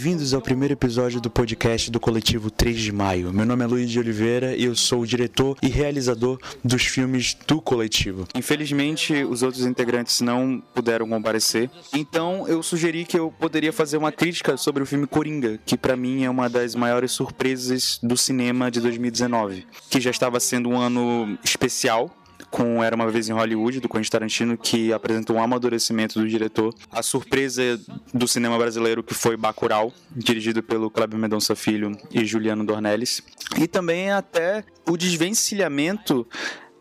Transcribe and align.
Bem-vindos 0.00 0.32
ao 0.32 0.40
primeiro 0.40 0.72
episódio 0.72 1.20
do 1.20 1.28
podcast 1.28 1.90
do 1.90 2.00
coletivo 2.00 2.50
3 2.50 2.80
de 2.80 2.90
Maio. 2.90 3.34
Meu 3.34 3.44
nome 3.44 3.64
é 3.64 3.66
Luiz 3.66 3.90
de 3.90 3.98
Oliveira 3.98 4.56
e 4.56 4.64
eu 4.64 4.74
sou 4.74 5.02
o 5.02 5.06
diretor 5.06 5.58
e 5.62 5.68
realizador 5.68 6.38
dos 6.64 6.86
filmes 6.86 7.36
do 7.46 7.60
coletivo. 7.60 8.26
Infelizmente, 8.34 9.12
os 9.24 9.42
outros 9.42 9.66
integrantes 9.66 10.22
não 10.22 10.62
puderam 10.74 11.06
comparecer, 11.06 11.70
então 11.92 12.48
eu 12.48 12.62
sugeri 12.62 13.04
que 13.04 13.18
eu 13.18 13.30
poderia 13.30 13.74
fazer 13.74 13.98
uma 13.98 14.10
crítica 14.10 14.56
sobre 14.56 14.82
o 14.82 14.86
filme 14.86 15.06
Coringa, 15.06 15.60
que 15.66 15.76
para 15.76 15.98
mim 15.98 16.24
é 16.24 16.30
uma 16.30 16.48
das 16.48 16.74
maiores 16.74 17.12
surpresas 17.12 18.00
do 18.02 18.16
cinema 18.16 18.70
de 18.70 18.80
2019, 18.80 19.66
que 19.90 20.00
já 20.00 20.08
estava 20.08 20.40
sendo 20.40 20.70
um 20.70 20.78
ano 20.78 21.38
especial 21.44 22.10
com 22.50 22.82
Era 22.82 22.96
Uma 22.96 23.10
Vez 23.10 23.28
em 23.28 23.32
Hollywood, 23.32 23.80
do 23.80 23.88
Quentin 23.88 24.10
Tarantino, 24.10 24.58
que 24.58 24.92
apresentou 24.92 25.36
um 25.36 25.42
amadurecimento 25.42 26.20
do 26.20 26.28
diretor. 26.28 26.74
A 26.90 27.02
surpresa 27.02 27.80
do 28.12 28.26
cinema 28.26 28.58
brasileiro, 28.58 29.02
que 29.02 29.14
foi 29.14 29.36
Bacurau, 29.36 29.92
dirigido 30.14 30.62
pelo 30.62 30.90
Kleber 30.90 31.18
Mendonça 31.18 31.54
Filho 31.54 31.96
e 32.10 32.24
Juliano 32.24 32.64
Dornelles. 32.64 33.22
E 33.58 33.66
também 33.66 34.10
até 34.10 34.64
o 34.88 34.96
desvencilhamento 34.96 36.26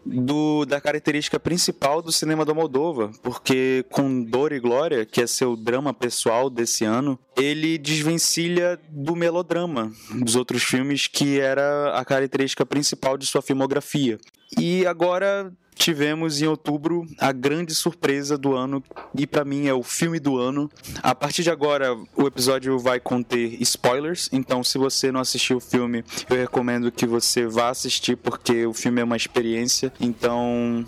do, 0.05 0.65
da 0.65 0.79
característica 0.79 1.39
principal 1.39 2.01
do 2.01 2.11
cinema 2.11 2.45
do 2.45 2.55
Moldova, 2.55 3.11
porque 3.21 3.85
com 3.91 4.23
Dor 4.23 4.51
e 4.51 4.59
Glória, 4.59 5.05
que 5.05 5.21
é 5.21 5.27
seu 5.27 5.55
drama 5.55 5.93
pessoal 5.93 6.49
desse 6.49 6.85
ano, 6.85 7.19
ele 7.37 7.77
desvencilha 7.77 8.79
do 8.89 9.15
melodrama 9.15 9.91
dos 10.15 10.35
outros 10.35 10.63
filmes, 10.63 11.07
que 11.07 11.39
era 11.39 11.97
a 11.97 12.03
característica 12.05 12.65
principal 12.65 13.17
de 13.17 13.25
sua 13.25 13.41
filmografia. 13.41 14.19
E 14.57 14.85
agora 14.85 15.53
tivemos 15.79 16.41
em 16.41 16.45
outubro 16.45 17.07
a 17.17 17.31
grande 17.31 17.73
surpresa 17.73 18.37
do 18.37 18.53
ano 18.53 18.83
e 19.15 19.25
para 19.25 19.45
mim 19.45 19.67
é 19.67 19.73
o 19.73 19.81
filme 19.81 20.19
do 20.19 20.37
ano. 20.37 20.69
A 21.01 21.15
partir 21.15 21.41
de 21.41 21.49
agora 21.49 21.95
o 22.15 22.27
episódio 22.27 22.77
vai 22.77 22.99
conter 22.99 23.59
spoilers, 23.61 24.29
então 24.33 24.61
se 24.61 24.77
você 24.77 25.09
não 25.09 25.21
assistiu 25.21 25.57
o 25.57 25.61
filme, 25.61 26.03
eu 26.29 26.35
recomendo 26.35 26.91
que 26.91 27.07
você 27.07 27.47
vá 27.47 27.69
assistir 27.69 28.17
porque 28.17 28.65
o 28.65 28.73
filme 28.73 28.99
é 28.99 29.03
uma 29.05 29.15
experiência, 29.15 29.91
então 30.01 30.85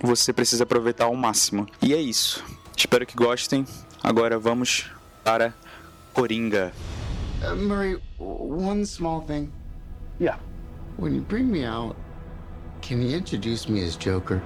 você 0.00 0.32
precisa 0.32 0.62
aproveitar 0.62 1.06
ao 1.06 1.14
máximo. 1.16 1.66
E 1.82 1.92
é 1.92 2.00
isso. 2.00 2.44
Espero 2.76 3.04
que 3.04 3.16
gostem. 3.16 3.66
Agora 4.02 4.38
vamos 4.38 4.86
para 5.24 5.52
Coringa. 6.14 6.72
Uh, 7.42 7.56
Murray, 7.56 7.98
one 8.18 8.86
small 8.86 9.22
thing. 9.22 9.50
Yeah. 10.20 10.38
When 10.98 11.14
you 11.14 11.22
bring 11.22 11.50
me 11.50 11.66
out, 11.66 11.96
can 12.82 13.02
you 13.02 13.16
introduce 13.16 13.68
me 13.68 13.84
as 13.84 13.96
Joker? 13.96 14.42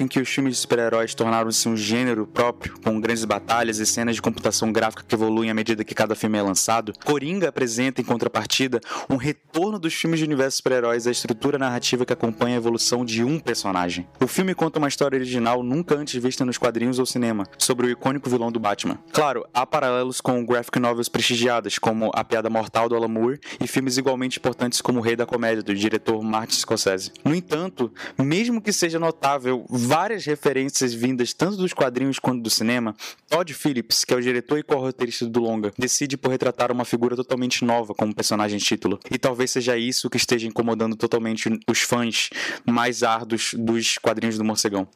Época 0.00 0.04
em 0.04 0.08
que 0.08 0.20
os 0.20 0.28
filmes 0.28 0.54
de 0.54 0.60
super-heróis 0.60 1.14
tornaram-se 1.14 1.68
um 1.68 1.76
gênero 1.76 2.26
próprio, 2.26 2.78
com 2.82 3.00
grandes 3.00 3.24
batalhas 3.24 3.78
e 3.78 3.86
cenas 3.86 4.16
de 4.16 4.22
computação 4.22 4.72
gráfica 4.72 5.04
que 5.06 5.14
evoluem 5.14 5.50
à 5.50 5.54
medida 5.54 5.84
que 5.84 5.94
cada 5.94 6.14
filme 6.14 6.38
é 6.38 6.42
lançado, 6.42 6.92
Coringa 7.04 7.48
apresenta, 7.48 8.00
em 8.00 8.04
contrapartida, 8.04 8.80
um 9.08 9.16
retorno 9.16 9.78
dos 9.78 9.94
filmes 9.94 10.18
de 10.18 10.24
universo 10.24 10.58
super-heróis 10.58 11.06
à 11.06 11.10
estrutura 11.10 11.58
narrativa 11.58 12.04
que 12.06 12.12
acompanha 12.12 12.56
a 12.56 12.58
evolução 12.58 13.04
de 13.04 13.22
um 13.22 13.38
personagem. 13.38 14.08
O 14.20 14.26
filme 14.26 14.54
conta 14.54 14.78
uma 14.78 14.88
história 14.88 15.16
original 15.16 15.62
nunca 15.62 15.94
antes 15.94 16.20
vista 16.20 16.44
nos 16.44 16.58
quadrinhos 16.58 16.98
ou 16.98 17.06
cinema, 17.06 17.44
sobre 17.58 17.86
o 17.86 17.90
icônico 17.90 18.30
vilão 18.30 18.50
do 18.50 18.60
Batman. 18.60 18.98
Claro, 19.12 19.46
há 19.52 19.66
paralelos 19.66 20.20
com 20.20 20.44
graphic 20.44 20.78
novels 20.78 21.08
prestigiadas, 21.08 21.78
como 21.78 22.10
A 22.14 22.24
Piada 22.24 22.48
Mortal 22.48 22.88
do 22.88 22.96
Alan 22.96 23.08
Moore, 23.08 23.40
e 23.60 23.66
filmes 23.66 23.98
igualmente 23.98 24.38
importantes 24.38 24.80
como 24.80 24.98
O 24.98 25.02
Rei 25.02 25.16
da 25.16 25.26
Comédia, 25.26 25.62
do 25.62 25.74
diretor 25.74 26.22
Martin 26.22 26.56
Scorsese. 26.56 27.12
No 27.24 27.34
entanto, 27.34 27.92
mesmo 28.18 28.60
que 28.60 28.72
seja 28.72 28.98
notável 28.98 29.64
várias 29.90 30.24
referências 30.24 30.94
vindas 30.94 31.32
tanto 31.32 31.56
dos 31.56 31.72
quadrinhos 31.72 32.20
quanto 32.20 32.44
do 32.44 32.48
cinema, 32.48 32.94
Todd 33.28 33.52
Phillips, 33.52 34.04
que 34.04 34.14
é 34.14 34.16
o 34.16 34.20
diretor 34.20 34.56
e 34.56 34.62
co-roteirista 34.62 35.26
do 35.26 35.40
longa, 35.40 35.72
decide 35.76 36.16
por 36.16 36.30
retratar 36.30 36.70
uma 36.70 36.84
figura 36.84 37.16
totalmente 37.16 37.64
nova 37.64 37.92
como 37.92 38.14
personagem 38.14 38.60
título. 38.60 39.00
E 39.10 39.18
talvez 39.18 39.50
seja 39.50 39.76
isso 39.76 40.08
que 40.08 40.16
esteja 40.16 40.46
incomodando 40.46 40.94
totalmente 40.94 41.50
os 41.68 41.80
fãs 41.80 42.30
mais 42.64 43.02
árduos 43.02 43.52
dos 43.54 43.98
quadrinhos 43.98 44.38
do 44.38 44.44
Morcegão. 44.44 44.86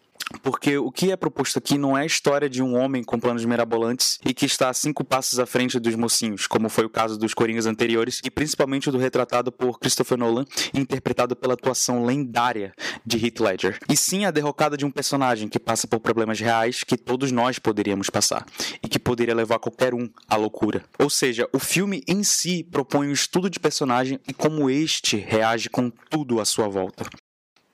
Porque 0.42 0.76
o 0.78 0.90
que 0.90 1.10
é 1.12 1.16
proposto 1.16 1.58
aqui 1.58 1.78
não 1.78 1.96
é 1.96 2.02
a 2.02 2.06
história 2.06 2.48
de 2.48 2.62
um 2.62 2.76
homem 2.76 3.02
com 3.02 3.18
planos 3.18 3.44
mirabolantes 3.44 4.18
e 4.24 4.34
que 4.34 4.46
está 4.46 4.68
a 4.68 4.74
cinco 4.74 5.04
passos 5.04 5.38
à 5.38 5.46
frente 5.46 5.78
dos 5.78 5.94
mocinhos, 5.94 6.46
como 6.46 6.68
foi 6.68 6.84
o 6.84 6.90
caso 6.90 7.18
dos 7.18 7.34
Coringas 7.34 7.66
anteriores, 7.66 8.20
e 8.24 8.30
principalmente 8.30 8.88
o 8.88 8.92
do 8.92 8.98
retratado 8.98 9.52
por 9.52 9.78
Christopher 9.78 10.18
Nolan, 10.18 10.44
interpretado 10.72 11.36
pela 11.36 11.54
atuação 11.54 12.04
lendária 12.04 12.74
de 13.04 13.24
Heath 13.24 13.40
Ledger. 13.40 13.78
E 13.88 13.96
sim 13.96 14.24
a 14.24 14.30
derrocada 14.30 14.76
de 14.76 14.84
um 14.84 14.90
personagem 14.90 15.48
que 15.48 15.58
passa 15.58 15.86
por 15.86 16.00
problemas 16.00 16.40
reais 16.40 16.82
que 16.84 16.96
todos 16.96 17.30
nós 17.30 17.58
poderíamos 17.58 18.10
passar, 18.10 18.44
e 18.82 18.88
que 18.88 18.98
poderia 18.98 19.34
levar 19.34 19.58
qualquer 19.58 19.94
um 19.94 20.08
à 20.28 20.36
loucura. 20.36 20.84
Ou 20.98 21.10
seja, 21.10 21.48
o 21.52 21.58
filme 21.58 22.02
em 22.08 22.22
si 22.22 22.64
propõe 22.64 23.08
o 23.08 23.12
estudo 23.12 23.48
de 23.48 23.60
personagem 23.60 24.20
e 24.26 24.32
como 24.32 24.68
este 24.68 25.16
reage 25.16 25.68
com 25.70 25.90
tudo 25.90 26.40
à 26.40 26.44
sua 26.44 26.68
volta. 26.68 27.04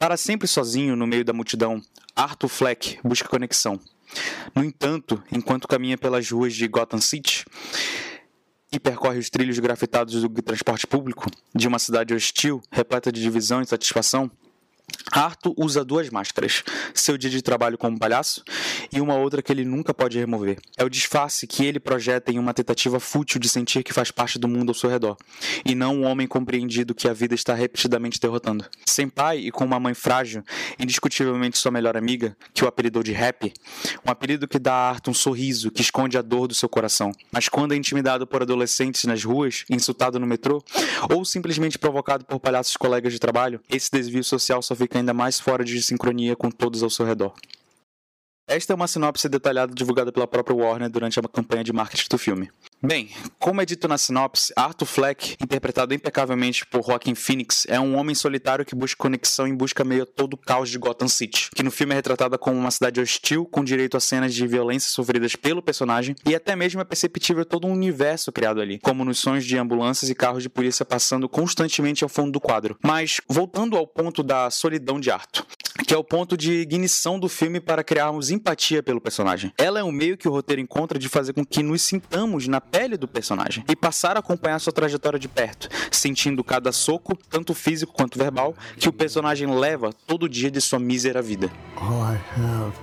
Para 0.00 0.16
sempre 0.16 0.48
sozinho 0.48 0.96
no 0.96 1.06
meio 1.06 1.22
da 1.22 1.34
multidão, 1.34 1.82
Arthur 2.14 2.48
Fleck 2.48 2.98
busca 3.04 3.28
conexão. 3.28 3.80
No 4.54 4.64
entanto, 4.64 5.22
enquanto 5.30 5.68
caminha 5.68 5.96
pelas 5.96 6.30
ruas 6.30 6.54
de 6.54 6.66
Gotham 6.66 7.00
City 7.00 7.44
e 8.72 8.78
percorre 8.78 9.18
os 9.18 9.30
trilhos 9.30 9.58
grafitados 9.58 10.22
do 10.22 10.42
transporte 10.42 10.86
público 10.86 11.30
de 11.54 11.66
uma 11.66 11.78
cidade 11.78 12.14
hostil, 12.14 12.62
repleta 12.70 13.10
de 13.10 13.20
divisão 13.20 13.60
e 13.60 13.66
satisfação, 13.66 14.30
Arthur 15.12 15.52
usa 15.56 15.84
duas 15.84 16.08
máscaras, 16.08 16.62
seu 16.94 17.18
dia 17.18 17.28
de 17.28 17.42
trabalho 17.42 17.76
como 17.76 17.98
palhaço 17.98 18.42
e 18.92 19.00
uma 19.00 19.14
outra 19.14 19.42
que 19.42 19.52
ele 19.52 19.64
nunca 19.64 19.92
pode 19.92 20.18
remover. 20.18 20.58
É 20.78 20.84
o 20.84 20.88
disfarce 20.88 21.46
que 21.46 21.64
ele 21.64 21.78
projeta 21.78 22.32
em 22.32 22.38
uma 22.38 22.54
tentativa 22.54 22.98
fútil 22.98 23.38
de 23.38 23.48
sentir 23.48 23.82
que 23.82 23.92
faz 23.92 24.10
parte 24.10 24.38
do 24.38 24.48
mundo 24.48 24.70
ao 24.70 24.74
seu 24.74 24.88
redor, 24.88 25.16
e 25.64 25.74
não 25.74 25.96
um 25.96 26.04
homem 26.06 26.26
compreendido 26.26 26.94
que 26.94 27.08
a 27.08 27.12
vida 27.12 27.34
está 27.34 27.54
repetidamente 27.54 28.18
derrotando. 28.18 28.64
Sem 28.86 29.08
pai 29.08 29.38
e 29.38 29.50
com 29.50 29.64
uma 29.64 29.78
mãe 29.78 29.94
frágil, 29.94 30.42
indiscutivelmente 30.78 31.58
sua 31.58 31.70
melhor 31.70 31.96
amiga, 31.96 32.36
que 32.54 32.64
o 32.64 32.68
apelidou 32.68 33.02
de 33.02 33.14
Happy, 33.14 33.52
um 34.06 34.10
apelido 34.10 34.48
que 34.48 34.58
dá 34.58 34.72
a 34.72 34.90
Arthur 34.90 35.10
um 35.10 35.14
sorriso 35.14 35.70
que 35.70 35.82
esconde 35.82 36.16
a 36.16 36.22
dor 36.22 36.46
do 36.46 36.54
seu 36.54 36.68
coração. 36.68 37.12
Mas 37.32 37.48
quando 37.48 37.72
é 37.72 37.76
intimidado 37.76 38.26
por 38.26 38.42
adolescentes 38.42 39.04
nas 39.04 39.24
ruas, 39.24 39.64
insultado 39.68 40.18
no 40.20 40.26
metrô, 40.26 40.62
ou 41.12 41.24
simplesmente 41.24 41.78
provocado 41.78 42.24
por 42.24 42.38
palhaços 42.38 42.76
colegas 42.76 43.12
de 43.12 43.18
trabalho, 43.18 43.60
esse 43.68 43.90
desvio 43.90 44.22
social 44.22 44.62
só 44.62 44.74
fica 44.80 44.98
ainda 44.98 45.12
mais 45.12 45.38
fora 45.38 45.62
de 45.64 45.82
sincronia 45.82 46.34
com 46.34 46.50
todos 46.50 46.82
ao 46.82 46.90
seu 46.90 47.04
redor. 47.04 47.34
Esta 48.48 48.72
é 48.72 48.76
uma 48.76 48.88
sinopse 48.88 49.28
detalhada 49.28 49.74
divulgada 49.74 50.10
pela 50.10 50.26
própria 50.26 50.56
Warner 50.56 50.90
durante 50.90 51.20
a 51.20 51.22
campanha 51.22 51.62
de 51.62 51.72
marketing 51.72 52.08
do 52.10 52.18
filme. 52.18 52.50
Bem, 52.82 53.10
como 53.38 53.60
é 53.60 53.66
dito 53.66 53.86
na 53.86 53.98
sinopse, 53.98 54.54
Arthur 54.56 54.86
Fleck, 54.86 55.36
interpretado 55.38 55.92
impecavelmente 55.92 56.64
por 56.64 56.82
Joaquin 56.82 57.14
Phoenix, 57.14 57.66
é 57.68 57.78
um 57.78 57.94
homem 57.94 58.14
solitário 58.14 58.64
que 58.64 58.74
busca 58.74 58.96
conexão 58.96 59.46
em 59.46 59.54
busca 59.54 59.84
meio 59.84 60.04
a 60.04 60.06
todo 60.06 60.32
o 60.32 60.36
caos 60.38 60.70
de 60.70 60.78
Gotham 60.78 61.06
City, 61.06 61.50
que 61.54 61.62
no 61.62 61.70
filme 61.70 61.92
é 61.92 61.96
retratada 61.96 62.38
como 62.38 62.58
uma 62.58 62.70
cidade 62.70 62.98
hostil 62.98 63.44
com 63.44 63.62
direito 63.62 63.98
a 63.98 64.00
cenas 64.00 64.32
de 64.32 64.46
violência 64.46 64.90
sofridas 64.90 65.36
pelo 65.36 65.60
personagem 65.60 66.16
e 66.26 66.34
até 66.34 66.56
mesmo 66.56 66.80
é 66.80 66.84
perceptível 66.84 67.44
todo 67.44 67.66
um 67.66 67.72
universo 67.72 68.32
criado 68.32 68.62
ali, 68.62 68.78
como 68.78 69.04
nos 69.04 69.18
sons 69.18 69.44
de 69.44 69.58
ambulâncias 69.58 70.08
e 70.10 70.14
carros 70.14 70.42
de 70.42 70.48
polícia 70.48 70.82
passando 70.82 71.28
constantemente 71.28 72.02
ao 72.02 72.08
fundo 72.08 72.32
do 72.32 72.40
quadro. 72.40 72.78
Mas, 72.82 73.20
voltando 73.28 73.76
ao 73.76 73.86
ponto 73.86 74.22
da 74.22 74.48
solidão 74.48 74.98
de 74.98 75.10
Arthur, 75.10 75.44
que 75.86 75.94
é 75.94 75.96
o 75.96 76.04
ponto 76.04 76.36
de 76.36 76.52
ignição 76.52 77.18
do 77.18 77.28
filme 77.28 77.60
para 77.60 77.82
criarmos 77.82 78.30
empatia 78.30 78.82
pelo 78.82 79.00
personagem. 79.00 79.52
Ela 79.58 79.80
é 79.80 79.84
um 79.84 79.92
meio 79.92 80.16
que 80.16 80.28
o 80.28 80.30
roteiro 80.30 80.62
encontra 80.62 80.98
de 80.98 81.08
fazer 81.08 81.32
com 81.32 81.44
que 81.44 81.62
nos 81.62 81.82
sintamos 81.82 82.46
na 82.46 82.60
pele 82.70 82.96
do 82.96 83.08
personagem 83.08 83.64
e 83.68 83.76
passar 83.76 84.16
a 84.16 84.20
acompanhar 84.20 84.58
sua 84.58 84.72
trajetória 84.72 85.18
de 85.18 85.28
perto, 85.28 85.68
sentindo 85.90 86.42
cada 86.44 86.72
soco, 86.72 87.16
tanto 87.28 87.54
físico 87.54 87.92
quanto 87.92 88.18
verbal, 88.18 88.54
que 88.76 88.88
o 88.88 88.92
personagem 88.92 89.52
leva 89.58 89.92
todo 90.06 90.28
dia 90.28 90.50
de 90.50 90.60
sua 90.60 90.78
mísera 90.78 91.20
vida. 91.20 91.50
All 91.76 92.02
I 92.02 92.18
have 92.36 92.74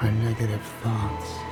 are 0.00 0.10
negative 0.10 0.60
thoughts. 0.82 1.49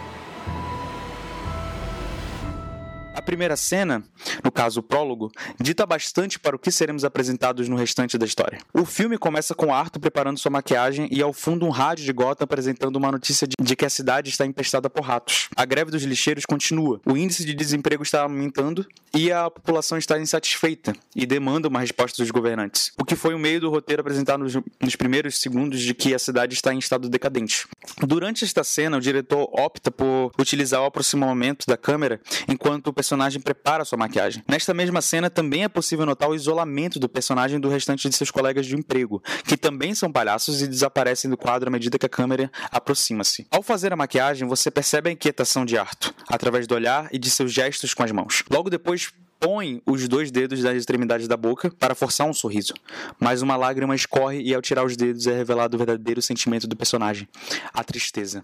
Primeira 3.23 3.56
cena, 3.56 4.03
no 4.43 4.50
caso 4.50 4.81
o 4.81 4.82
prólogo, 4.82 5.31
dita 5.61 5.85
bastante 5.87 6.38
para 6.38 6.56
o 6.56 6.59
que 6.59 6.70
seremos 6.70 7.05
apresentados 7.05 7.69
no 7.69 7.76
restante 7.76 8.19
da 8.19 8.26
história. 8.26 8.59
O 8.73 8.85
filme 8.85 9.19
começa 9.19 9.55
com 9.55 9.73
Arthur 9.73 10.00
preparando 10.00 10.38
sua 10.38 10.50
maquiagem 10.50 11.09
e 11.11 11.23
ao 11.23 11.32
fundo 11.32 11.67
um 11.67 11.70
rádio 11.70 12.05
de 12.05 12.12
Gotham 12.12 12.44
apresentando 12.44 12.97
uma 12.97 13.12
notícia 13.12 13.47
de, 13.47 13.76
que 13.76 13.85
a 13.85 13.91
cidade 13.91 14.31
está 14.31 14.44
empestada 14.44 14.91
por 14.91 15.05
ratos. 15.05 15.49
A 15.56 15.65
greve 15.65 15.91
dos 15.91 16.03
lixeiros 16.03 16.44
continua, 16.44 17.00
o 17.06 17.17
índice 17.17 17.44
de 17.44 17.55
desemprego 17.55 18.03
está 18.03 18.23
aumentando 18.23 18.87
e 19.15 19.32
a 19.32 19.50
população 19.50 19.99
está 19.99 20.19
insatisfeita 20.19 20.93
e 21.15 21.26
demanda 21.26 21.69
uma 21.69 21.81
resposta 21.81 22.23
dos 22.23 22.31
governantes. 22.31 22.93
O 22.99 23.05
que 23.05 23.17
foi 23.17 23.35
o 23.35 23.38
meio 23.38 23.61
do 23.61 23.70
roteiro 23.70 24.00
apresentado 24.00 24.43
nos, 24.44 24.55
nos 24.81 24.97
primeiros 24.97 25.38
segundos 25.38 25.81
de 25.81 25.94
que 25.94 26.15
a 26.15 26.19
cidade 26.19 26.55
está 26.55 26.73
em 26.73 26.79
estado 26.79 27.09
decadente. 27.09 27.67
Durante 28.00 28.44
esta 28.44 28.62
cena, 28.62 28.97
o 28.97 29.00
diretor 29.00 29.49
opta 29.53 29.91
por 29.91 30.32
utilizar 30.38 30.81
o 30.82 30.87
aproximamento 30.87 31.67
da 31.67 31.76
câmera 31.76 32.20
enquanto 32.49 32.88
o 32.88 32.93
personagem 33.08 33.40
prepara 33.40 33.87
sua 33.87 33.96
maquiagem. 33.96 34.44
Nesta 34.46 34.75
mesma 34.75 35.00
cena, 35.00 35.31
também 35.31 35.64
é 35.64 35.69
possível 35.69 36.05
notar 36.05 36.28
o 36.28 36.34
isolamento 36.34 36.99
do 36.99 37.08
personagem 37.08 37.58
do 37.58 37.69
restante 37.69 38.06
de 38.06 38.14
seus 38.14 38.31
colegas 38.31 38.66
de 38.66 38.76
emprego, 38.76 39.22
que 39.44 39.56
também 39.56 39.94
são 39.94 40.12
palhaços 40.12 40.60
e 40.60 40.69
desaparecem 40.69 41.31
do 41.31 41.37
quadro 41.37 41.69
à 41.69 41.72
medida 41.72 41.99
que 41.99 42.05
a 42.05 42.08
câmera 42.08 42.50
aproxima-se. 42.70 43.46
Ao 43.50 43.62
fazer 43.62 43.93
a 43.94 43.96
maquiagem, 43.96 44.46
você 44.46 44.70
percebe 44.70 45.08
a 45.08 45.12
inquietação 45.12 45.64
de 45.64 45.78
Arthur, 45.78 46.12
através 46.28 46.66
do 46.66 46.75
olhar 46.75 47.08
e 47.10 47.19
de 47.19 47.31
seus 47.31 47.50
gestos 47.50 47.94
com 47.94 48.02
as 48.02 48.12
mãos. 48.12 48.44
Logo 48.50 48.69
depois, 48.69 49.10
põe 49.40 49.81
os 49.87 50.06
dois 50.06 50.31
dedos 50.31 50.62
nas 50.62 50.76
extremidades 50.76 51.26
da 51.26 51.37
boca 51.37 51.70
para 51.70 51.94
forçar 51.94 52.26
um 52.26 52.34
sorriso, 52.34 52.75
mas 53.19 53.40
uma 53.40 53.56
lágrima 53.56 53.94
escorre 53.94 54.43
e 54.43 54.55
ao 54.55 54.60
tirar 54.60 54.84
os 54.84 54.96
dedos 54.96 55.26
é 55.26 55.34
revelado 55.34 55.76
o 55.76 55.78
verdadeiro 55.78 56.20
sentimento 56.20 56.66
do 56.66 56.76
personagem, 56.76 57.26
a 57.72 57.82
tristeza. 57.82 58.43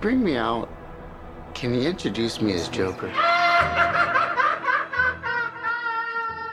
Bring 0.00 0.18
me 0.18 0.38
out, 0.38 0.68
can 1.54 1.74
you 1.74 1.88
introduce 1.88 2.40
me 2.40 2.52
as 2.52 2.68
Joker? 2.68 3.10
Ha 3.54 3.60
ha 3.60 4.04
ha! 4.06 4.13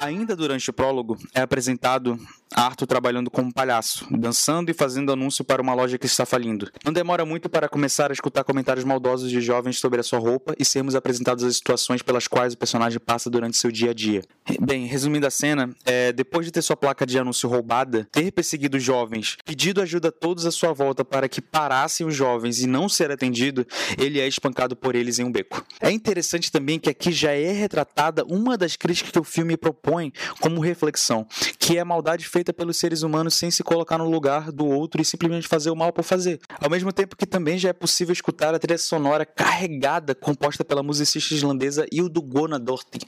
Ainda 0.01 0.35
durante 0.35 0.67
o 0.67 0.73
prólogo, 0.73 1.15
é 1.31 1.41
apresentado 1.41 2.19
Arthur 2.55 2.87
trabalhando 2.87 3.29
como 3.29 3.53
palhaço, 3.53 4.05
dançando 4.09 4.71
e 4.71 4.73
fazendo 4.73 5.11
anúncio 5.11 5.43
para 5.45 5.61
uma 5.61 5.75
loja 5.75 5.97
que 5.97 6.07
está 6.07 6.25
falindo. 6.25 6.69
Não 6.83 6.91
demora 6.91 7.23
muito 7.23 7.47
para 7.47 7.69
começar 7.69 8.09
a 8.09 8.13
escutar 8.13 8.43
comentários 8.43 8.83
maldosos 8.83 9.29
de 9.29 9.39
jovens 9.39 9.77
sobre 9.77 9.99
a 9.99 10.03
sua 10.03 10.17
roupa 10.17 10.55
e 10.57 10.65
sermos 10.65 10.95
apresentados 10.95 11.43
às 11.43 11.55
situações 11.55 12.01
pelas 12.01 12.27
quais 12.27 12.53
o 12.53 12.57
personagem 12.57 12.99
passa 12.99 13.29
durante 13.29 13.57
seu 13.57 13.71
dia 13.71 13.91
a 13.91 13.93
dia. 13.93 14.23
Bem, 14.59 14.85
resumindo 14.85 15.27
a 15.27 15.31
cena, 15.31 15.69
é, 15.85 16.11
depois 16.11 16.45
de 16.45 16.51
ter 16.51 16.63
sua 16.63 16.75
placa 16.75 17.05
de 17.05 17.19
anúncio 17.19 17.47
roubada, 17.47 18.07
ter 18.11 18.31
perseguido 18.31 18.79
jovens, 18.79 19.37
pedido 19.45 19.81
ajuda 19.81 20.09
a 20.09 20.11
todos 20.11 20.47
à 20.47 20.51
sua 20.51 20.73
volta 20.73 21.05
para 21.05 21.29
que 21.29 21.41
parassem 21.41 22.07
os 22.07 22.15
jovens 22.15 22.59
e 22.59 22.67
não 22.67 22.89
ser 22.89 23.11
atendido, 23.11 23.65
ele 23.99 24.19
é 24.19 24.27
espancado 24.27 24.75
por 24.75 24.95
eles 24.95 25.19
em 25.19 25.23
um 25.23 25.31
beco. 25.31 25.63
É 25.79 25.91
interessante 25.91 26.51
também 26.51 26.79
que 26.79 26.89
aqui 26.89 27.11
já 27.11 27.31
é 27.31 27.51
retratada 27.51 28.25
uma 28.25 28.57
das 28.57 28.75
críticas 28.75 29.11
que 29.11 29.19
o 29.19 29.23
filme 29.23 29.55
propõe 29.55 29.90
propõe 29.91 30.13
como 30.39 30.61
reflexão, 30.61 31.27
que 31.59 31.77
é 31.77 31.81
a 31.81 31.85
maldade 31.85 32.27
feita 32.27 32.53
pelos 32.53 32.77
seres 32.77 33.01
humanos 33.01 33.33
sem 33.35 33.51
se 33.51 33.63
colocar 33.63 33.97
no 33.97 34.09
lugar 34.09 34.51
do 34.51 34.65
outro 34.65 35.01
e 35.01 35.05
simplesmente 35.05 35.47
fazer 35.47 35.69
o 35.69 35.75
mal 35.75 35.91
por 35.91 36.03
fazer. 36.03 36.39
Ao 36.59 36.69
mesmo 36.69 36.93
tempo 36.93 37.15
que 37.15 37.25
também 37.25 37.57
já 37.57 37.69
é 37.69 37.73
possível 37.73 38.13
escutar 38.13 38.55
a 38.55 38.59
trilha 38.59 38.77
sonora 38.77 39.25
carregada 39.25 40.15
composta 40.15 40.63
pela 40.63 40.81
musicista 40.81 41.33
islandesa 41.33 41.85
Hildo 41.91 42.21
Gona 42.21 42.57
Dorti, 42.57 42.99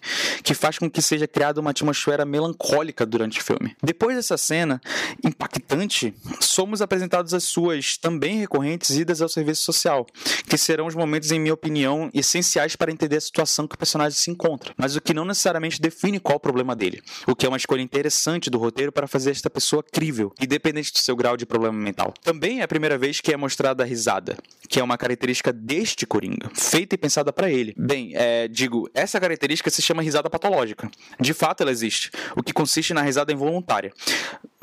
que 0.44 0.54
faz 0.54 0.78
com 0.78 0.90
que 0.90 1.02
seja 1.02 1.28
criada 1.28 1.62
uma 1.62 1.72
atmosfera 1.72 2.26
melancólica 2.26 3.06
durante 3.06 3.40
o 3.40 3.44
filme. 3.44 3.76
Depois 3.82 4.16
dessa 4.16 4.38
cena 4.38 4.82
impactante, 5.24 6.14
somos 6.40 6.82
apresentados 6.82 7.34
as 7.34 7.44
suas 7.44 7.98
também 7.98 8.40
recorrentes 8.40 8.90
idas 8.92 9.22
ao 9.22 9.30
serviço 9.30 9.64
social, 9.64 10.06
que 10.50 10.58
serão 10.58 10.88
os 10.88 10.96
momentos, 10.96 11.32
em 11.32 11.40
minha 11.40 11.54
opinião, 11.54 12.10
essenciais 12.14 12.76
para 12.76 12.92
entender 12.92 13.18
a 13.18 13.22
situação 13.22 13.68
que 13.68 13.76
o 13.76 13.78
personagem 13.78 14.18
se 14.18 14.30
encontra, 14.30 14.74
mas 14.78 14.96
o 14.96 15.02
que 15.02 15.14
não 15.14 15.26
necessariamente 15.26 15.80
define 15.80 16.20
qual 16.20 16.38
o 16.38 16.40
problema 16.40 16.73
dele, 16.76 17.02
o 17.28 17.36
que 17.36 17.46
é 17.46 17.50
uma 17.50 17.58
escolha 17.58 17.82
interessante 17.82 18.50
do 18.50 18.58
roteiro 18.58 18.92
para 18.92 19.08
fazer 19.08 19.32
esta 19.32 19.50
pessoa 19.50 19.84
crível, 19.84 20.34
independente 20.42 20.92
do 20.92 21.00
seu 21.00 21.16
grau 21.16 21.38
de 21.38 21.46
problema 21.46 21.78
mental. 21.78 22.14
Também 22.24 22.62
é 22.62 22.64
a 22.64 22.68
primeira 22.68 22.98
vez 22.98 23.22
que 23.22 23.34
é 23.34 23.38
mostrada 23.38 23.84
a 23.84 23.86
risada, 23.86 24.38
que 24.68 24.80
é 24.80 24.84
uma 24.84 24.98
característica 24.98 25.52
deste 25.52 26.06
Coringa, 26.06 26.50
feita 26.54 26.96
e 26.96 26.98
pensada 26.98 27.32
para 27.32 27.50
ele. 27.52 27.74
Bem, 27.78 28.12
é, 28.14 28.48
digo, 28.48 28.90
essa 28.94 29.20
característica 29.20 29.70
se 29.70 29.82
chama 29.82 30.02
risada 30.02 30.30
patológica. 30.30 30.90
De 31.20 31.34
fato, 31.34 31.62
ela 31.62 31.72
existe, 31.72 32.12
o 32.36 32.44
que 32.44 32.54
consiste 32.54 32.94
na 32.94 33.02
risada 33.02 33.32
involuntária. 33.32 33.94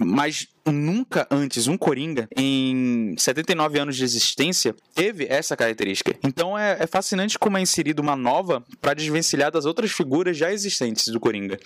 Mas 0.03 0.49
nunca 0.67 1.27
antes 1.31 1.67
um 1.67 1.77
Coringa, 1.77 2.29
em 2.35 3.15
79 3.19 3.79
anos 3.79 3.97
de 3.97 4.05
existência, 4.05 4.75
teve 4.95 5.27
essa 5.29 5.57
característica. 5.57 6.17
Então 6.25 6.59
é, 6.59 6.79
é 6.81 6.87
fascinante 6.87 7.39
como 7.39 7.59
é 7.59 7.61
inserida 7.61 8.01
uma 8.01 8.17
nova 8.17 8.65
para 8.81 8.95
desvencilhar 8.95 9.51
das 9.51 9.67
outras 9.67 9.91
figuras 9.91 10.37
já 10.37 10.51
existentes 10.51 11.09
do 11.09 11.21
Coringa. 11.21 11.59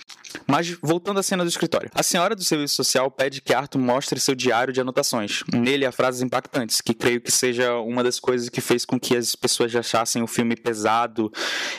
Mas 0.45 0.69
voltando 0.81 1.19
à 1.19 1.23
cena 1.23 1.43
do 1.43 1.49
escritório. 1.49 1.89
A 1.93 2.03
senhora 2.03 2.35
do 2.35 2.43
serviço 2.43 2.75
social 2.75 3.09
pede 3.09 3.41
que 3.41 3.53
Arthur 3.53 3.79
mostre 3.79 4.19
seu 4.19 4.35
diário 4.35 4.73
de 4.73 4.81
anotações. 4.81 5.43
Nele 5.53 5.85
há 5.85 5.91
frases 5.91 6.21
impactantes, 6.21 6.81
que 6.81 6.93
creio 6.93 7.21
que 7.21 7.31
seja 7.31 7.73
uma 7.75 8.03
das 8.03 8.19
coisas 8.19 8.49
que 8.49 8.59
fez 8.59 8.85
com 8.85 8.99
que 8.99 9.15
as 9.15 9.35
pessoas 9.35 9.73
achassem 9.75 10.21
o 10.21 10.27
filme 10.27 10.55
pesado 10.55 11.31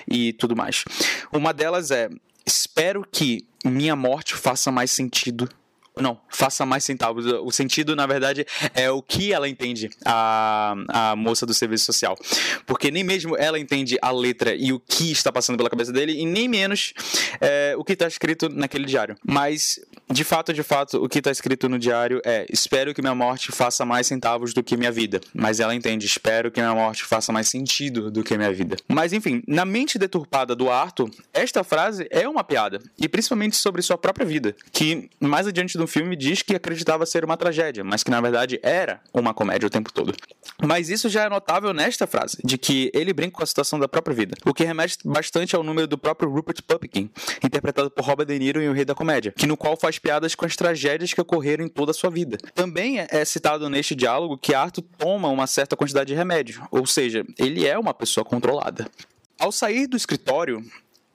e 0.09 0.33
tudo 0.33 0.57
mais. 0.57 0.85
Uma 1.33 1.53
delas 1.53 1.91
é: 1.91 2.09
Espero 2.47 3.07
que 3.11 3.47
minha 3.65 3.97
morte 3.97 4.35
faça 4.35 4.71
mais 4.71 4.91
sentido 4.91 5.49
não, 5.99 6.21
faça 6.29 6.67
mais 6.67 6.85
centavos. 6.85 7.25
O 7.27 7.51
sentido, 7.51 7.97
na 7.97 8.07
verdade, 8.07 8.47
é 8.75 8.91
o 8.91 9.01
que 9.01 9.33
ela 9.33 9.49
entende, 9.49 9.89
a, 10.05 10.75
a 10.89 11.17
moça 11.17 11.47
do 11.47 11.55
serviço 11.55 11.87
social. 11.87 12.19
Porque 12.67 12.91
nem 12.91 13.03
mesmo 13.03 13.35
ela 13.37 13.59
entende 13.59 13.97
a 14.03 14.11
letra 14.11 14.55
e 14.55 14.73
o 14.73 14.81
que 14.81 15.11
está 15.11 15.33
passando 15.33 15.57
pela 15.57 15.71
cabeça 15.71 15.93
dele, 15.93 16.13
e 16.13 16.27
nem 16.27 16.49
menos 16.49 16.93
é, 17.41 17.75
o 17.79 17.83
que 17.83 17.95
está 17.95 18.07
escrito 18.07 18.51
naquele 18.51 18.85
diário. 18.85 19.17
Mas, 19.27 19.81
de 20.11 20.23
fato, 20.23 20.53
de 20.53 20.63
fato, 20.63 21.03
o 21.03 21.09
que 21.09 21.19
está 21.19 21.31
escrito 21.31 21.67
no 21.67 21.79
diário 21.79 22.21
é: 22.27 22.47
Espero 22.53 22.93
que 22.93 23.01
minha 23.01 23.15
morte 23.15 23.51
faça 23.51 23.87
mais 23.87 24.07
centavos 24.07 24.53
do 24.53 24.63
que 24.63 24.77
minha 24.77 24.93
vida. 24.93 25.21
Mas 25.35 25.61
ela 25.61 25.75
entende: 25.75 26.05
Espero 26.05 26.51
que 26.51 26.61
minha 26.61 26.75
morte 26.75 27.05
faça 27.05 27.33
mais 27.33 27.49
sentido 27.49 28.11
do 28.11 28.23
que 28.23 28.37
minha 28.37 28.53
vida. 28.53 28.77
Mas, 28.87 29.15
enfim, 29.15 29.43
na 29.49 29.65
mente 29.65 29.99
deturpada 29.99 30.55
do 30.55 30.71
Arthur, 30.71 31.11
esta 31.33 31.65
frase 31.65 32.07
é 32.11 32.29
uma 32.29 32.45
piada. 32.45 32.83
E 32.99 33.09
principalmente 33.09 33.57
sobre 33.57 33.81
sua 33.81 33.97
própria 33.97 34.27
vida. 34.27 34.55
Que 34.71 35.09
mais 35.21 35.47
adiante 35.47 35.79
do 35.79 35.86
no 35.87 35.89
filme 35.89 36.17
diz 36.17 36.43
que 36.43 36.57
acreditava 36.57 37.07
ser 37.07 37.25
uma 37.25 37.37
tragédia, 37.37 37.85
mas 37.85 38.03
que 38.03 38.11
na 38.11 38.21
verdade 38.21 38.59
era 38.61 39.01
uma 39.15 39.33
comédia 39.33 39.69
o 39.69 39.71
tempo 39.71 39.93
todo. 39.93 40.13
Mas 40.61 40.89
isso 40.89 41.09
já 41.09 41.23
é 41.23 41.29
notável 41.29 41.73
nesta 41.73 42.09
frase, 42.09 42.39
de 42.43 42.59
que 42.59 42.91
ele 42.93 43.13
brinca 43.13 43.37
com 43.37 43.45
a 43.45 43.47
situação 43.47 43.79
da 43.79 43.87
própria 43.87 44.17
vida, 44.17 44.37
o 44.45 44.53
que 44.53 44.65
remete 44.65 44.99
bastante 45.05 45.55
ao 45.55 45.63
número 45.63 45.87
do 45.87 45.97
próprio 45.97 46.29
Rupert 46.29 46.61
Pupkin, 46.67 47.09
interpretado 47.41 47.89
por 47.89 48.05
Robert 48.05 48.27
De 48.27 48.37
Niro 48.37 48.61
em 48.61 48.69
O 48.69 48.73
Rei 48.73 48.85
da 48.85 48.97
Comédia, 48.97 49.33
que 49.37 49.47
no 49.47 49.57
qual 49.57 49.77
faz 49.77 49.97
piadas 49.97 50.35
com 50.35 50.45
as 50.45 50.57
tragédias 50.57 51.15
que 51.15 51.21
ocorreram 51.21 51.65
em 51.65 51.69
toda 51.69 51.93
a 51.93 51.95
sua 51.95 52.11
vida. 52.11 52.37
Também 52.53 52.99
é 52.99 53.25
citado 53.25 53.71
neste 53.71 53.95
diálogo 53.95 54.37
que 54.37 54.55
Arthur 54.55 54.83
toma 54.99 55.29
uma 55.29 55.47
certa 55.47 55.77
quantidade 55.77 56.09
de 56.09 56.15
remédio, 56.15 56.67
ou 56.73 56.85
seja, 56.85 57.25
ele 57.39 57.65
é 57.65 57.79
uma 57.79 57.95
pessoa 57.95 58.25
controlada. 58.25 58.91
Ao 59.39 59.53
sair 59.53 59.87
do 59.87 59.97
escritório, 59.97 60.65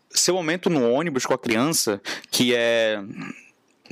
seu 0.09 0.33
momento 0.35 0.69
no 0.69 0.89
ônibus 0.89 1.25
com 1.25 1.33
a 1.33 1.37
criança, 1.37 2.01
que 2.29 2.55
é 2.55 3.01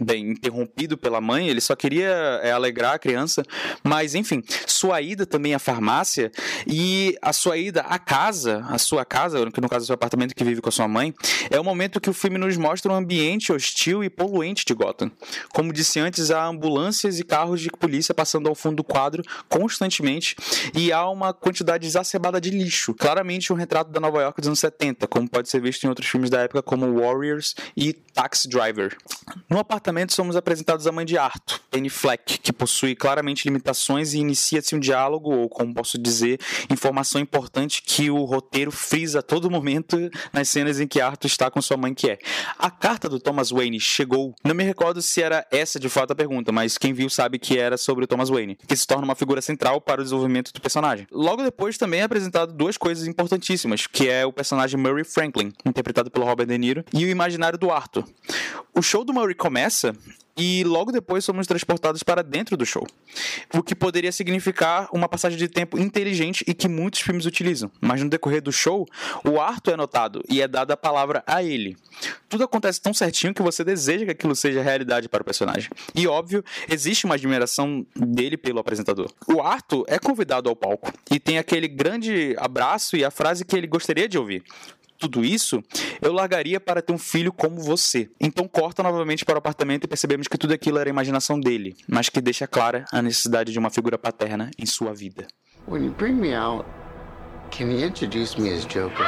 bem 0.03 0.31
interrompido 0.31 0.97
pela 0.97 1.21
mãe, 1.21 1.47
ele 1.47 1.61
só 1.61 1.75
queria 1.75 2.39
é, 2.43 2.51
alegrar 2.51 2.95
a 2.95 2.99
criança, 2.99 3.43
mas 3.83 4.15
enfim, 4.15 4.43
sua 4.65 5.01
ida 5.01 5.25
também 5.25 5.53
à 5.53 5.59
farmácia 5.59 6.31
e 6.65 7.17
a 7.21 7.33
sua 7.33 7.57
ida 7.57 7.81
à 7.81 7.99
casa, 7.99 8.65
a 8.69 8.77
sua 8.77 9.05
casa, 9.05 9.49
que 9.51 9.61
no 9.61 9.69
caso 9.69 9.83
é 9.83 9.85
o 9.85 9.87
seu 9.87 9.95
apartamento 9.95 10.33
que 10.35 10.43
vive 10.43 10.61
com 10.61 10.69
a 10.69 10.71
sua 10.71 10.87
mãe, 10.87 11.13
é 11.49 11.59
o 11.59 11.63
momento 11.63 11.99
que 11.99 12.09
o 12.09 12.13
filme 12.13 12.37
nos 12.37 12.57
mostra 12.57 12.91
um 12.91 12.95
ambiente 12.95 13.51
hostil 13.51 14.03
e 14.03 14.09
poluente 14.09 14.63
de 14.65 14.73
Gotham. 14.73 15.11
Como 15.53 15.73
disse 15.73 15.99
antes, 15.99 16.31
há 16.31 16.45
ambulâncias 16.45 17.19
e 17.19 17.23
carros 17.23 17.61
de 17.61 17.69
polícia 17.69 18.13
passando 18.13 18.47
ao 18.47 18.55
fundo 18.55 18.77
do 18.77 18.83
quadro 18.83 19.23
constantemente 19.47 20.35
e 20.73 20.91
há 20.91 21.07
uma 21.09 21.33
quantidade 21.33 21.85
exacerbada 21.85 22.39
de 22.39 22.49
lixo, 22.49 22.93
claramente 22.93 23.51
um 23.51 23.55
retrato 23.55 23.91
da 23.91 23.99
Nova 23.99 24.21
York 24.21 24.39
dos 24.39 24.47
anos 24.47 24.59
70, 24.59 25.07
como 25.07 25.29
pode 25.29 25.49
ser 25.49 25.61
visto 25.61 25.83
em 25.83 25.89
outros 25.89 26.07
filmes 26.07 26.29
da 26.29 26.41
época 26.41 26.61
como 26.61 26.99
Warriors 26.99 27.55
e 27.75 27.93
Taxi 27.93 28.47
Driver. 28.47 28.95
No 29.49 29.59
apartamento 29.59 29.88
apartamento, 29.89 30.13
somos 30.13 30.35
apresentados 30.35 30.85
à 30.85 30.91
mãe 30.91 31.03
de 31.03 31.17
Arthur, 31.17 31.59
Penny 31.71 31.89
Fleck, 31.89 32.37
que 32.37 32.53
possui 32.53 32.95
claramente 32.95 33.45
limitações 33.45 34.13
e 34.13 34.19
inicia-se 34.19 34.75
um 34.75 34.79
diálogo, 34.79 35.31
ou 35.33 35.49
como 35.49 35.73
posso 35.73 35.97
dizer, 35.97 36.39
informação 36.69 37.19
importante 37.19 37.81
que 37.81 38.11
o 38.11 38.23
roteiro 38.23 38.71
frisa 38.71 39.19
a 39.19 39.21
todo 39.21 39.49
momento 39.49 39.97
nas 40.31 40.47
cenas 40.49 40.79
em 40.79 40.87
que 40.87 41.01
Arthur 41.01 41.27
está 41.27 41.49
com 41.49 41.59
sua 41.61 41.75
mãe, 41.75 41.93
que 41.93 42.11
é. 42.11 42.19
A 42.57 42.69
carta 42.69 43.09
do 43.09 43.19
Thomas 43.19 43.49
Wayne 43.49 43.79
chegou. 43.79 44.35
Não 44.43 44.53
me 44.53 44.63
recordo 44.63 45.01
se 45.01 45.23
era 45.23 45.45
essa 45.51 45.79
de 45.79 45.89
fato 45.89 46.11
a 46.11 46.15
pergunta, 46.15 46.51
mas 46.51 46.77
quem 46.77 46.93
viu 46.93 47.09
sabe 47.09 47.39
que 47.39 47.57
era 47.57 47.75
sobre 47.75 48.03
o 48.03 48.07
Thomas 48.07 48.29
Wayne, 48.29 48.57
que 48.67 48.75
se 48.75 48.85
torna 48.85 49.05
uma 49.05 49.15
figura 49.15 49.41
central 49.41 49.81
para 49.81 50.01
o 50.01 50.03
desenvolvimento 50.03 50.53
do 50.53 50.61
personagem. 50.61 51.07
Logo 51.11 51.41
depois 51.41 51.77
também 51.79 52.01
é 52.01 52.03
apresentado 52.03 52.53
duas 52.53 52.77
coisas 52.77 53.07
importantíssimas, 53.07 53.87
que 53.87 54.07
é 54.07 54.23
o 54.23 54.31
personagem 54.31 54.79
Murray 54.79 55.03
Franklin, 55.03 55.51
interpretado 55.65 56.11
pelo 56.11 56.25
Robert 56.25 56.45
De 56.45 56.57
Niro, 56.57 56.85
e 56.93 57.05
o 57.05 57.09
imaginário 57.09 57.57
do 57.57 57.71
Arthur. 57.71 58.05
O 58.75 58.81
show 58.81 59.03
do 59.03 59.13
Murray 59.13 59.35
começa 59.35 59.78
e 60.39 60.63
logo 60.63 60.91
depois 60.91 61.25
somos 61.25 61.45
transportados 61.45 62.01
para 62.01 62.23
dentro 62.23 62.55
do 62.55 62.65
show. 62.65 62.87
O 63.53 63.61
que 63.61 63.75
poderia 63.75 64.11
significar 64.11 64.87
uma 64.93 65.09
passagem 65.09 65.37
de 65.37 65.49
tempo 65.49 65.77
inteligente 65.77 66.45
e 66.47 66.53
que 66.53 66.69
muitos 66.69 67.01
filmes 67.01 67.25
utilizam. 67.25 67.69
Mas 67.81 68.01
no 68.01 68.09
decorrer 68.09 68.41
do 68.41 68.51
show, 68.51 68.87
o 69.25 69.41
Arthur 69.41 69.73
é 69.73 69.75
notado 69.75 70.23
e 70.29 70.41
é 70.41 70.47
dada 70.47 70.75
a 70.75 70.77
palavra 70.77 71.21
a 71.27 71.43
ele. 71.43 71.75
Tudo 72.29 72.45
acontece 72.45 72.79
tão 72.79 72.93
certinho 72.93 73.33
que 73.33 73.41
você 73.41 73.63
deseja 73.65 74.05
que 74.05 74.11
aquilo 74.11 74.33
seja 74.33 74.61
realidade 74.61 75.09
para 75.09 75.21
o 75.21 75.25
personagem. 75.25 75.69
E 75.93 76.07
óbvio, 76.07 76.43
existe 76.69 77.05
uma 77.05 77.15
admiração 77.15 77.85
dele 77.93 78.37
pelo 78.37 78.59
apresentador. 78.59 79.11
O 79.27 79.41
Arthur 79.41 79.83
é 79.89 79.99
convidado 79.99 80.47
ao 80.47 80.55
palco 80.55 80.93
e 81.11 81.19
tem 81.19 81.37
aquele 81.37 81.67
grande 81.67 82.33
abraço 82.37 82.95
e 82.95 83.03
a 83.03 83.11
frase 83.11 83.43
que 83.43 83.55
ele 83.57 83.67
gostaria 83.67 84.07
de 84.07 84.17
ouvir 84.17 84.43
tudo 84.99 85.23
isso, 85.23 85.63
eu 86.01 86.11
largaria 86.11 86.59
para 86.59 86.81
ter 86.81 86.91
um 86.91 86.97
filho 86.97 87.31
como 87.31 87.61
você. 87.61 88.09
Então 88.19 88.47
corta 88.47 88.83
novamente 88.83 89.23
para 89.23 89.35
o 89.35 89.37
apartamento 89.37 89.85
e 89.85 89.87
percebemos 89.87 90.27
que 90.27 90.37
tudo 90.37 90.53
aquilo 90.53 90.77
era 90.77 90.89
imaginação 90.89 91.39
dele, 91.39 91.75
mas 91.87 92.09
que 92.09 92.19
deixa 92.19 92.45
clara 92.45 92.85
a 92.91 93.01
necessidade 93.01 93.51
de 93.51 93.57
uma 93.57 93.69
figura 93.69 93.97
paterna 93.97 94.51
em 94.59 94.65
sua 94.65 94.93
vida. 94.93 95.25
When 95.67 95.85
you 95.85 95.91
bring 95.91 96.13
me 96.13 96.35
out, 96.35 96.65
can 97.51 97.71
you 97.71 97.85
introduce 97.85 98.39
me 98.39 98.53
as 98.53 98.65
Joker? 98.65 99.05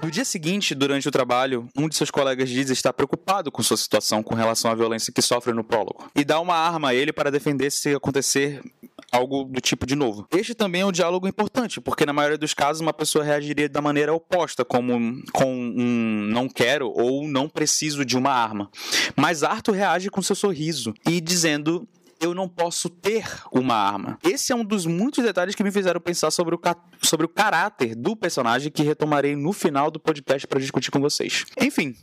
No 0.00 0.12
dia 0.12 0.24
seguinte, 0.24 0.76
durante 0.76 1.08
o 1.08 1.10
trabalho, 1.10 1.68
um 1.76 1.88
de 1.88 1.96
seus 1.96 2.10
colegas 2.10 2.48
diz 2.48 2.70
estar 2.70 2.92
preocupado 2.92 3.50
com 3.50 3.62
sua 3.62 3.76
situação 3.76 4.22
com 4.22 4.34
relação 4.34 4.70
à 4.70 4.74
violência 4.74 5.12
que 5.12 5.20
sofre 5.20 5.52
no 5.52 5.64
prólogo 5.64 6.08
e 6.14 6.24
dá 6.24 6.38
uma 6.40 6.54
arma 6.54 6.90
a 6.90 6.94
ele 6.94 7.12
para 7.12 7.32
defender 7.32 7.70
se 7.70 7.94
acontecer 7.94 8.62
algo 9.10 9.44
do 9.44 9.60
tipo 9.60 9.84
de 9.84 9.96
novo. 9.96 10.26
Este 10.30 10.54
também 10.54 10.82
é 10.82 10.86
um 10.86 10.92
diálogo 10.92 11.26
importante, 11.26 11.80
porque 11.80 12.06
na 12.06 12.12
maioria 12.12 12.38
dos 12.38 12.54
casos 12.54 12.80
uma 12.80 12.92
pessoa 12.92 13.24
reagiria 13.24 13.68
da 13.68 13.80
maneira 13.80 14.14
oposta, 14.14 14.64
como 14.64 15.20
com 15.32 15.52
um 15.52 16.28
não 16.30 16.48
quero 16.48 16.90
ou 16.90 17.26
não 17.26 17.48
preciso 17.48 18.04
de 18.04 18.16
uma 18.16 18.30
arma. 18.30 18.70
Mas 19.16 19.42
Arthur 19.42 19.72
reage 19.72 20.10
com 20.10 20.22
seu 20.22 20.36
sorriso 20.36 20.94
e 21.08 21.20
dizendo 21.20 21.88
eu 22.20 22.34
não 22.34 22.48
posso 22.48 22.88
ter 22.88 23.24
uma 23.52 23.74
arma. 23.74 24.18
Esse 24.22 24.52
é 24.52 24.56
um 24.56 24.64
dos 24.64 24.86
muitos 24.86 25.24
detalhes 25.24 25.54
que 25.54 25.62
me 25.62 25.70
fizeram 25.70 26.00
pensar 26.00 26.30
sobre 26.30 26.54
o, 26.54 26.60
sobre 27.02 27.26
o 27.26 27.28
caráter 27.28 27.94
do 27.94 28.16
personagem 28.16 28.70
que 28.70 28.82
retomarei 28.82 29.36
no 29.36 29.52
final 29.52 29.90
do 29.90 30.00
podcast 30.00 30.46
para 30.46 30.60
discutir 30.60 30.90
com 30.90 31.00
vocês. 31.00 31.44
Enfim, 31.60 31.94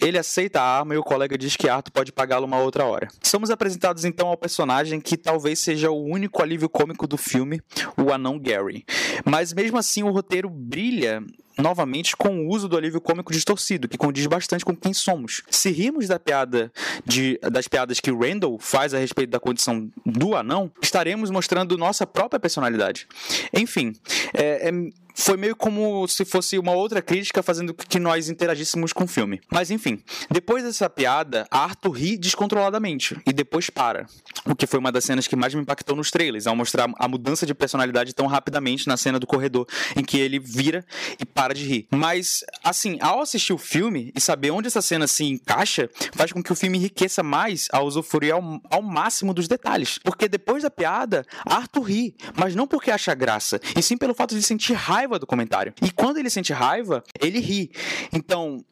ele 0.00 0.18
aceita 0.18 0.60
a 0.60 0.78
arma 0.78 0.94
e 0.94 0.98
o 0.98 1.02
colega 1.02 1.38
diz 1.38 1.56
que 1.56 1.68
Arthur 1.68 1.90
pode 1.90 2.12
pagá-lo 2.12 2.44
uma 2.44 2.58
outra 2.58 2.84
hora. 2.84 3.08
Somos 3.22 3.50
apresentados 3.50 4.04
então 4.04 4.28
ao 4.28 4.36
personagem 4.36 5.00
que 5.00 5.16
talvez 5.16 5.58
seja 5.58 5.90
o 5.90 6.04
único 6.04 6.42
alívio 6.42 6.68
cômico 6.68 7.06
do 7.06 7.16
filme, 7.16 7.60
o 7.96 8.12
anão 8.12 8.38
Gary. 8.38 8.84
Mas 9.24 9.52
mesmo 9.52 9.78
assim 9.78 10.02
o 10.02 10.10
roteiro 10.10 10.50
brilha 10.50 11.24
novamente 11.58 12.16
com 12.16 12.46
o 12.46 12.48
uso 12.48 12.68
do 12.68 12.76
alívio 12.76 13.00
cômico 13.00 13.32
distorcido, 13.32 13.88
que 13.88 13.96
condiz 13.96 14.26
bastante 14.26 14.64
com 14.64 14.74
quem 14.74 14.92
somos. 14.92 15.42
Se 15.50 15.70
rimos 15.70 16.08
da 16.08 16.18
piada 16.18 16.72
de, 17.04 17.38
das 17.50 17.68
piadas 17.68 18.00
que 18.00 18.10
Randall 18.10 18.58
faz 18.58 18.94
a 18.94 18.98
respeito 18.98 19.30
da 19.30 19.40
condição 19.40 19.90
do 20.04 20.36
anão, 20.36 20.70
estaremos 20.80 21.30
mostrando 21.30 21.76
nossa 21.78 22.06
própria 22.06 22.40
personalidade. 22.40 23.06
Enfim, 23.52 23.92
é, 24.34 24.68
é 24.68 24.72
foi 25.16 25.36
meio 25.36 25.56
como 25.56 26.06
se 26.06 26.24
fosse 26.26 26.58
uma 26.58 26.72
outra 26.72 27.00
crítica 27.00 27.42
fazendo 27.42 27.72
que 27.72 27.98
nós 27.98 28.28
interagíssemos 28.28 28.92
com 28.92 29.04
o 29.04 29.08
filme. 29.08 29.40
Mas 29.50 29.70
enfim, 29.70 30.02
depois 30.30 30.62
dessa 30.62 30.90
piada, 30.90 31.46
Arthur 31.50 31.90
ri 31.92 32.18
descontroladamente 32.18 33.16
e 33.26 33.32
depois 33.32 33.70
para. 33.70 34.06
O 34.44 34.54
que 34.54 34.66
foi 34.66 34.78
uma 34.78 34.92
das 34.92 35.04
cenas 35.04 35.26
que 35.26 35.34
mais 35.34 35.54
me 35.54 35.62
impactou 35.62 35.96
nos 35.96 36.10
trailers, 36.10 36.46
ao 36.46 36.54
mostrar 36.54 36.88
a 36.98 37.08
mudança 37.08 37.46
de 37.46 37.54
personalidade 37.54 38.14
tão 38.14 38.26
rapidamente 38.26 38.86
na 38.86 38.96
cena 38.96 39.18
do 39.18 39.26
corredor, 39.26 39.66
em 39.96 40.04
que 40.04 40.20
ele 40.20 40.38
vira 40.38 40.84
e 41.18 41.24
para 41.24 41.45
de 41.54 41.64
rir. 41.64 41.88
Mas, 41.90 42.44
assim, 42.62 42.98
ao 43.00 43.20
assistir 43.20 43.52
o 43.52 43.58
filme 43.58 44.12
e 44.14 44.20
saber 44.20 44.50
onde 44.50 44.68
essa 44.68 44.82
cena 44.82 45.06
se 45.06 45.24
encaixa, 45.24 45.88
faz 46.14 46.32
com 46.32 46.42
que 46.42 46.52
o 46.52 46.56
filme 46.56 46.78
enriqueça 46.78 47.22
mais 47.22 47.68
ao 47.72 47.86
usufruir 47.86 48.34
ao, 48.34 48.60
ao 48.70 48.82
máximo 48.82 49.32
dos 49.32 49.48
detalhes. 49.48 49.98
Porque 49.98 50.28
depois 50.28 50.62
da 50.62 50.70
piada, 50.70 51.24
Arthur 51.44 51.82
ri, 51.82 52.16
mas 52.36 52.54
não 52.54 52.66
porque 52.66 52.90
acha 52.90 53.14
graça, 53.14 53.60
e 53.76 53.82
sim 53.82 53.96
pelo 53.96 54.14
fato 54.14 54.34
de 54.34 54.42
sentir 54.42 54.74
raiva 54.74 55.18
do 55.18 55.26
comentário. 55.26 55.72
E 55.82 55.90
quando 55.90 56.18
ele 56.18 56.30
sente 56.30 56.52
raiva, 56.52 57.02
ele 57.20 57.38
ri. 57.40 57.70
Então, 58.12 58.64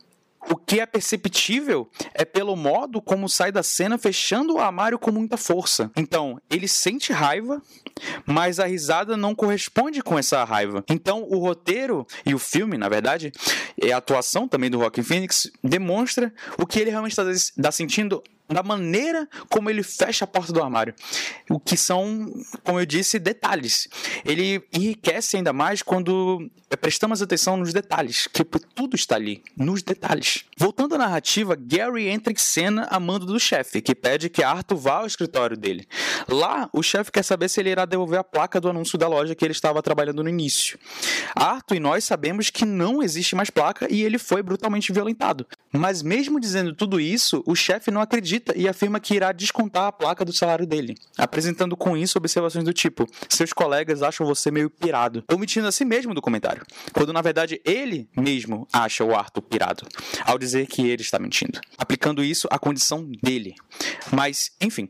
o 0.50 0.56
que 0.56 0.80
é 0.80 0.86
perceptível 0.86 1.88
é 2.12 2.24
pelo 2.24 2.56
modo 2.56 3.00
como 3.00 3.28
sai 3.28 3.50
da 3.50 3.62
cena 3.62 3.98
fechando 3.98 4.54
o 4.54 4.58
armário 4.58 4.98
com 4.98 5.10
muita 5.10 5.36
força. 5.36 5.90
Então, 5.96 6.40
ele 6.50 6.68
sente 6.68 7.12
raiva, 7.12 7.62
mas 8.26 8.58
a 8.58 8.66
risada 8.66 9.16
não 9.16 9.34
corresponde 9.34 10.02
com 10.02 10.18
essa 10.18 10.44
raiva. 10.44 10.84
Então, 10.88 11.22
o 11.22 11.38
roteiro 11.38 12.06
e 12.26 12.34
o 12.34 12.38
filme, 12.38 12.76
na 12.76 12.88
verdade, 12.88 13.32
e 13.80 13.92
a 13.92 13.96
atuação 13.96 14.46
também 14.46 14.70
do 14.70 14.78
Rockin' 14.78 15.02
Phoenix 15.02 15.50
demonstra 15.62 16.32
o 16.58 16.66
que 16.66 16.78
ele 16.80 16.90
realmente 16.90 17.16
está 17.18 17.72
sentindo 17.72 18.22
da 18.48 18.62
maneira 18.62 19.28
como 19.48 19.70
ele 19.70 19.82
fecha 19.82 20.24
a 20.24 20.28
porta 20.28 20.52
do 20.52 20.62
armário. 20.62 20.94
O 21.50 21.58
que 21.58 21.76
são, 21.76 22.32
como 22.62 22.78
eu 22.78 22.86
disse, 22.86 23.18
detalhes. 23.18 23.88
Ele 24.24 24.62
enriquece 24.72 25.36
ainda 25.36 25.52
mais 25.52 25.82
quando 25.82 26.50
prestamos 26.76 27.22
atenção 27.22 27.56
nos 27.56 27.72
detalhes, 27.72 28.26
que 28.26 28.44
tudo 28.44 28.96
está 28.96 29.14
ali, 29.14 29.42
nos 29.56 29.82
detalhes. 29.82 30.44
Voltando 30.58 30.94
à 30.94 30.98
narrativa, 30.98 31.56
Gary 31.56 32.08
entra 32.08 32.32
em 32.32 32.36
cena 32.36 32.86
a 32.90 32.98
mando 32.98 33.26
do 33.26 33.38
chefe, 33.38 33.80
que 33.80 33.94
pede 33.94 34.28
que 34.28 34.42
Arthur 34.42 34.76
vá 34.76 34.96
ao 34.98 35.06
escritório 35.06 35.56
dele. 35.56 35.86
Lá, 36.28 36.68
o 36.72 36.82
chefe 36.82 37.12
quer 37.12 37.22
saber 37.22 37.48
se 37.48 37.60
ele 37.60 37.70
irá 37.70 37.84
devolver 37.84 38.18
a 38.18 38.24
placa 38.24 38.60
do 38.60 38.68
anúncio 38.68 38.98
da 38.98 39.06
loja 39.06 39.34
que 39.34 39.44
ele 39.44 39.52
estava 39.52 39.82
trabalhando 39.82 40.22
no 40.22 40.28
início. 40.28 40.78
Arthur 41.34 41.76
e 41.76 41.80
nós 41.80 42.04
sabemos 42.04 42.50
que 42.50 42.64
não 42.64 43.02
existe 43.02 43.34
mais 43.34 43.50
placa 43.50 43.86
e 43.90 44.02
ele 44.02 44.18
foi 44.18 44.42
brutalmente 44.42 44.92
violentado. 44.92 45.46
Mas 45.72 46.02
mesmo 46.02 46.40
dizendo 46.40 46.74
tudo 46.74 47.00
isso, 47.00 47.42
o 47.46 47.54
chefe 47.54 47.90
não 47.90 48.00
acredita 48.00 48.43
acredita 48.44 48.52
e 48.56 48.68
afirma 48.68 49.00
que 49.00 49.14
irá 49.14 49.32
descontar 49.32 49.86
a 49.86 49.92
placa 49.92 50.24
do 50.24 50.32
salário 50.32 50.66
dele, 50.66 50.94
apresentando 51.16 51.76
com 51.76 51.96
isso 51.96 52.18
observações 52.18 52.64
do 52.64 52.72
tipo: 52.72 53.06
seus 53.28 53.52
colegas 53.52 54.02
acham 54.02 54.26
você 54.26 54.50
meio 54.50 54.68
pirado, 54.68 55.24
omitindo 55.32 55.66
a 55.66 55.72
si 55.72 55.84
mesmo 55.84 56.14
do 56.14 56.20
comentário, 56.20 56.62
quando 56.92 57.12
na 57.12 57.22
verdade 57.22 57.60
ele 57.64 58.08
mesmo 58.16 58.68
acha 58.72 59.04
o 59.04 59.14
Arthur 59.14 59.42
pirado, 59.42 59.86
ao 60.24 60.38
dizer 60.38 60.66
que 60.66 60.82
ele 60.82 61.02
está 61.02 61.18
mentindo, 61.18 61.60
aplicando 61.78 62.22
isso 62.22 62.46
à 62.50 62.58
condição 62.58 63.10
dele. 63.22 63.54
Mas, 64.12 64.52
enfim, 64.60 64.88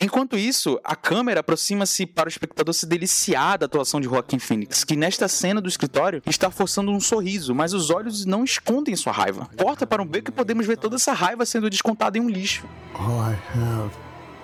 enquanto 0.00 0.38
isso, 0.38 0.80
a 0.82 0.96
câmera 0.96 1.40
aproxima-se 1.40 2.06
para 2.06 2.26
o 2.26 2.30
espectador 2.30 2.72
se 2.74 2.86
deliciar 2.86 3.58
da 3.58 3.66
atuação 3.66 4.00
de 4.00 4.08
Joaquin 4.08 4.38
Phoenix, 4.38 4.84
que 4.84 4.96
nesta 4.96 5.28
cena 5.28 5.60
do 5.60 5.68
escritório 5.68 6.22
está 6.26 6.50
forçando 6.50 6.90
um 6.90 7.00
sorriso, 7.00 7.54
mas 7.54 7.72
os 7.72 7.90
olhos 7.90 8.24
não 8.24 8.44
escondem 8.44 8.96
sua 8.96 9.12
raiva. 9.12 9.48
Corta 9.56 9.86
para 9.86 10.02
um 10.02 10.06
beco 10.06 10.30
e 10.30 10.32
podemos 10.32 10.66
ver 10.66 10.76
toda 10.76 10.96
essa 10.96 11.12
raiva 11.12 11.44
sendo 11.44 11.68
descontada 11.68 12.18
em 12.18 12.20
um 12.20 12.28
lixo. 12.28 12.66
All 12.96 13.18
I 13.18 13.34
have 13.54 13.90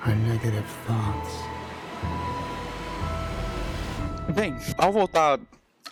are 0.05 0.15
negative 0.15 0.65
thoughts. 0.87 1.35
Bem, 4.35 4.57
ao 4.77 4.93
voltar 4.93 5.39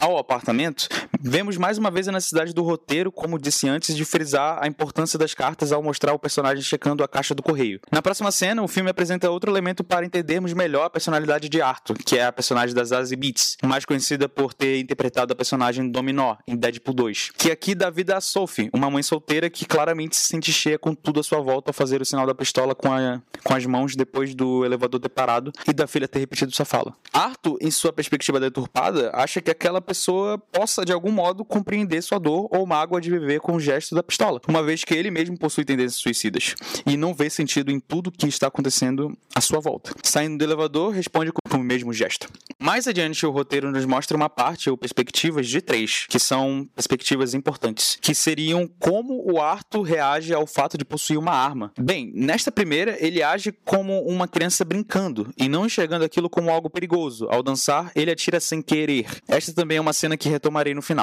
ao 0.01 0.19
apartamento, 0.19 0.89
vemos 1.21 1.57
mais 1.57 1.79
uma 1.79 1.91
vez 1.91 2.09
a 2.09 2.13
necessidade 2.13 2.53
do 2.53 2.63
roteiro, 2.63 3.11
como 3.11 3.39
disse 3.39 3.69
antes, 3.69 3.95
de 3.97 4.05
frisar 4.05 4.59
a 4.63 4.67
importância 4.67 5.19
das 5.19 5.35
cartas 5.35 5.73
ao 5.73 5.83
mostrar 5.83 6.13
o 6.13 6.19
personagem 6.19 6.63
checando 6.63 7.03
a 7.03 7.09
caixa 7.09 7.35
do 7.35 7.43
correio. 7.43 7.81
Na 7.91 8.03
próxima 8.03 8.31
cena, 8.31 8.63
o 8.63 8.69
filme 8.69 8.91
apresenta 8.91 9.31
outro 9.31 9.51
elemento 9.51 9.83
para 9.83 10.07
entendermos 10.07 10.53
melhor 10.53 10.85
a 10.85 10.91
personalidade 10.91 11.49
de 11.49 11.61
Arthur, 11.61 11.97
que 11.99 12.17
é 12.17 12.27
a 12.27 12.33
personagem 12.33 12.75
da 12.75 12.85
Zazie 12.85 13.17
Beetz, 13.17 13.57
mais 13.65 13.85
conhecida 13.85 14.29
por 14.29 14.55
ter 14.55 14.79
interpretado 14.79 15.33
a 15.33 15.37
personagem 15.37 15.91
Dominó 15.91 16.37
em 16.47 16.57
Deadpool 16.57 16.95
2, 16.95 17.31
que 17.37 17.51
aqui 17.51 17.75
dá 17.75 17.91
vida 17.91 18.17
a 18.17 18.21
Sophie, 18.21 18.71
uma 18.73 18.91
mãe 18.91 19.03
solteira 19.03 19.51
que 19.51 19.67
claramente 19.67 20.17
se 20.17 20.29
sente 20.29 20.53
cheia 20.53 20.79
com 20.79 20.95
tudo 20.95 21.21
à 21.21 21.23
sua 21.23 21.41
volta 21.41 21.71
ao 21.71 21.75
fazer 21.75 22.01
o 22.01 22.05
sinal 22.05 22.27
da 22.27 22.35
pistola 22.35 22.75
com, 22.75 22.93
a, 22.93 23.21
com 23.43 23.55
as 23.55 23.67
mãos 23.67 23.97
depois 23.97 24.35
do 24.35 24.65
elevador 24.65 25.01
ter 25.01 25.09
parado 25.09 25.53
e 25.67 25.73
da 25.73 25.87
filha 25.87 26.09
ter 26.09 26.21
repetido 26.21 26.55
sua 26.55 26.65
fala. 26.65 26.95
Arthur, 27.13 27.59
em 27.61 27.71
sua 27.71 27.93
perspectiva 27.93 28.39
deturpada, 28.41 29.11
acha 29.15 29.41
que 29.41 29.51
aquela 29.51 29.81
pessoa 29.81 30.39
possa 30.39 30.85
de 30.85 30.93
algum 30.93 31.08
modo 31.11 31.45
compreender 31.45 32.03
sua 32.03 32.19
dor 32.19 32.49
ou 32.51 32.67
mágoa 32.67 33.01
de 33.01 33.11
viver 33.11 33.41
com 33.41 33.55
o 33.55 33.61
gesto 33.61 33.95
da 33.95 34.03
pistola, 34.03 34.41
uma 34.49 34.63
vez 34.63 34.85
que 34.85 34.95
ele 34.95 35.11
mesmo 35.11 35.39
possui 35.39 35.65
tendências 35.65 36.01
suicidas 36.01 36.55
e 36.87 36.97
não 36.97 37.15
vê 37.15 37.31
sentido 37.31 37.71
em 37.71 37.81
tudo 37.81 38.11
que 38.11 38.27
está 38.27 38.47
acontecendo 38.47 39.17
à 39.35 39.41
sua 39.41 39.61
volta. 39.61 39.93
Saindo 40.03 40.39
do 40.39 40.45
elevador, 40.45 40.93
responde 40.93 41.33
com 41.33 41.57
o 41.57 41.63
mesmo 41.63 41.93
gesto. 41.93 42.29
Mais 42.59 42.87
adiante, 42.87 43.25
o 43.25 43.31
roteiro 43.31 43.71
nos 43.71 43.85
mostra 43.85 44.17
uma 44.17 44.29
parte 44.29 44.69
ou 44.69 44.77
perspectivas 44.77 45.47
de 45.47 45.61
três, 45.61 46.07
que 46.09 46.19
são 46.19 46.69
perspectivas 46.75 47.35
importantes, 47.35 47.99
que 48.01 48.15
seriam 48.15 48.69
como 48.79 49.23
o 49.31 49.41
Arthur 49.41 49.83
reage 49.83 50.35
ao 50.35 50.47
fato 50.47 50.77
de 50.77 50.85
possuir 50.85 51.19
uma 51.19 51.33
arma. 51.33 51.73
Bem, 51.79 52.11
nesta 52.15 52.51
primeira, 52.51 52.97
ele 53.05 53.23
age 53.23 53.53
como 53.65 54.03
uma 54.03 54.27
criança 54.27 54.65
brincando 54.65 55.33
e 55.37 55.49
não 55.49 55.67
enxergando 55.67 56.05
aquilo 56.05 56.29
como 56.29 56.51
algo 56.51 56.69
perigoso. 56.69 57.29
Ao 57.31 57.43
dançar, 57.43 57.93
ele 57.95 58.11
atira 58.11 58.41
sem 58.41 58.61
querer. 58.61 59.07
Esta 59.29 59.53
também 59.53 59.79
é 59.79 59.81
uma 59.81 59.93
cena 59.93 60.17
que 60.17 60.29
retomarei 60.29 60.75
no 60.75 60.83
final. 60.83 60.98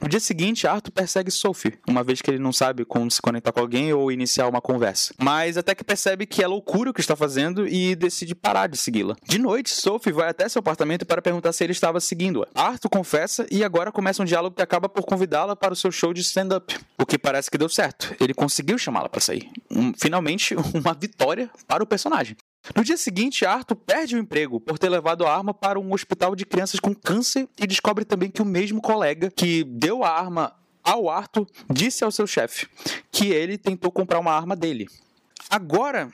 No 0.00 0.10
dia 0.10 0.20
seguinte, 0.20 0.66
Arthur 0.66 0.92
persegue 0.92 1.30
Sophie, 1.30 1.78
uma 1.88 2.04
vez 2.04 2.20
que 2.20 2.30
ele 2.30 2.38
não 2.38 2.52
sabe 2.52 2.84
como 2.84 3.10
se 3.10 3.20
conectar 3.20 3.50
com 3.50 3.60
alguém 3.60 3.92
ou 3.94 4.12
iniciar 4.12 4.46
uma 4.46 4.60
conversa. 4.60 5.14
Mas 5.18 5.56
até 5.56 5.74
que 5.74 5.82
percebe 5.82 6.26
que 6.26 6.42
é 6.42 6.46
loucura 6.46 6.90
o 6.90 6.94
que 6.94 7.00
está 7.00 7.16
fazendo 7.16 7.66
e 7.66 7.96
decide 7.96 8.34
parar 8.34 8.66
de 8.66 8.76
segui-la. 8.76 9.16
De 9.24 9.38
noite, 9.38 9.70
Sophie 9.70 10.12
vai 10.12 10.28
até 10.28 10.46
seu 10.50 10.60
apartamento 10.60 11.06
para 11.06 11.22
perguntar 11.22 11.52
se 11.52 11.64
ele 11.64 11.72
estava 11.72 11.98
seguindo-a. 11.98 12.46
Arthur 12.54 12.90
confessa 12.90 13.46
e 13.50 13.64
agora 13.64 13.90
começa 13.90 14.22
um 14.22 14.26
diálogo 14.26 14.54
que 14.54 14.62
acaba 14.62 14.86
por 14.86 15.04
convidá-la 15.04 15.56
para 15.56 15.72
o 15.72 15.76
seu 15.76 15.90
show 15.90 16.12
de 16.12 16.20
stand-up. 16.20 16.78
O 16.98 17.06
que 17.06 17.18
parece 17.18 17.50
que 17.50 17.56
deu 17.56 17.68
certo. 17.68 18.14
Ele 18.20 18.34
conseguiu 18.34 18.76
chamá-la 18.76 19.08
para 19.08 19.20
sair. 19.20 19.50
Um, 19.70 19.94
finalmente, 19.94 20.54
uma 20.74 20.92
vitória 20.92 21.50
para 21.66 21.82
o 21.82 21.86
personagem. 21.86 22.36
No 22.74 22.82
dia 22.82 22.96
seguinte, 22.96 23.44
Arthur 23.44 23.76
perde 23.76 24.16
o 24.16 24.18
emprego 24.18 24.58
por 24.58 24.78
ter 24.78 24.88
levado 24.88 25.24
a 25.26 25.34
arma 25.34 25.54
para 25.54 25.78
um 25.78 25.92
hospital 25.92 26.34
de 26.34 26.44
crianças 26.44 26.80
com 26.80 26.94
câncer 26.94 27.48
e 27.58 27.66
descobre 27.66 28.04
também 28.04 28.30
que 28.30 28.42
o 28.42 28.44
mesmo 28.44 28.80
colega 28.80 29.30
que 29.30 29.64
deu 29.64 30.02
a 30.04 30.10
arma 30.10 30.54
ao 30.82 31.08
Arthur 31.10 31.46
disse 31.70 32.04
ao 32.04 32.10
seu 32.10 32.26
chefe 32.26 32.68
que 33.10 33.28
ele 33.28 33.58
tentou 33.58 33.90
comprar 33.90 34.18
uma 34.18 34.32
arma 34.32 34.54
dele. 34.54 34.88
Agora, 35.50 36.10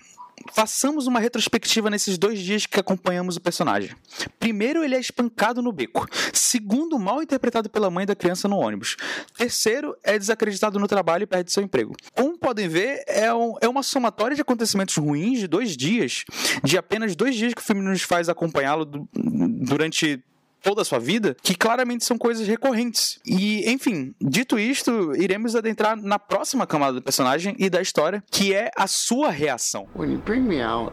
façamos 0.52 1.06
uma 1.06 1.20
retrospectiva 1.20 1.90
nesses 1.90 2.18
dois 2.18 2.38
dias 2.38 2.66
que 2.66 2.80
acompanhamos 2.80 3.36
o 3.36 3.40
personagem. 3.40 3.94
Primeiro, 4.38 4.82
ele 4.82 4.94
é 4.94 5.00
espancado 5.00 5.62
no 5.62 5.72
beco. 5.72 6.06
Segundo, 6.32 6.98
mal 6.98 7.22
interpretado 7.22 7.68
pela 7.70 7.90
mãe 7.90 8.06
da 8.06 8.14
criança 8.14 8.48
no 8.48 8.56
ônibus. 8.56 8.96
Terceiro, 9.36 9.96
é 10.02 10.18
desacreditado 10.18 10.78
no 10.78 10.88
trabalho 10.88 11.24
e 11.24 11.26
perde 11.26 11.52
seu 11.52 11.62
emprego. 11.62 11.94
Como 12.14 12.38
podem 12.38 12.68
ver, 12.68 13.04
é, 13.06 13.32
um, 13.32 13.54
é 13.60 13.68
uma 13.68 13.82
somatória 13.82 14.34
de 14.34 14.42
acontecimentos 14.42 14.96
ruins 14.96 15.38
de 15.38 15.46
dois 15.46 15.76
dias, 15.76 16.24
de 16.62 16.76
apenas 16.76 17.14
dois 17.14 17.34
dias 17.34 17.54
que 17.54 17.60
o 17.60 17.64
filme 17.64 17.82
nos 17.82 18.02
faz 18.02 18.28
acompanhá-lo 18.28 18.84
durante 19.14 20.22
toda 20.62 20.82
a 20.82 20.84
sua 20.84 20.98
vida, 20.98 21.36
que 21.42 21.54
claramente 21.54 22.04
são 22.04 22.16
coisas 22.16 22.46
recorrentes. 22.46 23.18
E, 23.26 23.70
enfim, 23.70 24.14
dito 24.20 24.58
isto, 24.58 25.14
iremos 25.16 25.56
adentrar 25.56 25.96
na 25.96 26.18
próxima 26.18 26.66
camada 26.66 26.94
do 26.94 27.02
personagem 27.02 27.54
e 27.58 27.68
da 27.68 27.82
história, 27.82 28.22
que 28.30 28.54
é 28.54 28.70
a 28.76 28.86
sua 28.86 29.30
reação. 29.30 29.88
Bring 30.24 30.42
me 30.42 30.62
out, 30.62 30.92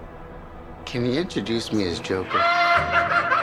can 0.86 1.00
you 1.00 1.22
introduce 1.22 1.74
me 1.74 1.88
as 1.88 2.00
Joker? 2.00 2.42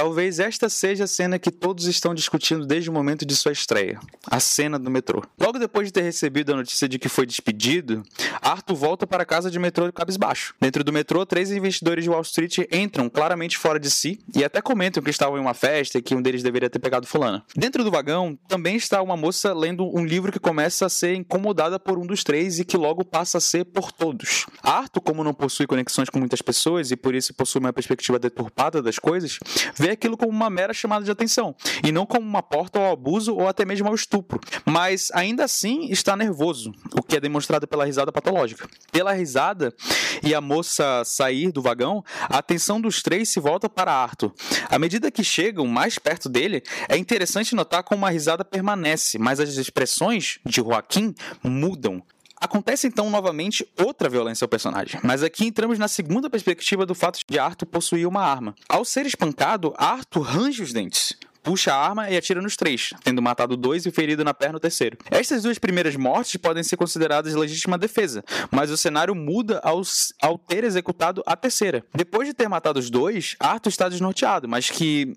Talvez 0.00 0.40
esta 0.40 0.70
seja 0.70 1.04
a 1.04 1.06
cena 1.06 1.38
que 1.38 1.50
todos 1.50 1.84
estão 1.84 2.14
discutindo 2.14 2.64
desde 2.64 2.88
o 2.88 2.92
momento 2.92 3.26
de 3.26 3.36
sua 3.36 3.52
estreia, 3.52 4.00
a 4.30 4.40
cena 4.40 4.78
do 4.78 4.90
metrô. 4.90 5.22
Logo 5.38 5.58
depois 5.58 5.88
de 5.88 5.92
ter 5.92 6.00
recebido 6.00 6.54
a 6.54 6.56
notícia 6.56 6.88
de 6.88 6.98
que 6.98 7.06
foi 7.06 7.26
despedido, 7.26 8.02
Arthur 8.40 8.76
volta 8.76 9.06
para 9.06 9.24
a 9.24 9.26
casa 9.26 9.50
de 9.50 9.58
metrô 9.58 9.92
cabisbaixo. 9.92 10.54
Dentro 10.58 10.82
do 10.82 10.90
metrô, 10.90 11.26
três 11.26 11.52
investidores 11.52 12.02
de 12.02 12.08
Wall 12.08 12.22
Street 12.22 12.60
entram 12.72 13.10
claramente 13.10 13.58
fora 13.58 13.78
de 13.78 13.90
si 13.90 14.18
e 14.34 14.42
até 14.42 14.62
comentam 14.62 15.02
que 15.02 15.10
estavam 15.10 15.36
em 15.36 15.40
uma 15.42 15.52
festa 15.52 15.98
e 15.98 16.02
que 16.02 16.14
um 16.14 16.22
deles 16.22 16.42
deveria 16.42 16.70
ter 16.70 16.78
pegado 16.78 17.06
fulana. 17.06 17.44
Dentro 17.54 17.84
do 17.84 17.90
vagão, 17.90 18.38
também 18.48 18.76
está 18.76 19.02
uma 19.02 19.18
moça 19.18 19.52
lendo 19.52 19.84
um 19.94 20.06
livro 20.06 20.32
que 20.32 20.40
começa 20.40 20.86
a 20.86 20.88
ser 20.88 21.14
incomodada 21.14 21.78
por 21.78 21.98
um 21.98 22.06
dos 22.06 22.24
três 22.24 22.58
e 22.58 22.64
que 22.64 22.78
logo 22.78 23.04
passa 23.04 23.36
a 23.36 23.40
ser 23.40 23.66
por 23.66 23.92
todos. 23.92 24.46
Arthur, 24.62 25.02
como 25.02 25.22
não 25.22 25.34
possui 25.34 25.66
conexões 25.66 26.08
com 26.08 26.18
muitas 26.18 26.40
pessoas 26.40 26.90
e 26.90 26.96
por 26.96 27.14
isso 27.14 27.34
possui 27.34 27.60
uma 27.60 27.70
perspectiva 27.70 28.18
deturpada 28.18 28.80
das 28.80 28.98
coisas, 28.98 29.38
vê 29.76 29.89
aquilo 29.90 30.16
como 30.16 30.30
uma 30.30 30.50
mera 30.50 30.72
chamada 30.72 31.04
de 31.04 31.10
atenção, 31.10 31.54
e 31.84 31.92
não 31.92 32.06
como 32.06 32.26
uma 32.26 32.42
porta 32.42 32.78
ao 32.78 32.92
abuso 32.92 33.34
ou 33.34 33.48
até 33.48 33.64
mesmo 33.64 33.88
ao 33.88 33.94
estupro. 33.94 34.40
Mas 34.64 35.10
ainda 35.12 35.44
assim 35.44 35.90
está 35.90 36.16
nervoso, 36.16 36.72
o 36.92 37.02
que 37.02 37.16
é 37.16 37.20
demonstrado 37.20 37.66
pela 37.66 37.84
risada 37.84 38.12
patológica. 38.12 38.68
Pela 38.92 39.12
risada 39.12 39.74
e 40.22 40.34
a 40.34 40.40
moça 40.40 41.02
sair 41.04 41.50
do 41.52 41.62
vagão, 41.62 42.04
a 42.28 42.38
atenção 42.38 42.80
dos 42.80 43.02
três 43.02 43.28
se 43.28 43.40
volta 43.40 43.68
para 43.68 43.92
Arthur. 43.92 44.32
À 44.68 44.78
medida 44.78 45.10
que 45.10 45.24
chegam 45.24 45.66
mais 45.66 45.98
perto 45.98 46.28
dele, 46.28 46.62
é 46.88 46.96
interessante 46.96 47.54
notar 47.54 47.82
como 47.82 48.06
a 48.06 48.10
risada 48.10 48.44
permanece, 48.44 49.18
mas 49.18 49.40
as 49.40 49.56
expressões 49.56 50.38
de 50.44 50.56
Joaquim 50.56 51.14
mudam. 51.42 52.02
Acontece 52.40 52.86
então 52.86 53.10
novamente 53.10 53.68
outra 53.78 54.08
violência 54.08 54.44
ao 54.44 54.48
personagem, 54.48 54.98
mas 55.04 55.22
aqui 55.22 55.46
entramos 55.46 55.78
na 55.78 55.88
segunda 55.88 56.30
perspectiva 56.30 56.86
do 56.86 56.94
fato 56.94 57.20
de 57.28 57.38
Arthur 57.38 57.66
possuir 57.66 58.06
uma 58.06 58.22
arma. 58.22 58.54
Ao 58.66 58.82
ser 58.82 59.04
espancado, 59.04 59.74
Arthur 59.76 60.22
range 60.22 60.62
os 60.62 60.72
dentes, 60.72 61.14
puxa 61.42 61.74
a 61.74 61.76
arma 61.76 62.10
e 62.10 62.16
atira 62.16 62.40
nos 62.40 62.56
três, 62.56 62.94
tendo 63.04 63.20
matado 63.20 63.58
dois 63.58 63.84
e 63.84 63.90
ferido 63.90 64.24
na 64.24 64.32
perna 64.32 64.56
o 64.56 64.60
terceiro. 64.60 64.96
Estas 65.10 65.42
duas 65.42 65.58
primeiras 65.58 65.96
mortes 65.96 66.36
podem 66.36 66.62
ser 66.62 66.78
consideradas 66.78 67.34
legítima 67.34 67.76
defesa, 67.76 68.24
mas 68.50 68.70
o 68.70 68.76
cenário 68.76 69.14
muda 69.14 69.60
ao, 69.62 69.82
ao 70.22 70.38
ter 70.38 70.64
executado 70.64 71.22
a 71.26 71.36
terceira. 71.36 71.84
Depois 71.94 72.26
de 72.26 72.32
ter 72.32 72.48
matado 72.48 72.78
os 72.78 72.88
dois, 72.88 73.36
Arthur 73.38 73.68
está 73.68 73.86
desnorteado, 73.86 74.48
mas 74.48 74.70
que 74.70 75.14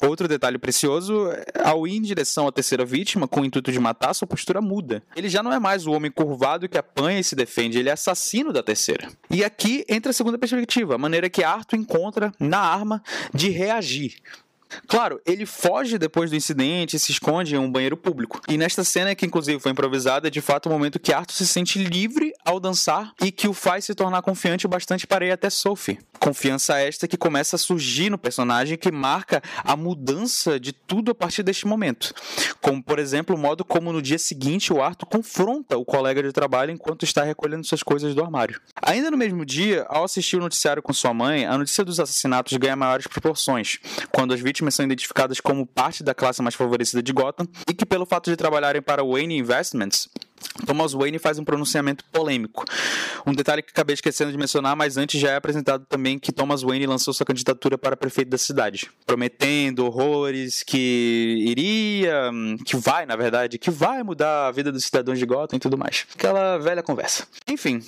Outro 0.00 0.26
detalhe 0.26 0.58
precioso, 0.58 1.28
ao 1.62 1.86
ir 1.86 1.96
em 1.96 2.02
direção 2.02 2.46
à 2.46 2.52
terceira 2.52 2.84
vítima, 2.84 3.28
com 3.28 3.40
o 3.40 3.44
intuito 3.44 3.70
de 3.70 3.78
matar, 3.78 4.14
sua 4.14 4.26
postura 4.26 4.60
muda. 4.60 5.02
Ele 5.14 5.28
já 5.28 5.42
não 5.42 5.52
é 5.52 5.58
mais 5.58 5.86
o 5.86 5.92
homem 5.92 6.10
curvado 6.10 6.68
que 6.68 6.78
apanha 6.78 7.20
e 7.20 7.24
se 7.24 7.36
defende, 7.36 7.78
ele 7.78 7.88
é 7.88 7.92
assassino 7.92 8.52
da 8.52 8.62
terceira. 8.62 9.08
E 9.30 9.44
aqui 9.44 9.84
entra 9.88 10.10
a 10.10 10.12
segunda 10.12 10.38
perspectiva, 10.38 10.94
a 10.94 10.98
maneira 10.98 11.30
que 11.30 11.44
Arthur 11.44 11.76
encontra 11.76 12.32
na 12.38 12.58
arma 12.58 13.02
de 13.32 13.48
reagir. 13.50 14.16
Claro, 14.86 15.20
ele 15.26 15.46
foge 15.46 15.98
depois 15.98 16.30
do 16.30 16.36
incidente 16.36 16.96
e 16.96 16.98
se 16.98 17.12
esconde 17.12 17.54
em 17.54 17.58
um 17.58 17.70
banheiro 17.70 17.96
público. 17.96 18.40
E 18.48 18.56
nesta 18.56 18.84
cena, 18.84 19.14
que 19.14 19.26
inclusive 19.26 19.60
foi 19.60 19.72
improvisada, 19.72 20.28
é 20.28 20.30
de 20.30 20.40
fato 20.40 20.66
o 20.66 20.70
momento 20.70 20.98
que 20.98 21.12
Arthur 21.12 21.34
se 21.34 21.46
sente 21.46 21.82
livre 21.82 22.32
ao 22.44 22.60
dançar 22.60 23.12
e 23.22 23.30
que 23.30 23.48
o 23.48 23.52
faz 23.52 23.84
se 23.84 23.94
tornar 23.94 24.22
confiante 24.22 24.66
o 24.66 24.68
bastante 24.68 25.06
para 25.06 25.26
ir 25.26 25.30
até 25.30 25.50
Sophie. 25.50 25.98
Confiança 26.18 26.78
esta 26.78 27.08
que 27.08 27.16
começa 27.16 27.56
a 27.56 27.58
surgir 27.58 28.10
no 28.10 28.18
personagem 28.18 28.78
que 28.78 28.92
marca 28.92 29.42
a 29.64 29.76
mudança 29.76 30.58
de 30.58 30.72
tudo 30.72 31.10
a 31.10 31.14
partir 31.14 31.42
deste 31.42 31.66
momento. 31.66 32.14
Como, 32.60 32.82
por 32.82 32.98
exemplo, 32.98 33.34
o 33.34 33.38
modo 33.38 33.64
como 33.64 33.92
no 33.92 34.00
dia 34.00 34.18
seguinte 34.18 34.72
o 34.72 34.80
Arthur 34.80 35.06
confronta 35.06 35.76
o 35.76 35.84
colega 35.84 36.22
de 36.22 36.32
trabalho 36.32 36.70
enquanto 36.70 37.04
está 37.04 37.24
recolhendo 37.24 37.66
suas 37.66 37.82
coisas 37.82 38.14
do 38.14 38.22
armário. 38.22 38.60
Ainda 38.80 39.10
no 39.10 39.16
mesmo 39.16 39.44
dia, 39.44 39.84
ao 39.88 40.04
assistir 40.04 40.36
o 40.36 40.40
noticiário 40.40 40.82
com 40.82 40.92
sua 40.92 41.12
mãe, 41.12 41.44
a 41.44 41.58
notícia 41.58 41.84
dos 41.84 41.98
assassinatos 41.98 42.56
ganha 42.56 42.76
maiores 42.76 43.06
proporções, 43.06 43.78
quando 44.12 44.32
as 44.32 44.40
vítimas 44.40 44.61
são 44.70 44.84
identificadas 44.84 45.40
como 45.40 45.66
parte 45.66 46.02
da 46.02 46.14
classe 46.14 46.42
mais 46.42 46.54
favorecida 46.54 47.02
de 47.02 47.12
Gotham 47.12 47.46
e 47.68 47.74
que, 47.74 47.84
pelo 47.84 48.06
fato 48.06 48.30
de 48.30 48.36
trabalharem 48.36 48.82
para 48.82 49.02
Wayne 49.04 49.38
Investments, 49.38 50.08
Thomas 50.66 50.92
Wayne 50.92 51.18
faz 51.18 51.38
um 51.38 51.44
pronunciamento 51.44 52.04
polêmico. 52.12 52.64
Um 53.26 53.32
detalhe 53.32 53.62
que 53.62 53.70
acabei 53.70 53.94
esquecendo 53.94 54.30
de 54.30 54.38
mencionar, 54.38 54.76
mas 54.76 54.96
antes 54.96 55.20
já 55.20 55.30
é 55.30 55.36
apresentado 55.36 55.86
também 55.88 56.18
que 56.18 56.32
Thomas 56.32 56.62
Wayne 56.62 56.86
lançou 56.86 57.14
sua 57.14 57.24
candidatura 57.24 57.78
para 57.78 57.96
prefeito 57.96 58.28
da 58.28 58.38
cidade, 58.38 58.90
prometendo 59.06 59.86
horrores 59.86 60.62
que 60.62 61.44
iria, 61.46 62.30
que 62.64 62.76
vai, 62.76 63.06
na 63.06 63.16
verdade, 63.16 63.58
que 63.58 63.70
vai 63.70 64.02
mudar 64.02 64.48
a 64.48 64.50
vida 64.50 64.72
dos 64.72 64.84
cidadãos 64.84 65.18
de 65.18 65.26
Gotham 65.26 65.56
e 65.56 65.60
tudo 65.60 65.78
mais. 65.78 66.06
Aquela 66.14 66.58
velha 66.58 66.82
conversa. 66.82 67.26
Enfim, 67.48 67.80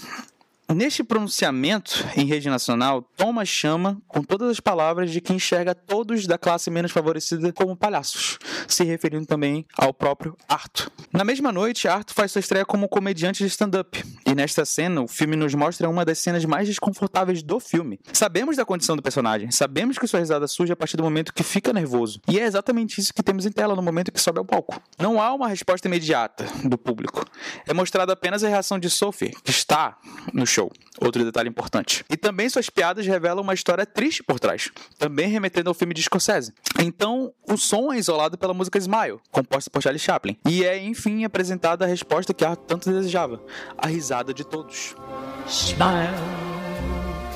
Neste 0.72 1.04
pronunciamento 1.04 2.04
em 2.16 2.24
rede 2.24 2.48
nacional, 2.48 3.02
Thomas 3.16 3.48
chama, 3.48 4.00
com 4.08 4.22
todas 4.22 4.50
as 4.50 4.60
palavras, 4.60 5.10
de 5.10 5.20
que 5.20 5.32
enxerga 5.32 5.74
todos 5.74 6.26
da 6.26 6.38
classe 6.38 6.70
menos 6.70 6.90
favorecida 6.90 7.52
como 7.52 7.76
palhaços, 7.76 8.38
se 8.66 8.82
referindo 8.82 9.26
também 9.26 9.66
ao 9.76 9.92
próprio 9.92 10.36
Arthur. 10.48 10.90
Na 11.12 11.22
mesma 11.22 11.52
noite, 11.52 11.86
Arthur 11.86 12.14
faz 12.14 12.32
sua 12.32 12.40
estreia 12.40 12.64
como 12.64 12.88
comediante 12.88 13.44
de 13.44 13.48
stand-up, 13.48 14.02
e 14.26 14.34
nesta 14.34 14.64
cena, 14.64 15.02
o 15.02 15.06
filme 15.06 15.36
nos 15.36 15.54
mostra 15.54 15.88
uma 15.88 16.04
das 16.04 16.18
cenas 16.18 16.44
mais 16.46 16.66
desconfortáveis 16.66 17.42
do 17.42 17.60
filme. 17.60 18.00
Sabemos 18.12 18.56
da 18.56 18.64
condição 18.64 18.96
do 18.96 19.02
personagem, 19.02 19.50
sabemos 19.50 19.98
que 19.98 20.06
sua 20.06 20.20
risada 20.20 20.48
surge 20.48 20.72
a 20.72 20.76
partir 20.76 20.96
do 20.96 21.02
momento 21.02 21.34
que 21.34 21.42
fica 21.42 21.74
nervoso, 21.74 22.20
e 22.26 22.40
é 22.40 22.44
exatamente 22.44 23.00
isso 23.00 23.12
que 23.12 23.22
temos 23.22 23.44
em 23.44 23.52
tela 23.52 23.76
no 23.76 23.82
momento 23.82 24.10
que 24.10 24.20
sobe 24.20 24.38
ao 24.38 24.44
palco. 24.44 24.80
Não 24.98 25.20
há 25.20 25.32
uma 25.34 25.46
resposta 25.46 25.86
imediata 25.86 26.46
do 26.64 26.78
público. 26.78 27.24
É 27.66 27.74
mostrada 27.74 28.14
apenas 28.14 28.42
a 28.42 28.48
reação 28.48 28.78
de 28.78 28.88
Sophie, 28.88 29.30
que 29.44 29.50
está 29.50 29.98
no 30.32 30.46
show. 30.54 30.70
Outro 31.00 31.24
detalhe 31.24 31.48
importante. 31.48 32.04
E 32.08 32.16
também 32.16 32.48
suas 32.48 32.70
piadas 32.70 33.06
revelam 33.06 33.42
uma 33.42 33.54
história 33.54 33.84
triste 33.84 34.22
por 34.22 34.38
trás, 34.38 34.70
também 34.98 35.28
remetendo 35.28 35.68
ao 35.68 35.74
filme 35.74 35.92
de 35.92 36.02
Scorsese. 36.02 36.52
Então, 36.78 37.32
o 37.48 37.56
som 37.56 37.92
é 37.92 37.98
isolado 37.98 38.38
pela 38.38 38.54
música 38.54 38.78
Smile, 38.78 39.18
composta 39.30 39.70
por 39.70 39.82
Charlie 39.82 39.98
Chaplin, 39.98 40.36
e 40.46 40.64
é, 40.64 40.82
enfim, 40.82 41.24
apresentada 41.24 41.84
a 41.84 41.88
resposta 41.88 42.32
que 42.32 42.44
Arthur 42.44 42.64
tanto 42.66 42.90
desejava: 42.90 43.42
a 43.76 43.86
risada 43.86 44.32
de 44.32 44.44
todos. 44.44 44.94
Smile, 45.46 46.14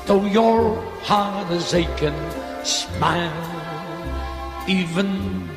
though 0.05 0.25
your 0.25 0.77
heart 1.07 1.51
is 1.51 1.73
aching, 1.73 2.15
smile, 2.63 3.31
even 4.67 5.07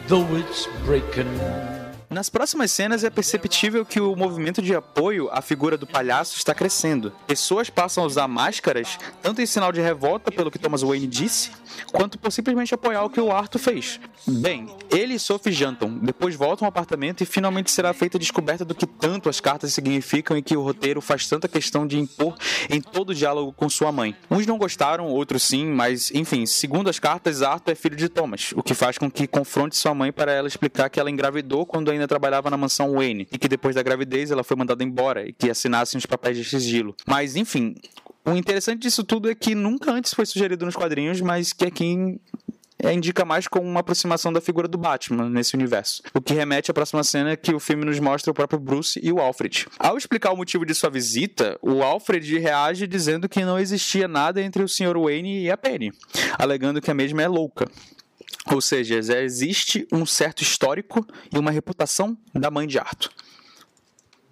though 0.09 0.27
it's 0.37 0.69
breaking. 0.85 1.82
Nas 2.13 2.29
próximas 2.29 2.71
cenas 2.71 3.05
é 3.05 3.09
perceptível 3.09 3.87
que 3.87 3.99
o 3.99 4.15
movimento 4.15 4.61
de 4.61 4.75
apoio 4.75 5.31
à 5.33 5.41
figura 5.41 5.79
do 5.79 5.87
palhaço 5.87 6.37
está 6.37 6.55
crescendo. 6.55 7.11
Pessoas 7.27 7.71
passam 7.71 8.05
a 8.05 8.07
usar 8.07 8.29
máscaras, 8.29 8.99
tanto 9.23 9.41
em 9.41 9.47
sinal 9.47 9.73
de 9.73 9.81
revolta 9.81 10.31
pelo 10.31 10.51
que 10.51 10.59
Thomas 10.59 10.83
Wayne 10.83 11.07
disse, 11.07 11.53
quanto 11.91 12.19
por 12.19 12.31
simplesmente 12.31 12.75
apoiar 12.75 13.03
o 13.03 13.09
que 13.09 13.19
o 13.19 13.33
Arthur 13.33 13.59
fez. 13.59 13.99
Bem, 14.27 14.69
ele 14.91 15.15
e 15.15 15.19
Sophie 15.19 15.53
jantam, 15.53 15.99
depois 15.99 16.37
voltam 16.37 16.67
ao 16.67 16.69
apartamento 16.69 17.23
e 17.23 17.27
finalmente 17.27 17.71
será 17.71 17.95
feita 17.95 18.19
a 18.19 18.21
descoberta 18.21 18.65
do 18.65 18.75
que 18.75 18.87
tanto 18.87 19.31
as 19.31 19.41
cartas 19.41 19.73
significam 19.73 20.37
e 20.37 20.43
que 20.43 20.57
o 20.57 20.63
roteiro 20.63 21.01
faz 21.01 21.27
tanta 21.27 21.49
questão 21.49 21.87
de 21.87 21.99
impor 21.99 22.37
em 22.69 22.81
todo 22.81 23.11
o 23.11 23.15
diálogo 23.15 23.53
com 23.55 23.69
sua 23.71 23.91
mãe. 23.91 24.15
Uns 24.31 24.47
não 24.47 24.59
gostaram, 24.59 25.07
outros 25.07 25.43
sim, 25.43 25.67
mas 25.67 26.11
enfim, 26.15 26.45
segundo 26.45 26.91
as 26.91 26.99
cartas, 26.99 27.43
Arthur 27.43 27.73
é 27.73 27.75
filho 27.75 27.97
de 27.97 28.09
Thomas, 28.11 28.53
o 28.55 28.63
que 28.63 28.75
faz 28.75 28.99
com 28.99 29.11
que 29.11 29.27
confronte 29.27 29.77
sua 29.77 29.95
mãe 29.95 30.13
para 30.13 30.31
ela 30.31 30.47
explicar 30.47 30.91
que 30.91 31.01
ela 31.01 31.11
engravidou 31.11 31.65
quando 31.65 31.91
ainda 31.91 32.02
trabalhava 32.07 32.51
na 32.51 32.57
mansão 32.57 32.93
Wayne 32.93 33.29
e 33.33 33.39
que 33.39 33.49
depois 33.49 33.75
da 33.75 33.83
gravidez 33.83 34.31
ela 34.31 34.45
foi 34.45 34.57
mandada 34.57 34.83
embora 34.83 35.29
e 35.29 35.33
que 35.33 35.51
assinasse 35.51 35.97
uns 35.97 36.07
papéis 36.07 36.37
de 36.37 36.45
sigilo. 36.45 36.95
Mas 37.07 37.37
enfim, 37.37 37.75
o 38.25 38.33
interessante 38.33 38.83
disso 38.83 39.03
tudo 39.03 39.31
é 39.31 39.35
que 39.35 39.55
nunca 39.55 39.91
antes 39.91 40.15
foi 40.15 40.27
sugerido 40.27 40.65
nos 40.65 40.77
quadrinhos, 40.77 41.21
mas 41.21 41.53
que 41.53 41.65
aqui 41.65 42.19
é, 42.83 42.93
indica 42.93 43.25
mais 43.25 43.47
como 43.47 43.67
uma 43.67 43.81
aproximação 43.81 44.33
da 44.33 44.41
figura 44.41 44.67
do 44.67 44.77
Batman 44.77 45.29
nesse 45.29 45.55
universo. 45.55 46.03
O 46.13 46.21
que 46.21 46.35
remete 46.35 46.71
à 46.71 46.75
próxima 46.75 47.05
cena 47.05 47.37
que 47.37 47.55
o 47.55 47.61
filme 47.61 47.85
nos 47.85 47.99
mostra 48.01 48.31
o 48.31 48.35
próprio 48.35 48.59
Bruce 48.59 49.01
e 49.03 49.13
o 49.13 49.21
Alfred. 49.21 49.69
Ao 49.79 49.97
explicar 49.97 50.33
o 50.33 50.37
motivo 50.37 50.67
de 50.67 50.75
sua 50.75 50.91
visita, 50.91 51.57
o 51.63 51.83
Alfred 51.83 52.39
reage 52.39 52.87
dizendo 52.89 53.29
que 53.29 53.45
não 53.45 53.59
existia 53.59 54.09
nada 54.09 54.43
entre 54.43 54.63
o 54.63 54.69
Sr. 54.69 54.99
Wayne 54.99 55.45
e 55.45 55.51
a 55.51 55.57
Penny, 55.57 55.93
alegando 56.37 56.81
que 56.81 56.91
a 56.91 56.95
mesma 56.95 57.23
é 57.23 57.29
louca. 57.29 57.67
Ou 58.47 58.61
seja, 58.61 58.97
existe 59.21 59.87
um 59.93 60.05
certo 60.05 60.43
histórico 60.43 61.07
e 61.33 61.39
uma 61.39 61.51
reputação 61.51 62.17
da 62.35 62.51
mãe 62.51 62.67
de 62.67 62.79
Arthur. 62.79 63.13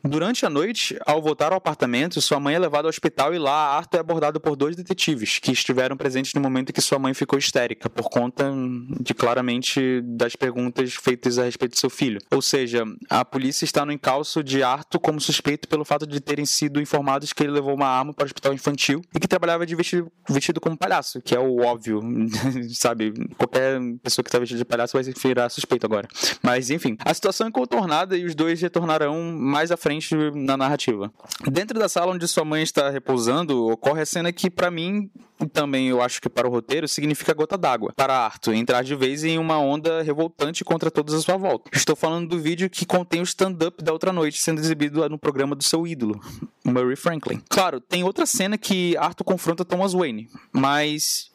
Durante 0.03 0.47
a 0.47 0.51
noite, 0.51 0.99
ao 1.05 1.21
voltar 1.21 1.53
ao 1.53 1.59
apartamento, 1.59 2.23
sua 2.23 2.41
mãe 2.41 2.55
é 2.55 2.59
levada 2.59 2.87
ao 2.87 2.89
hospital 2.89 3.35
e 3.35 3.39
lá 3.39 3.77
Arthur 3.77 3.99
é 3.99 4.01
abordado 4.01 4.41
por 4.41 4.57
dois 4.57 4.75
detetives 4.75 5.39
que 5.39 5.53
estiveram 5.53 5.95
presentes 5.95 6.33
no 6.33 6.41
momento 6.41 6.71
em 6.71 6.73
que 6.73 6.81
sua 6.81 6.99
mãe 6.99 7.13
ficou 7.13 7.39
histérica, 7.39 7.91
por 7.91 8.09
conta 8.09 8.51
de 8.99 9.13
claramente 9.13 10.01
das 10.03 10.35
perguntas 10.35 10.95
feitas 10.95 11.39
a 11.39 11.45
respeito 11.45 11.73
do 11.73 11.79
seu 11.79 11.91
filho. 11.91 12.19
Ou 12.31 12.41
seja, 12.41 12.83
a 13.11 13.25
polícia 13.27 13.67
está 13.67 13.85
no 13.85 13.93
encalço 13.93 14.43
de 14.43 14.63
Arthur 14.63 15.01
como 15.01 15.21
suspeito 15.21 15.69
pelo 15.69 15.85
fato 15.85 16.07
de 16.07 16.19
terem 16.19 16.47
sido 16.47 16.81
informados 16.81 17.35
que 17.35 17.43
ele 17.43 17.53
levou 17.53 17.75
uma 17.75 17.87
arma 17.87 18.15
para 18.15 18.25
o 18.25 18.27
hospital 18.27 18.55
infantil 18.55 19.03
e 19.15 19.21
que 19.21 19.29
trabalhava 19.29 19.67
de 19.67 19.75
vestido, 19.75 20.11
vestido 20.29 20.63
como 20.63 20.79
palhaço, 20.79 21.21
que 21.21 21.35
é 21.35 21.39
o 21.39 21.61
óbvio, 21.61 22.01
sabe? 22.73 23.13
Qualquer 23.37 23.79
pessoa 24.03 24.23
que 24.23 24.31
está 24.31 24.39
vestida 24.39 24.59
de 24.59 24.65
palhaço 24.65 24.95
vai 24.95 25.05
se 25.05 25.13
virar 25.13 25.51
suspeito 25.51 25.85
agora. 25.85 26.09
Mas 26.43 26.71
enfim, 26.71 26.97
a 27.05 27.13
situação 27.13 27.49
é 27.49 27.51
contornada 27.51 28.17
e 28.17 28.25
os 28.25 28.35
dois 28.35 28.63
retornarão 28.63 29.21
mais 29.33 29.71
à 29.71 29.77
frente 29.77 29.90
frente 29.91 30.15
na 30.35 30.57
narrativa. 30.57 31.13
Dentro 31.51 31.79
da 31.79 31.89
sala 31.89 32.13
onde 32.13 32.27
sua 32.29 32.45
mãe 32.45 32.63
está 32.63 32.91
repousando, 32.91 33.67
ocorre 33.67 34.03
a 34.03 34.07
cena 34.07 34.33
que, 34.33 34.49
para 34.49 34.71
mim, 34.71 35.11
também 35.53 35.89
eu 35.89 36.01
acho 36.01 36.21
que 36.21 36.29
para 36.29 36.47
o 36.47 36.51
roteiro, 36.51 36.87
significa 36.87 37.35
gota 37.35 37.59
d'água. 37.59 37.93
Para 37.97 38.15
Arthur 38.15 38.55
entrar 38.55 38.85
de 38.85 38.95
vez 38.95 39.25
em 39.25 39.37
uma 39.37 39.59
onda 39.59 40.03
revoltante 40.03 40.65
contra 40.65 40.91
todos 40.91 41.13
à 41.15 41.21
sua 41.21 41.37
volta. 41.37 41.69
Estou 41.75 41.97
falando 41.97 42.29
do 42.29 42.39
vídeo 42.39 42.71
que 42.71 42.87
contém 42.87 43.21
o 43.21 43.25
stand-up 43.25 43.83
da 43.83 43.93
outra 43.93 44.13
noite 44.13 44.41
sendo 44.41 44.61
exibido 44.61 45.09
no 45.09 45.19
programa 45.19 45.57
do 45.57 45.65
seu 45.65 45.87
ídolo, 45.87 46.21
Murray 46.65 46.97
Franklin. 46.97 47.43
Claro, 47.49 47.81
tem 47.81 48.05
outra 48.05 48.27
cena 48.27 48.57
que 48.57 48.97
Arthur 48.97 49.25
confronta 49.25 49.65
Thomas 49.65 49.93
Wayne, 49.93 50.29
mas 50.53 51.33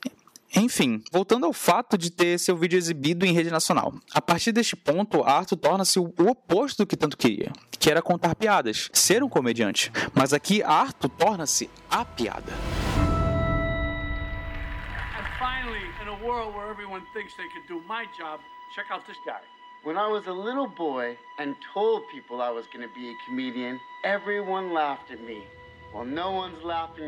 enfim, 0.53 1.03
voltando 1.12 1.45
ao 1.45 1.53
fato 1.53 1.97
de 1.97 2.12
ter 2.12 2.38
seu 2.38 2.55
vídeo 2.55 2.77
exibido 2.77 3.25
em 3.25 3.34
rede 3.34 3.49
nacional. 3.49 3.93
A 4.13 4.21
partir 4.21 4.51
deste 4.51 4.75
ponto, 4.75 5.23
Arthur 5.23 5.58
torna-se 5.58 5.99
o 5.99 6.13
oposto 6.19 6.84
do 6.84 6.88
que 6.88 6.97
tanto 6.97 7.17
queria, 7.17 7.51
que 7.79 7.89
era 7.89 8.01
contar 8.01 8.36
piadas, 8.36 8.89
ser 8.93 9.23
um 9.23 9.29
comediante. 9.29 9.91
Mas 10.13 10.34
aqui 10.34 10.62
Arthur 10.63 11.10
torna-se 11.10 11.69
a 11.89 12.05
piada. 12.05 12.53
And 15.17 15.25
finally, 15.39 15.86
in 16.01 16.08
a 16.08 16.25
world 16.25 16.55
where 16.55 16.69
everyone 16.69 17.03
thinks 17.13 17.34
they 17.36 17.47
can 17.49 17.65
do 17.67 17.81
my 17.88 18.05
job, 18.17 18.39
check 18.75 18.86
out 18.91 19.05
this 19.05 19.17
guy. 19.25 19.41
When 19.84 19.97
I 19.97 20.08
was 20.08 20.25
a 20.25 20.34
little 20.34 20.67
boy 20.67 21.15
and 21.38 21.55
told 21.73 22.08
people 22.12 22.41
I 22.41 22.49
was 22.49 22.65
going 22.73 22.81
to 22.81 22.93
be 22.95 23.10
a 23.10 23.15
comedian, 23.27 23.79
everyone 24.03 24.73
laughed 24.73 25.12
at 25.12 25.21
me. 25.21 25.43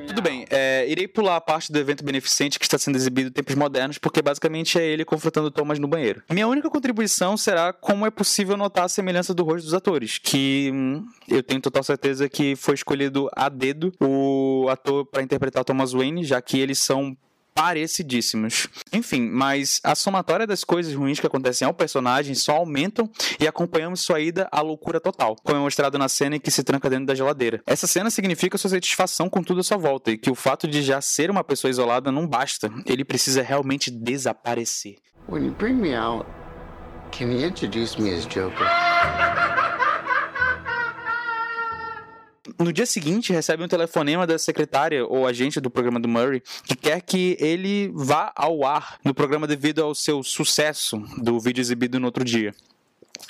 Tudo 0.08 0.22
bem, 0.22 0.46
é, 0.50 0.88
irei 0.88 1.08
pular 1.08 1.36
a 1.36 1.42
parte 1.42 1.72
do 1.72 1.78
evento 1.78 2.04
beneficente 2.04 2.58
que 2.58 2.66
está 2.66 2.78
sendo 2.78 2.96
exibido 2.96 3.30
em 3.30 3.32
tempos 3.32 3.56
modernos, 3.56 3.98
porque 3.98 4.22
basicamente 4.22 4.80
é 4.80 4.86
ele 4.86 5.04
confrontando 5.04 5.52
Thomas 5.52 5.78
no 5.78 5.88
banheiro. 5.88 6.24
Minha 6.30 6.48
única 6.48 6.70
contribuição 6.70 7.36
será 7.36 7.74
como 7.74 8.06
é 8.06 8.12
possível 8.12 8.56
notar 8.56 8.86
a 8.86 8.90
semelhança 8.90 9.34
do 9.34 9.44
rosto 9.44 9.66
dos 9.66 9.74
atores, 9.74 10.18
que 10.18 10.72
hum, 10.74 11.06
eu 11.28 11.44
tenho 11.44 11.62
total 11.62 11.84
certeza 11.84 12.30
que 12.30 12.56
foi 12.56 12.76
escolhido 12.76 13.30
a 13.36 13.50
dedo 13.50 13.92
o 14.00 14.68
ator 14.70 15.06
para 15.06 15.22
interpretar 15.22 15.66
Thomas 15.66 15.92
Wayne, 15.92 16.24
já 16.24 16.42
que 16.42 16.60
eles 16.60 16.80
são 16.80 17.16
parecidíssimos. 17.58 18.68
Enfim, 18.94 19.28
mas 19.28 19.82
a 19.84 19.96
somatória 19.96 20.46
das 20.46 20.64
coisas 20.64 20.94
ruins 20.94 21.20
que 21.20 21.26
acontecem 21.26 21.68
ao 21.68 21.74
personagem 21.74 22.36
só 22.36 22.58
aumentam 22.58 23.10
e 23.40 23.48
acompanhamos 23.48 24.02
sua 24.02 24.20
ida 24.20 24.48
à 24.52 24.62
loucura 24.62 25.00
total, 25.00 25.36
como 25.44 25.58
é 25.58 25.60
mostrado 25.60 25.98
na 25.98 26.08
cena 26.08 26.36
em 26.36 26.40
que 26.40 26.52
se 26.52 26.64
tranca 26.64 26.88
dentro 26.88 27.08
da 27.08 27.16
geladeira. 27.16 27.60
Essa 27.66 27.88
cena 27.88 28.12
significa 28.12 28.60
sua 28.60 28.70
satisfação 28.70 29.28
com 29.28 29.42
tudo 29.42 29.62
à 29.62 29.64
sua 29.64 29.78
volta 29.78 30.12
e 30.12 30.18
que 30.20 30.30
o 30.30 30.36
fato 30.36 30.68
de 30.68 30.84
já 30.84 31.02
ser 31.02 31.32
uma 31.32 31.44
pessoa 31.44 31.72
isolada 31.72 32.12
não 32.12 32.28
basta, 32.28 32.72
ele 32.86 33.04
precisa 33.04 33.42
realmente 33.42 33.90
desaparecer. 33.90 34.98
When 35.28 35.44
you 35.46 35.56
bring 35.58 35.74
me 35.74 35.96
out, 35.96 36.28
can 37.12 37.26
you 37.26 37.44
introduce 37.44 38.00
me 38.00 38.14
as 38.14 38.28
Joker? 38.28 38.68
No 42.60 42.74
dia 42.74 42.86
seguinte, 42.86 43.32
recebe 43.32 43.64
um 43.64 43.68
telefonema 43.68 44.26
da 44.26 44.38
secretária 44.38 45.06
ou 45.06 45.28
agente 45.28 45.60
do 45.60 45.70
programa 45.70 46.00
do 46.00 46.08
Murray 46.08 46.42
que 46.66 46.76
quer 46.76 47.02
que 47.02 47.38
ele 47.40 47.92
vá 47.94 48.32
ao 48.36 48.66
ar 48.66 49.00
no 49.04 49.14
programa 49.14 49.48
devido 49.48 49.84
ao 49.84 49.94
seu 49.94 50.24
sucesso 50.24 50.98
do 51.18 51.40
vídeo 51.40 51.62
exibido 51.62 52.00
no 52.00 52.08
outro 52.08 52.24
dia. 52.24 52.54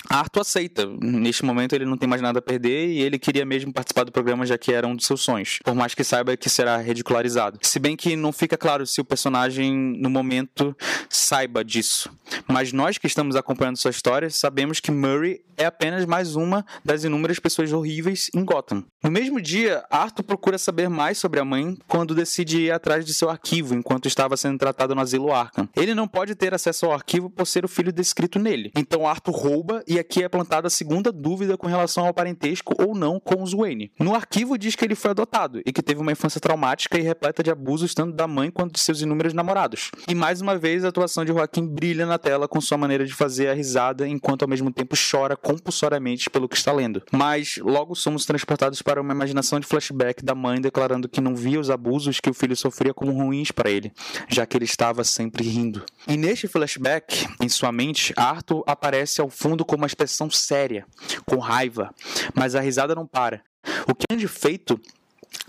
Arthur 0.08 0.40
aceita. 0.40 0.86
Neste 1.00 1.44
momento 1.44 1.74
ele 1.74 1.84
não 1.84 1.96
tem 1.96 2.08
mais 2.08 2.22
nada 2.22 2.38
a 2.38 2.42
perder 2.42 2.88
e 2.88 3.00
ele 3.00 3.18
queria 3.18 3.44
mesmo 3.44 3.72
participar 3.72 4.04
do 4.04 4.12
programa 4.12 4.46
já 4.46 4.56
que 4.56 4.72
era 4.72 4.86
um 4.86 4.96
dos 4.96 5.06
seus 5.06 5.20
sonhos, 5.20 5.58
por 5.64 5.74
mais 5.74 5.94
que 5.94 6.04
saiba 6.04 6.36
que 6.36 6.48
será 6.48 6.78
ridicularizado. 6.78 7.58
Se 7.62 7.78
bem 7.78 7.96
que 7.96 8.16
não 8.16 8.32
fica 8.32 8.56
claro 8.56 8.86
se 8.86 9.00
o 9.00 9.04
personagem 9.04 9.72
no 9.72 10.10
momento 10.10 10.76
saiba 11.08 11.64
disso. 11.64 12.10
Mas 12.46 12.72
nós 12.72 12.98
que 12.98 13.06
estamos 13.06 13.36
acompanhando 13.36 13.76
sua 13.76 13.90
história 13.90 14.30
sabemos 14.30 14.80
que 14.80 14.90
Murray 14.90 15.42
é 15.56 15.66
apenas 15.66 16.06
mais 16.06 16.36
uma 16.36 16.64
das 16.84 17.02
inúmeras 17.02 17.38
pessoas 17.38 17.72
horríveis 17.72 18.30
em 18.34 18.44
Gotham. 18.44 18.84
No 19.02 19.10
mesmo 19.10 19.40
dia, 19.40 19.84
Arthur 19.90 20.22
procura 20.22 20.56
saber 20.56 20.88
mais 20.88 21.18
sobre 21.18 21.40
a 21.40 21.44
mãe 21.44 21.76
quando 21.88 22.14
decide 22.14 22.62
ir 22.62 22.70
atrás 22.70 23.04
de 23.04 23.12
seu 23.12 23.28
arquivo 23.28 23.74
enquanto 23.74 24.06
estava 24.06 24.36
sendo 24.36 24.58
tratado 24.58 24.94
no 24.94 25.00
asilo 25.00 25.32
Arkham. 25.32 25.68
Ele 25.76 25.94
não 25.94 26.06
pode 26.06 26.34
ter 26.34 26.54
acesso 26.54 26.86
ao 26.86 26.92
arquivo 26.92 27.28
por 27.28 27.46
ser 27.46 27.64
o 27.64 27.68
filho 27.68 27.92
descrito 27.92 28.38
nele. 28.38 28.70
Então 28.76 29.06
Arthur 29.06 29.32
rouba 29.32 29.77
e 29.86 29.98
aqui 29.98 30.22
é 30.22 30.28
plantada 30.28 30.66
a 30.66 30.70
segunda 30.70 31.12
dúvida 31.12 31.56
com 31.56 31.66
relação 31.66 32.06
ao 32.06 32.14
parentesco 32.14 32.74
ou 32.78 32.94
não 32.94 33.20
com 33.20 33.42
os 33.42 33.52
Wayne. 33.52 33.90
No 33.98 34.14
arquivo 34.14 34.58
diz 34.58 34.74
que 34.74 34.84
ele 34.84 34.94
foi 34.94 35.10
adotado 35.10 35.60
e 35.64 35.72
que 35.72 35.82
teve 35.82 36.00
uma 36.00 36.12
infância 36.12 36.40
traumática 36.40 36.98
e 36.98 37.02
repleta 37.02 37.42
de 37.42 37.50
abusos 37.50 37.94
tanto 37.94 38.14
da 38.14 38.26
mãe 38.26 38.50
quanto 38.50 38.72
de 38.72 38.80
seus 38.80 39.00
inúmeros 39.00 39.32
namorados. 39.32 39.90
E 40.08 40.14
mais 40.14 40.40
uma 40.40 40.56
vez 40.56 40.84
a 40.84 40.88
atuação 40.88 41.24
de 41.24 41.32
Joaquim 41.32 41.66
brilha 41.66 42.06
na 42.06 42.18
tela 42.18 42.48
com 42.48 42.60
sua 42.60 42.78
maneira 42.78 43.04
de 43.04 43.14
fazer 43.14 43.48
a 43.48 43.54
risada 43.54 44.06
enquanto 44.06 44.42
ao 44.42 44.48
mesmo 44.48 44.72
tempo 44.72 44.96
chora 44.96 45.36
compulsoriamente 45.36 46.30
pelo 46.30 46.48
que 46.48 46.56
está 46.56 46.72
lendo. 46.72 47.02
Mas 47.12 47.58
logo 47.58 47.94
somos 47.94 48.24
transportados 48.24 48.82
para 48.82 49.00
uma 49.00 49.12
imaginação 49.12 49.60
de 49.60 49.66
flashback 49.66 50.24
da 50.24 50.34
mãe 50.34 50.60
declarando 50.60 51.08
que 51.08 51.20
não 51.20 51.34
via 51.34 51.60
os 51.60 51.70
abusos 51.70 52.20
que 52.20 52.30
o 52.30 52.34
filho 52.34 52.56
sofria 52.56 52.94
como 52.94 53.12
ruins 53.12 53.50
para 53.50 53.70
ele, 53.70 53.92
já 54.28 54.46
que 54.46 54.56
ele 54.56 54.64
estava 54.64 55.04
sempre 55.04 55.44
rindo. 55.44 55.84
E 56.06 56.16
neste 56.16 56.48
flashback, 56.48 57.26
em 57.40 57.48
sua 57.48 57.72
mente, 57.72 58.12
Arthur 58.16 58.64
aparece 58.66 59.20
ao 59.20 59.28
fundo 59.28 59.64
com 59.68 59.76
uma 59.76 59.86
expressão 59.86 60.30
séria, 60.30 60.86
com 61.26 61.36
raiva, 61.36 61.94
mas 62.34 62.54
a 62.54 62.60
risada 62.60 62.94
não 62.94 63.06
para. 63.06 63.42
O 63.86 63.94
que 63.94 64.06
feito 64.26 64.80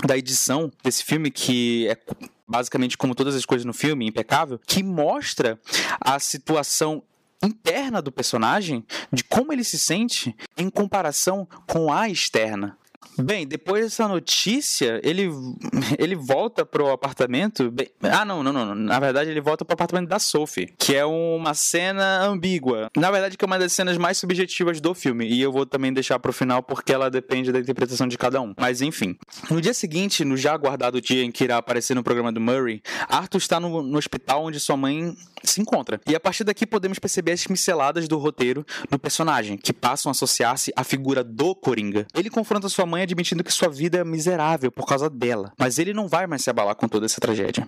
da 0.05 0.17
edição 0.17 0.69
desse 0.83 1.05
filme, 1.05 1.31
que 1.31 1.87
é 1.87 1.97
basicamente 2.45 2.97
como 2.97 3.15
todas 3.15 3.33
as 3.33 3.45
coisas 3.45 3.63
no 3.63 3.73
filme, 3.73 4.05
impecável, 4.05 4.59
que 4.67 4.83
mostra 4.83 5.57
a 6.01 6.19
situação 6.19 7.01
interna 7.41 8.01
do 8.01 8.11
personagem, 8.11 8.85
de 9.11 9.23
como 9.23 9.53
ele 9.53 9.63
se 9.63 9.79
sente 9.79 10.35
em 10.57 10.69
comparação 10.69 11.47
com 11.65 11.91
a 11.91 12.09
externa. 12.09 12.77
Bem, 13.17 13.45
depois 13.45 13.83
dessa 13.83 14.07
notícia, 14.07 14.99
ele, 15.03 15.29
ele 15.99 16.15
volta 16.15 16.65
pro 16.65 16.89
apartamento. 16.89 17.69
Bem, 17.71 17.89
ah, 18.01 18.23
não, 18.23 18.41
não, 18.41 18.53
não. 18.53 18.75
Na 18.75 18.99
verdade, 18.99 19.29
ele 19.29 19.41
volta 19.41 19.65
pro 19.65 19.73
apartamento 19.73 20.07
da 20.07 20.19
Sophie, 20.19 20.73
que 20.77 20.95
é 20.95 21.05
uma 21.05 21.53
cena 21.53 22.23
ambígua. 22.23 22.89
Na 22.95 23.11
verdade, 23.11 23.37
que 23.37 23.43
é 23.43 23.47
uma 23.47 23.59
das 23.59 23.73
cenas 23.73 23.97
mais 23.97 24.17
subjetivas 24.17 24.79
do 24.79 24.93
filme. 24.93 25.27
E 25.27 25.41
eu 25.41 25.51
vou 25.51 25.65
também 25.65 25.91
deixar 25.91 26.19
pro 26.19 26.31
final 26.31 26.63
porque 26.63 26.93
ela 26.93 27.09
depende 27.09 27.51
da 27.51 27.59
interpretação 27.59 28.07
de 28.07 28.17
cada 28.17 28.41
um. 28.41 28.53
Mas 28.57 28.81
enfim. 28.81 29.17
No 29.49 29.59
dia 29.59 29.73
seguinte, 29.73 30.23
no 30.23 30.37
já 30.37 30.53
aguardado 30.53 31.01
dia 31.01 31.23
em 31.23 31.31
que 31.31 31.43
irá 31.43 31.57
aparecer 31.57 31.95
no 31.95 32.03
programa 32.03 32.31
do 32.31 32.39
Murray, 32.39 32.81
Arthur 33.07 33.37
está 33.37 33.59
no, 33.59 33.81
no 33.81 33.97
hospital 33.97 34.45
onde 34.45 34.59
sua 34.59 34.77
mãe 34.77 35.15
se 35.43 35.61
encontra. 35.61 35.99
E 36.07 36.15
a 36.15 36.19
partir 36.19 36.43
daqui 36.43 36.65
podemos 36.65 36.99
perceber 36.99 37.31
as 37.33 37.45
pinceladas 37.45 38.07
do 38.07 38.17
roteiro 38.17 38.65
do 38.89 38.99
personagem, 38.99 39.57
que 39.57 39.73
passam 39.73 40.09
a 40.09 40.11
associar-se 40.11 40.71
à 40.75 40.83
figura 40.83 41.23
do 41.23 41.55
Coringa. 41.55 42.07
Ele 42.13 42.29
confronta 42.29 42.69
sua 42.69 42.85
mãe 42.89 43.03
admitindo 43.03 43.43
que 43.43 43.53
sua 43.53 43.69
vida 43.69 43.99
é 43.99 44.03
miserável 44.03 44.71
por 44.71 44.85
causa 44.85 45.09
dela, 45.09 45.53
mas 45.57 45.79
ele 45.79 45.93
não 45.93 46.07
vai 46.07 46.27
mais 46.27 46.43
se 46.43 46.49
abalar 46.49 46.75
com 46.75 46.87
toda 46.87 47.05
essa 47.05 47.21
tragédia. 47.21 47.65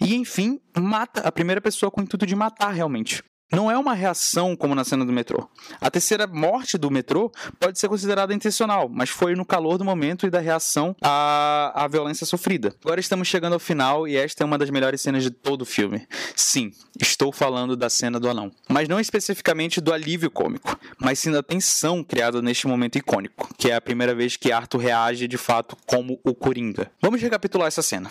E 0.00 0.14
enfim, 0.14 0.60
mata 0.76 1.20
a 1.20 1.30
primeira 1.30 1.60
pessoa 1.60 1.90
com 1.90 2.00
o 2.00 2.04
intuito 2.04 2.26
de 2.26 2.34
matar 2.34 2.72
realmente. 2.72 3.22
Não 3.52 3.70
é 3.70 3.78
uma 3.78 3.94
reação 3.94 4.56
como 4.56 4.74
na 4.74 4.84
cena 4.84 5.04
do 5.04 5.12
metrô. 5.12 5.48
A 5.80 5.90
terceira 5.90 6.26
morte 6.26 6.76
do 6.76 6.90
metrô 6.90 7.30
pode 7.60 7.78
ser 7.78 7.88
considerada 7.88 8.34
intencional, 8.34 8.88
mas 8.88 9.10
foi 9.10 9.34
no 9.34 9.44
calor 9.44 9.78
do 9.78 9.84
momento 9.84 10.26
e 10.26 10.30
da 10.30 10.40
reação 10.40 10.96
à, 11.02 11.84
à 11.84 11.86
violência 11.86 12.26
sofrida. 12.26 12.74
Agora 12.84 13.00
estamos 13.00 13.28
chegando 13.28 13.52
ao 13.52 13.58
final 13.60 14.08
e 14.08 14.16
esta 14.16 14.42
é 14.42 14.46
uma 14.46 14.58
das 14.58 14.70
melhores 14.70 15.00
cenas 15.00 15.22
de 15.22 15.30
todo 15.30 15.62
o 15.62 15.66
filme. 15.66 16.06
Sim, 16.34 16.72
estou 17.00 17.32
falando 17.32 17.76
da 17.76 17.88
cena 17.88 18.18
do 18.18 18.28
anão. 18.28 18.50
Mas 18.68 18.88
não 18.88 18.98
especificamente 18.98 19.80
do 19.80 19.92
alívio 19.92 20.30
cômico, 20.30 20.78
mas 20.98 21.18
sim 21.18 21.30
da 21.30 21.42
tensão 21.42 22.02
criada 22.02 22.42
neste 22.42 22.66
momento 22.66 22.96
icônico, 22.96 23.54
que 23.56 23.70
é 23.70 23.76
a 23.76 23.80
primeira 23.80 24.14
vez 24.14 24.36
que 24.36 24.50
Arthur 24.50 24.78
reage 24.78 25.28
de 25.28 25.36
fato 25.36 25.76
como 25.86 26.18
o 26.24 26.34
Coringa. 26.34 26.90
Vamos 27.00 27.20
recapitular 27.20 27.68
essa 27.68 27.82
cena. 27.82 28.10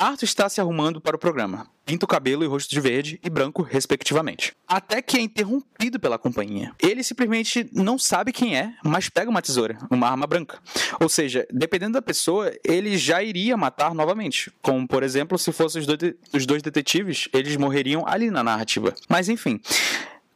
Arthur 0.00 0.24
está 0.24 0.48
se 0.48 0.62
arrumando 0.62 0.98
para 0.98 1.14
o 1.14 1.18
programa. 1.18 1.66
Pinta 1.84 2.06
o 2.06 2.08
cabelo 2.08 2.42
e 2.42 2.46
o 2.46 2.50
rosto 2.50 2.70
de 2.70 2.80
verde 2.80 3.20
e 3.22 3.28
branco, 3.28 3.60
respectivamente. 3.60 4.54
Até 4.66 5.02
que 5.02 5.18
é 5.18 5.20
interrompido 5.20 6.00
pela 6.00 6.18
companhia. 6.18 6.72
Ele 6.78 7.02
simplesmente 7.02 7.68
não 7.70 7.98
sabe 7.98 8.32
quem 8.32 8.56
é, 8.56 8.72
mas 8.82 9.10
pega 9.10 9.28
uma 9.28 9.42
tesoura, 9.42 9.76
uma 9.90 10.08
arma 10.08 10.26
branca. 10.26 10.58
Ou 10.98 11.06
seja, 11.06 11.46
dependendo 11.52 11.92
da 11.92 12.02
pessoa, 12.02 12.50
ele 12.64 12.96
já 12.96 13.22
iria 13.22 13.58
matar 13.58 13.94
novamente. 13.94 14.50
Como, 14.62 14.88
por 14.88 15.02
exemplo, 15.02 15.36
se 15.36 15.52
fossem 15.52 15.82
os 15.82 16.46
dois, 16.46 16.62
detetives, 16.62 17.28
eles 17.30 17.56
morreriam 17.56 18.06
ali 18.06 18.30
na 18.30 18.42
narrativa. 18.42 18.94
Mas 19.06 19.28
enfim. 19.28 19.60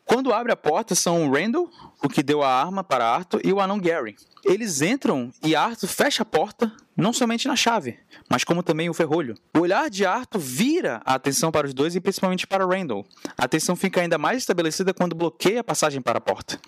Quando 0.05 0.33
abre 0.33 0.53
a 0.53 0.57
porta, 0.57 0.95
são 0.95 1.31
Randall, 1.31 1.71
o 2.03 2.09
que 2.09 2.23
deu 2.23 2.43
a 2.43 2.49
arma 2.49 2.85
para 2.85 3.07
Arthur, 3.07 3.41
e 3.43 3.53
o 3.53 3.61
anão 3.61 3.81
Gary. 3.81 4.17
Eles 4.45 4.83
entram 4.83 5.33
e 5.43 5.57
Arthur 5.57 5.89
fecha 5.89 6.23
a 6.23 6.27
porta, 6.27 6.71
não 6.95 7.15
somente 7.15 7.49
na 7.49 7.57
chave, 7.57 7.99
mas 8.29 8.45
como 8.45 8.63
também 8.63 8.91
o 8.91 8.95
ferrolho. 8.95 9.35
O 9.57 9.61
olhar 9.61 9.89
de 9.89 10.05
Arthur 10.05 10.39
vira 10.39 11.01
a 11.05 11.15
atenção 11.15 11.51
para 11.51 11.67
os 11.67 11.73
dois 11.73 11.97
e 11.97 12.01
principalmente 12.01 12.47
para 12.47 12.67
Randall. 12.67 13.07
A 13.39 13.47
atenção 13.47 13.75
fica 13.75 14.03
ainda 14.03 14.19
mais 14.19 14.39
estabelecida 14.39 14.93
quando 14.93 15.15
bloqueia 15.15 15.61
a 15.61 15.65
passagem 15.65 16.03
para 16.03 16.19
a 16.19 16.21
porta, 16.21 16.61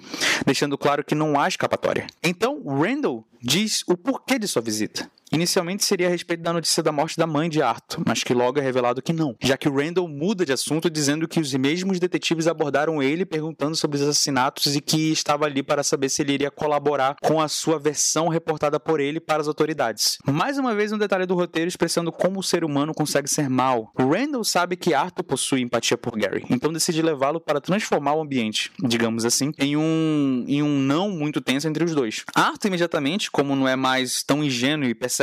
deixando 0.46 0.78
claro 0.78 1.04
que 1.04 1.14
não 1.14 1.38
há 1.38 1.46
escapatória. 1.46 2.06
Então, 2.22 2.62
Randall 2.64 3.24
diz 3.42 3.84
o 3.86 3.96
porquê 3.96 4.38
de 4.38 4.48
sua 4.48 4.62
visita. 4.62 5.10
Inicialmente 5.32 5.84
seria 5.84 6.06
a 6.06 6.10
respeito 6.10 6.42
da 6.42 6.52
notícia 6.52 6.82
da 6.82 6.92
morte 6.92 7.16
da 7.16 7.26
mãe 7.26 7.50
de 7.50 7.60
Arthur, 7.60 8.02
mas 8.06 8.22
que 8.22 8.32
logo 8.32 8.60
é 8.60 8.62
revelado 8.62 9.02
que 9.02 9.12
não, 9.12 9.34
já 9.42 9.56
que 9.56 9.68
Randall 9.68 10.06
muda 10.08 10.46
de 10.46 10.52
assunto 10.52 10.88
dizendo 10.88 11.26
que 11.26 11.40
os 11.40 11.52
mesmos 11.52 11.98
detetives 11.98 12.46
abordaram 12.46 13.02
ele 13.02 13.26
perguntando 13.26 13.74
sobre 13.74 13.96
os 13.96 14.02
assassinatos 14.04 14.76
e 14.76 14.80
que 14.80 15.10
estava 15.10 15.44
ali 15.44 15.64
para 15.64 15.82
saber 15.82 16.08
se 16.08 16.22
ele 16.22 16.34
iria 16.34 16.50
colaborar 16.50 17.16
com 17.20 17.40
a 17.40 17.48
sua 17.48 17.76
versão 17.78 18.28
reportada 18.28 18.78
por 18.78 19.00
ele 19.00 19.18
para 19.18 19.40
as 19.40 19.48
autoridades. 19.48 20.18
Mais 20.24 20.58
uma 20.58 20.74
vez 20.74 20.92
um 20.92 20.98
detalhe 20.98 21.26
do 21.26 21.34
roteiro 21.34 21.68
expressando 21.68 22.12
como 22.12 22.38
o 22.38 22.42
ser 22.42 22.64
humano 22.64 22.94
consegue 22.94 23.28
ser 23.28 23.50
mal. 23.50 23.92
Randall 23.98 24.44
sabe 24.44 24.76
que 24.76 24.94
Arthur 24.94 25.24
possui 25.24 25.60
empatia 25.60 25.98
por 25.98 26.16
Gary, 26.16 26.44
então 26.48 26.72
decide 26.72 27.02
levá-lo 27.02 27.40
para 27.40 27.60
transformar 27.60 28.14
o 28.14 28.22
ambiente, 28.22 28.70
digamos 28.80 29.24
assim, 29.24 29.50
em 29.58 29.76
um, 29.76 30.44
em 30.46 30.62
um 30.62 30.78
não 30.78 31.10
muito 31.10 31.40
tenso 31.40 31.66
entre 31.66 31.82
os 31.82 31.94
dois. 31.94 32.24
Arthur 32.32 32.68
imediatamente, 32.68 33.28
como 33.28 33.56
não 33.56 33.66
é 33.66 33.74
mais 33.74 34.22
tão 34.22 34.44
ingênuo 34.44 34.88
e 34.88 34.94
percebe 34.94 35.15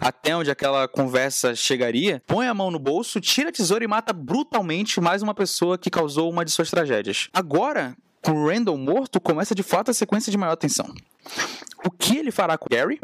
até 0.00 0.36
onde 0.36 0.50
aquela 0.50 0.86
conversa 0.86 1.54
chegaria, 1.54 2.22
põe 2.26 2.46
a 2.46 2.54
mão 2.54 2.70
no 2.70 2.78
bolso, 2.78 3.20
tira 3.20 3.48
a 3.48 3.52
tesoura 3.52 3.84
e 3.84 3.88
mata 3.88 4.12
brutalmente 4.12 5.00
mais 5.00 5.22
uma 5.22 5.34
pessoa 5.34 5.78
que 5.78 5.90
causou 5.90 6.30
uma 6.30 6.44
de 6.44 6.50
suas 6.50 6.70
tragédias. 6.70 7.28
Agora, 7.32 7.96
com 8.22 8.32
o 8.32 8.48
Randall 8.48 8.76
morto, 8.76 9.20
começa 9.20 9.54
de 9.54 9.62
fato 9.62 9.90
a 9.90 9.94
sequência 9.94 10.30
de 10.30 10.38
maior 10.38 10.56
tensão. 10.56 10.92
O 11.84 11.90
que 11.90 12.16
ele 12.16 12.30
fará 12.30 12.56
com 12.56 12.68
Gary? 12.70 13.00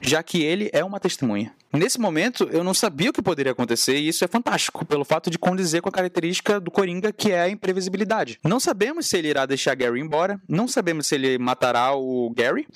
já 0.00 0.22
que 0.22 0.42
ele 0.42 0.70
é 0.72 0.84
uma 0.84 0.98
testemunha. 0.98 1.52
Nesse 1.72 2.00
momento, 2.00 2.48
eu 2.50 2.64
não 2.64 2.72
sabia 2.72 3.10
o 3.10 3.12
que 3.12 3.20
poderia 3.20 3.52
acontecer, 3.52 3.96
e 3.96 4.08
isso 4.08 4.24
é 4.24 4.28
fantástico, 4.28 4.84
pelo 4.86 5.04
fato 5.04 5.28
de 5.28 5.38
condizer 5.38 5.82
com 5.82 5.88
a 5.88 5.92
característica 5.92 6.58
do 6.58 6.70
Coringa, 6.70 7.12
que 7.12 7.30
é 7.30 7.42
a 7.42 7.48
imprevisibilidade. 7.50 8.38
Não 8.42 8.58
sabemos 8.58 9.06
se 9.06 9.18
ele 9.18 9.28
irá 9.28 9.44
deixar 9.44 9.74
Gary 9.74 10.00
embora, 10.00 10.40
não 10.48 10.66
sabemos 10.66 11.06
se 11.06 11.14
ele 11.16 11.36
matará 11.38 11.94
o 11.94 12.32
Gary 12.34 12.66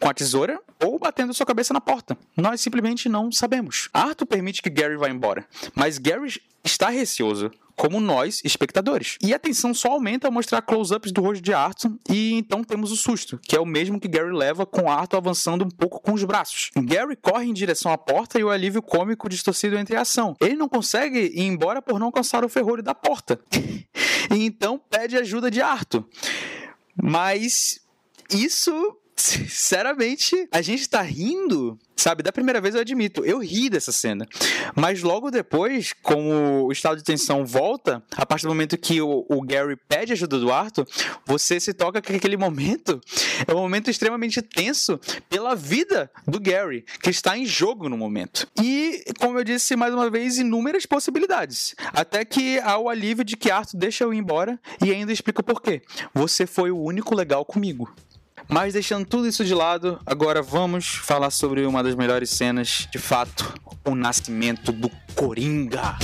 com 0.00 0.08
a 0.08 0.14
tesoura 0.14 0.60
ou 0.84 0.98
batendo 0.98 1.34
sua 1.34 1.46
cabeça 1.46 1.74
na 1.74 1.80
porta. 1.80 2.16
Nós 2.36 2.60
simplesmente 2.60 3.08
não 3.08 3.30
sabemos. 3.32 3.88
Arthur 3.92 4.26
permite 4.26 4.62
que 4.62 4.70
Gary 4.70 4.96
vá 4.96 5.08
embora, 5.08 5.46
mas 5.74 5.98
Gary 5.98 6.40
está 6.64 6.88
receoso 6.88 7.50
como 7.78 8.00
nós, 8.00 8.40
espectadores. 8.44 9.16
E 9.22 9.32
a 9.32 9.38
tensão 9.38 9.72
só 9.72 9.92
aumenta 9.92 10.26
ao 10.26 10.32
mostrar 10.32 10.60
close-ups 10.62 11.12
do 11.12 11.22
rosto 11.22 11.40
de 11.40 11.54
Arthur, 11.54 11.96
e 12.10 12.34
então 12.34 12.64
temos 12.64 12.90
o 12.90 12.96
susto, 12.96 13.38
que 13.40 13.54
é 13.54 13.60
o 13.60 13.64
mesmo 13.64 14.00
que 14.00 14.08
Gary 14.08 14.32
leva 14.32 14.66
com 14.66 14.90
Arthur 14.90 15.18
avançando 15.18 15.64
um 15.64 15.70
pouco 15.70 16.00
com 16.00 16.12
os 16.12 16.24
braços. 16.24 16.70
Gary 16.76 17.14
corre 17.14 17.46
em 17.46 17.52
direção 17.52 17.92
à 17.92 17.96
porta 17.96 18.38
e 18.38 18.42
o 18.42 18.50
alívio 18.50 18.82
cômico 18.82 19.28
distorcido 19.28 19.78
entre 19.78 19.94
a 19.94 20.00
ação. 20.00 20.36
Ele 20.40 20.56
não 20.56 20.68
consegue 20.68 21.20
ir 21.20 21.42
embora 21.42 21.80
por 21.80 22.00
não 22.00 22.06
alcançar 22.06 22.44
o 22.44 22.48
ferrolho 22.48 22.82
da 22.82 22.96
porta. 22.96 23.38
e 24.34 24.44
então 24.44 24.80
pede 24.90 25.16
ajuda 25.16 25.48
de 25.48 25.62
Arthur. 25.62 26.04
Mas 27.00 27.80
isso 28.28 28.96
sinceramente, 29.18 30.48
a 30.52 30.62
gente 30.62 30.88
tá 30.88 31.02
rindo, 31.02 31.78
sabe? 31.96 32.22
Da 32.22 32.32
primeira 32.32 32.60
vez 32.60 32.74
eu 32.74 32.80
admito, 32.80 33.24
eu 33.24 33.38
ri 33.40 33.68
dessa 33.68 33.90
cena. 33.90 34.26
Mas 34.74 35.02
logo 35.02 35.30
depois, 35.30 35.92
como 36.02 36.66
o 36.66 36.72
estado 36.72 36.98
de 36.98 37.02
tensão 37.02 37.44
volta, 37.44 38.02
a 38.16 38.24
partir 38.24 38.44
do 38.44 38.50
momento 38.50 38.78
que 38.78 39.00
o, 39.00 39.26
o 39.28 39.42
Gary 39.42 39.76
pede 39.88 40.12
ajuda 40.12 40.38
do 40.38 40.52
Arthur, 40.52 40.86
você 41.26 41.58
se 41.58 41.74
toca 41.74 42.00
que 42.00 42.14
aquele 42.14 42.36
momento 42.36 43.00
é 43.46 43.52
um 43.52 43.58
momento 43.58 43.90
extremamente 43.90 44.40
tenso 44.40 44.98
pela 45.28 45.54
vida 45.54 46.10
do 46.26 46.40
Gary, 46.40 46.84
que 47.02 47.10
está 47.10 47.36
em 47.36 47.44
jogo 47.44 47.88
no 47.88 47.98
momento. 47.98 48.46
E, 48.62 49.04
como 49.18 49.38
eu 49.38 49.44
disse 49.44 49.74
mais 49.74 49.92
uma 49.92 50.08
vez, 50.08 50.38
inúmeras 50.38 50.86
possibilidades. 50.86 51.74
Até 51.92 52.24
que 52.24 52.58
há 52.60 52.78
o 52.78 52.88
alívio 52.88 53.24
de 53.24 53.36
que 53.36 53.50
Arthur 53.50 53.78
deixa 53.78 54.04
eu 54.04 54.14
ir 54.14 54.18
embora 54.18 54.58
e 54.84 54.92
ainda 54.92 55.12
explica 55.12 55.42
por 55.42 55.60
quê. 55.60 55.82
Você 56.14 56.46
foi 56.46 56.70
o 56.70 56.78
único 56.78 57.14
legal 57.14 57.44
comigo. 57.44 57.92
Mas 58.48 58.72
deixando 58.72 59.04
tudo 59.04 59.28
isso 59.28 59.44
de 59.44 59.54
lado, 59.54 60.00
agora 60.06 60.40
vamos 60.40 60.86
falar 60.86 61.30
sobre 61.30 61.66
uma 61.66 61.82
das 61.82 61.94
melhores 61.94 62.30
cenas, 62.30 62.88
de 62.90 62.98
fato, 62.98 63.52
o 63.84 63.94
nascimento 63.94 64.72
do 64.72 64.90
Coringa. 65.14 65.98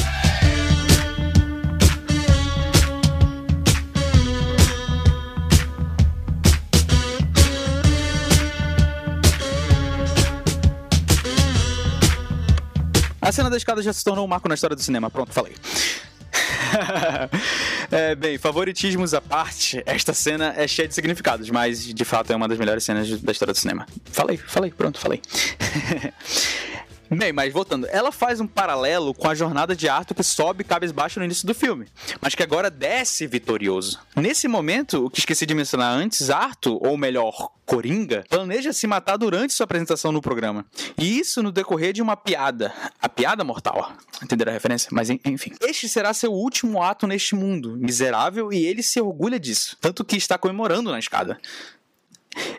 A 13.23 13.33
cena 13.33 13.49
da 13.49 13.57
escada 13.57 13.83
já 13.83 13.91
se 13.91 14.05
tornou 14.05 14.27
um 14.27 14.29
marco 14.29 14.47
na 14.51 14.55
história 14.55 14.77
do 14.77 14.83
cinema. 14.83 15.09
Pronto, 15.09 15.33
falei. 15.33 15.57
é, 17.91 18.15
bem, 18.15 18.39
favoritismos 18.39 19.15
à 19.15 19.21
parte, 19.21 19.83
esta 19.87 20.13
cena 20.13 20.55
é 20.57 20.67
cheia 20.67 20.89
de 20.89 20.95
significados, 20.95 21.51
mas 21.51 21.85
de 21.85 22.05
fato 22.05 22.33
é 22.33 22.37
uma 22.37 22.49
das 22.49 22.59
melhores 22.59 22.85
cenas 22.85 23.21
da 23.21 23.33
história 23.33 23.53
do 23.53 23.59
cinema. 23.59 23.87
Falei, 24.07 24.37
falei, 24.37 24.71
pronto, 24.71 24.99
falei. 24.99 25.21
Bem, 27.11 27.33
mas 27.33 27.53
voltando, 27.53 27.87
ela 27.91 28.11
faz 28.11 28.41
um 28.41 28.47
paralelo 28.47 29.15
com 29.15 29.29
a 29.29 29.35
jornada 29.35 29.77
de 29.77 29.89
Arthur 29.89 30.15
que 30.15 30.23
sobe 30.23 30.65
cabisbaixo 30.65 31.19
no 31.19 31.25
início 31.25 31.47
do 31.47 31.55
filme, 31.55 31.87
mas 32.21 32.35
que 32.35 32.43
agora 32.43 32.71
desce 32.71 33.27
vitorioso. 33.27 34.01
Nesse 34.17 34.49
momento, 34.49 35.07
o 35.07 35.11
que 35.11 35.19
esqueci 35.19 35.47
de 35.47 35.55
mencionar 35.55 35.93
antes, 35.97 36.31
Arthur, 36.31 36.79
ou 36.85 36.97
melhor, 36.97 37.51
Coringa, 37.67 38.25
planeja 38.29 38.73
se 38.73 38.87
matar 38.87 39.17
durante 39.17 39.55
sua 39.55 39.65
apresentação 39.65 40.13
no 40.13 40.21
programa. 40.21 40.67
E 40.99 41.19
isso 41.19 41.43
no 41.43 41.51
decorrer 41.53 41.93
de 41.93 42.03
uma 42.03 42.17
piada, 42.17 42.73
a 43.01 43.09
piada 43.09 43.45
mortal. 43.45 43.93
Entenderam 44.23 44.51
a 44.51 44.55
referência? 44.55 44.89
Mas 44.93 45.09
enfim. 45.11 45.53
Este 45.61 45.89
será 45.89 46.13
seu 46.13 46.33
último 46.33 46.83
ato 46.83 47.07
neste 47.07 47.35
mundo 47.35 47.77
miserável 47.77 48.53
e 48.53 48.65
ele 48.65 48.83
se 48.83 49.01
orgulha 49.01 49.39
disso, 49.39 49.77
tanto 49.81 50.05
que 50.05 50.17
está 50.17 50.37
comemorando 50.37 50.91
na 50.91 50.99
escada. 50.99 51.39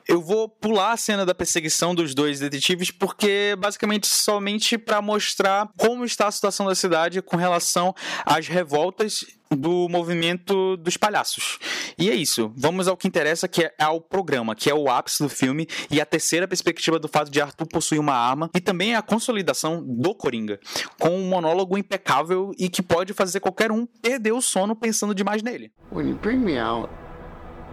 Eu 0.07 0.21
vou 0.21 0.47
pular 0.47 0.91
a 0.91 0.97
cena 0.97 1.25
da 1.25 1.33
perseguição 1.33 1.95
dos 1.95 2.13
dois 2.13 2.39
detetives 2.39 2.91
porque 2.91 3.55
basicamente 3.57 4.05
somente 4.07 4.77
para 4.77 5.01
mostrar 5.01 5.69
como 5.77 6.05
está 6.05 6.27
a 6.27 6.31
situação 6.31 6.67
da 6.67 6.75
cidade 6.75 7.21
com 7.21 7.35
relação 7.35 7.93
às 8.25 8.47
revoltas 8.47 9.25
do 9.49 9.87
movimento 9.89 10.77
dos 10.77 10.97
palhaços. 10.97 11.57
E 11.97 12.09
é 12.09 12.15
isso. 12.15 12.51
Vamos 12.55 12.87
ao 12.87 12.97
que 12.97 13.07
interessa, 13.07 13.47
que 13.47 13.63
é 13.63 13.73
ao 13.79 14.01
programa, 14.01 14.55
que 14.55 14.69
é 14.69 14.75
o 14.75 14.89
ápice 14.89 15.23
do 15.23 15.29
filme 15.29 15.67
e 15.89 16.01
a 16.01 16.05
terceira 16.05 16.47
perspectiva 16.47 16.99
do 16.99 17.07
fato 17.07 17.31
de 17.31 17.41
Arthur 17.41 17.67
possuir 17.67 17.99
uma 17.99 18.13
arma 18.13 18.49
e 18.55 18.59
também 18.59 18.95
a 18.95 19.01
consolidação 19.01 19.83
do 19.83 20.13
Coringa, 20.13 20.59
com 20.99 21.09
um 21.09 21.27
monólogo 21.27 21.77
impecável 21.77 22.51
e 22.57 22.69
que 22.69 22.81
pode 22.81 23.13
fazer 23.13 23.39
qualquer 23.39 23.71
um 23.71 23.85
perder 23.85 24.33
o 24.33 24.41
sono 24.41 24.75
pensando 24.75 25.15
demais 25.15 25.41
nele. 25.41 25.71
When 25.91 26.09
you 26.09 26.15
bring 26.15 26.37
me 26.37 26.59
out, 26.59 26.89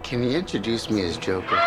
can 0.03 0.23
you 0.23 0.37
introduce 0.37 0.91
me 0.91 1.01
as 1.01 1.17
Joker? 1.17 1.57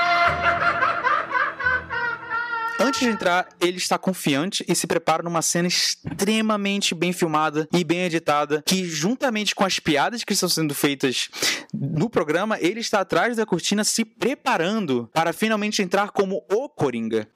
Antes 2.79 3.01
de 3.01 3.09
entrar, 3.09 3.49
ele 3.59 3.79
está 3.79 3.99
confiante 3.99 4.62
e 4.68 4.75
se 4.75 4.87
prepara 4.87 5.22
numa 5.22 5.40
cena 5.40 5.66
extremamente 5.66 6.94
bem 6.94 7.11
filmada 7.11 7.66
e 7.72 7.83
bem 7.83 8.03
editada, 8.03 8.62
que 8.66 8.85
juntamente 8.85 9.55
com 9.55 9.64
as 9.64 9.79
piadas 9.79 10.22
que 10.22 10.35
estão 10.35 10.49
sendo 10.49 10.75
feitas 10.75 11.31
no 11.72 12.11
programa, 12.11 12.59
ele 12.61 12.81
está 12.81 13.01
atrás 13.01 13.38
da 13.38 13.46
cortina 13.46 13.83
se 13.83 14.05
preparando 14.05 15.09
para 15.14 15.33
finalmente 15.33 15.81
entrar 15.81 16.11
como 16.11 16.44
o 16.51 16.68
Coringa. 16.68 17.27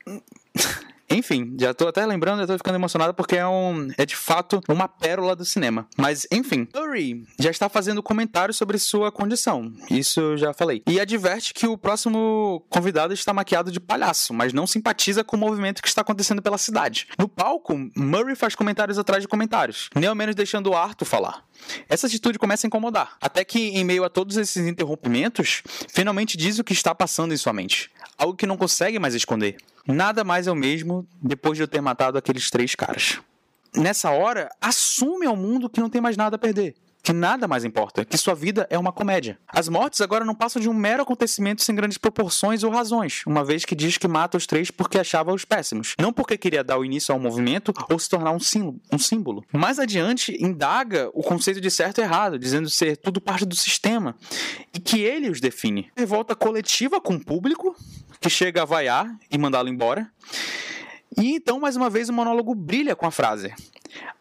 Enfim, 1.11 1.57
já 1.59 1.75
tô 1.75 1.88
até 1.88 2.07
lembrando, 2.07 2.40
já 2.40 2.46
tô 2.46 2.57
ficando 2.57 2.77
emocionado 2.77 3.12
porque 3.12 3.37
é, 3.37 3.46
um, 3.46 3.88
é 3.99 4.07
de 4.07 4.14
fato 4.14 4.61
uma 4.68 4.87
pérola 4.87 5.35
do 5.35 5.44
cinema. 5.44 5.88
Mas, 5.96 6.27
enfim, 6.31 6.64
Curry 6.66 7.27
já 7.38 7.51
está 7.51 7.68
fazendo 7.68 8.01
comentários 8.01 8.57
sobre 8.57 8.79
sua 8.79 9.11
condição. 9.11 9.73
Isso 9.90 10.20
eu 10.20 10.37
já 10.37 10.53
falei. 10.53 10.83
E 10.87 11.01
adverte 11.01 11.53
que 11.53 11.66
o 11.66 11.77
próximo 11.77 12.64
convidado 12.68 13.12
está 13.12 13.33
maquiado 13.33 13.73
de 13.73 13.81
palhaço, 13.81 14.33
mas 14.33 14.53
não 14.53 14.66
simpatiza 14.66 15.25
com 15.25 15.37
o 15.37 15.38
movimento 15.38 15.83
que 15.83 15.88
está 15.88 16.03
acontecendo 16.03 16.40
pela 16.40 16.57
cidade. 16.57 17.09
No 17.18 17.29
palco, 17.29 17.75
Murray 17.96 18.37
faz 18.37 18.55
comentários 18.55 18.99
atrás 18.99 19.23
de 19.23 19.29
comentários, 19.29 19.90
nem 19.96 20.09
ao 20.09 20.14
menos 20.14 20.37
deixando 20.37 20.70
o 20.70 20.77
Arthur 20.77 21.05
falar. 21.05 21.44
Essa 21.88 22.07
atitude 22.07 22.38
começa 22.38 22.66
a 22.66 22.68
incomodar, 22.68 23.16
até 23.20 23.44
que, 23.44 23.59
em 23.59 23.85
meio 23.85 24.05
a 24.05 24.09
todos 24.09 24.37
esses 24.37 24.66
interrompimentos, 24.66 25.62
finalmente 25.88 26.37
diz 26.37 26.59
o 26.59 26.64
que 26.64 26.73
está 26.73 26.94
passando 26.94 27.35
em 27.35 27.37
sua 27.37 27.53
mente. 27.53 27.90
Algo 28.16 28.37
que 28.37 28.46
não 28.46 28.57
consegue 28.57 28.99
mais 28.99 29.14
esconder. 29.14 29.57
Nada 29.87 30.25
mais 30.25 30.47
é 30.47 30.53
o 30.53 30.57
mesmo 30.57 31.07
depois 31.23 31.57
de 31.57 31.62
eu 31.62 31.69
ter 31.69 31.81
matado 31.81 32.19
aqueles 32.19 32.51
três 32.51 32.75
caras. 32.75 33.21
Nessa 33.75 34.11
hora, 34.11 34.51
assume 34.61 35.27
ao 35.27 35.37
mundo 35.37 35.71
que 35.71 35.81
não 35.81 35.88
tem 35.88 36.01
mais 36.01 36.16
nada 36.16 36.37
a 36.37 36.38
perder. 36.38 36.75
Que 37.03 37.12
nada 37.14 37.49
mais 37.49 37.64
importa, 37.64 38.05
que 38.05 38.19
sua 38.19 38.35
vida 38.35 38.66
é 38.69 38.79
uma 38.79 38.93
comédia. 38.93 39.38
As 39.49 39.69
mortes 39.69 40.03
agora 40.03 40.25
não 40.25 40.35
passam 40.35 40.61
de 40.61 40.69
um 40.69 40.75
mero 40.75 41.03
acontecimento 41.03 41.62
sem 41.62 41.75
grandes 41.75 41.97
proporções 41.97 42.62
ou 42.62 42.71
razões, 42.71 43.23
uma 43.27 43.43
vez 43.43 43.64
que 43.64 43.75
diz 43.75 43.97
que 43.97 44.07
mata 44.07 44.37
os 44.37 44.47
três 44.47 44.71
porque 44.71 44.99
achava 44.99 45.33
os 45.33 45.45
péssimos, 45.45 45.95
não 45.99 46.12
porque 46.12 46.37
queria 46.37 46.62
dar 46.62 46.79
o 46.79 46.85
início 46.85 47.12
ao 47.12 47.19
movimento 47.19 47.73
ou 47.88 47.99
se 47.99 48.09
tornar 48.09 48.33
um 48.33 48.38
símbolo. 48.38 48.79
Um 48.93 48.99
símbolo. 48.99 49.43
Mais 49.51 49.79
adiante, 49.79 50.37
indaga 50.38 51.11
o 51.14 51.23
conceito 51.23 51.61
de 51.61 51.71
certo 51.71 51.99
e 51.99 52.03
errado, 52.03 52.38
dizendo 52.38 52.69
ser 52.69 52.99
tudo 52.99 53.21
parte 53.21 53.47
do 53.47 53.57
sistema 53.57 54.14
e 54.75 54.79
que 54.79 55.01
ele 55.01 55.31
os 55.31 55.40
define. 55.40 55.90
Revolta 55.97 56.37
coletiva 56.37 57.01
com 57.01 57.14
o 57.14 57.25
público, 57.25 57.75
que 58.21 58.29
chega 58.29 58.63
a 58.63 58.67
vaiar 58.67 59.07
e 59.31 59.39
mandá-lo 59.39 59.69
embora. 59.69 60.11
E 61.17 61.35
então, 61.35 61.59
mais 61.59 61.75
uma 61.75 61.91
vez, 61.91 62.09
o 62.09 62.13
monólogo 62.13 62.55
brilha 62.55 62.95
com 62.95 63.07
a 63.07 63.11
frase: 63.11 63.53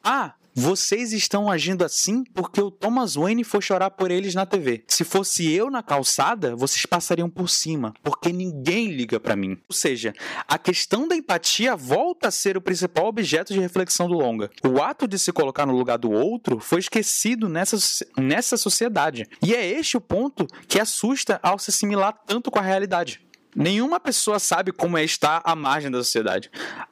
Ah, 0.03 0.33
vocês 0.55 1.13
estão 1.13 1.49
agindo 1.49 1.85
assim 1.85 2.23
porque 2.33 2.59
o 2.59 2.71
Thomas 2.71 3.15
Wayne 3.15 3.43
foi 3.43 3.61
chorar 3.61 3.91
por 3.91 4.11
eles 4.11 4.33
na 4.35 4.45
TV. 4.45 4.83
Se 4.87 5.03
fosse 5.03 5.49
eu 5.49 5.69
na 5.69 5.83
calçada, 5.83 6.55
vocês 6.55 6.85
passariam 6.85 7.29
por 7.29 7.49
cima, 7.49 7.93
porque 8.03 8.33
ninguém 8.33 8.87
liga 8.87 9.19
para 9.19 9.35
mim. 9.35 9.57
Ou 9.69 9.75
seja, 9.75 10.13
a 10.47 10.57
questão 10.57 11.07
da 11.07 11.15
empatia 11.15 11.75
volta 11.75 12.27
a 12.27 12.31
ser 12.31 12.57
o 12.57 12.61
principal 12.61 13.05
objeto 13.05 13.53
de 13.53 13.59
reflexão 13.59 14.07
do 14.07 14.15
longa. 14.15 14.49
O 14.63 14.81
ato 14.81 15.07
de 15.07 15.19
se 15.19 15.31
colocar 15.31 15.65
no 15.65 15.77
lugar 15.77 15.97
do 15.97 16.11
outro 16.11 16.59
foi 16.59 16.79
esquecido 16.79 17.47
nessa, 17.47 17.77
nessa 18.17 18.57
sociedade. 18.57 19.27
E 19.41 19.53
é 19.53 19.65
este 19.65 19.95
o 19.95 20.01
ponto 20.01 20.47
que 20.67 20.79
assusta 20.79 21.39
ao 21.43 21.59
se 21.59 21.69
assimilar 21.69 22.13
tanto 22.25 22.51
com 22.51 22.59
a 22.59 22.63
realidade. 22.63 23.28
Nenhuma 23.55 23.99
pessoa 23.99 24.37
sabe 24.37 24.71
como 24.71 24.97
é 24.97 25.03
estar 25.03 25.41
à 25.43 25.55
margem 25.55 25.89
da 25.89 25.97
sociedade. 26.03 26.51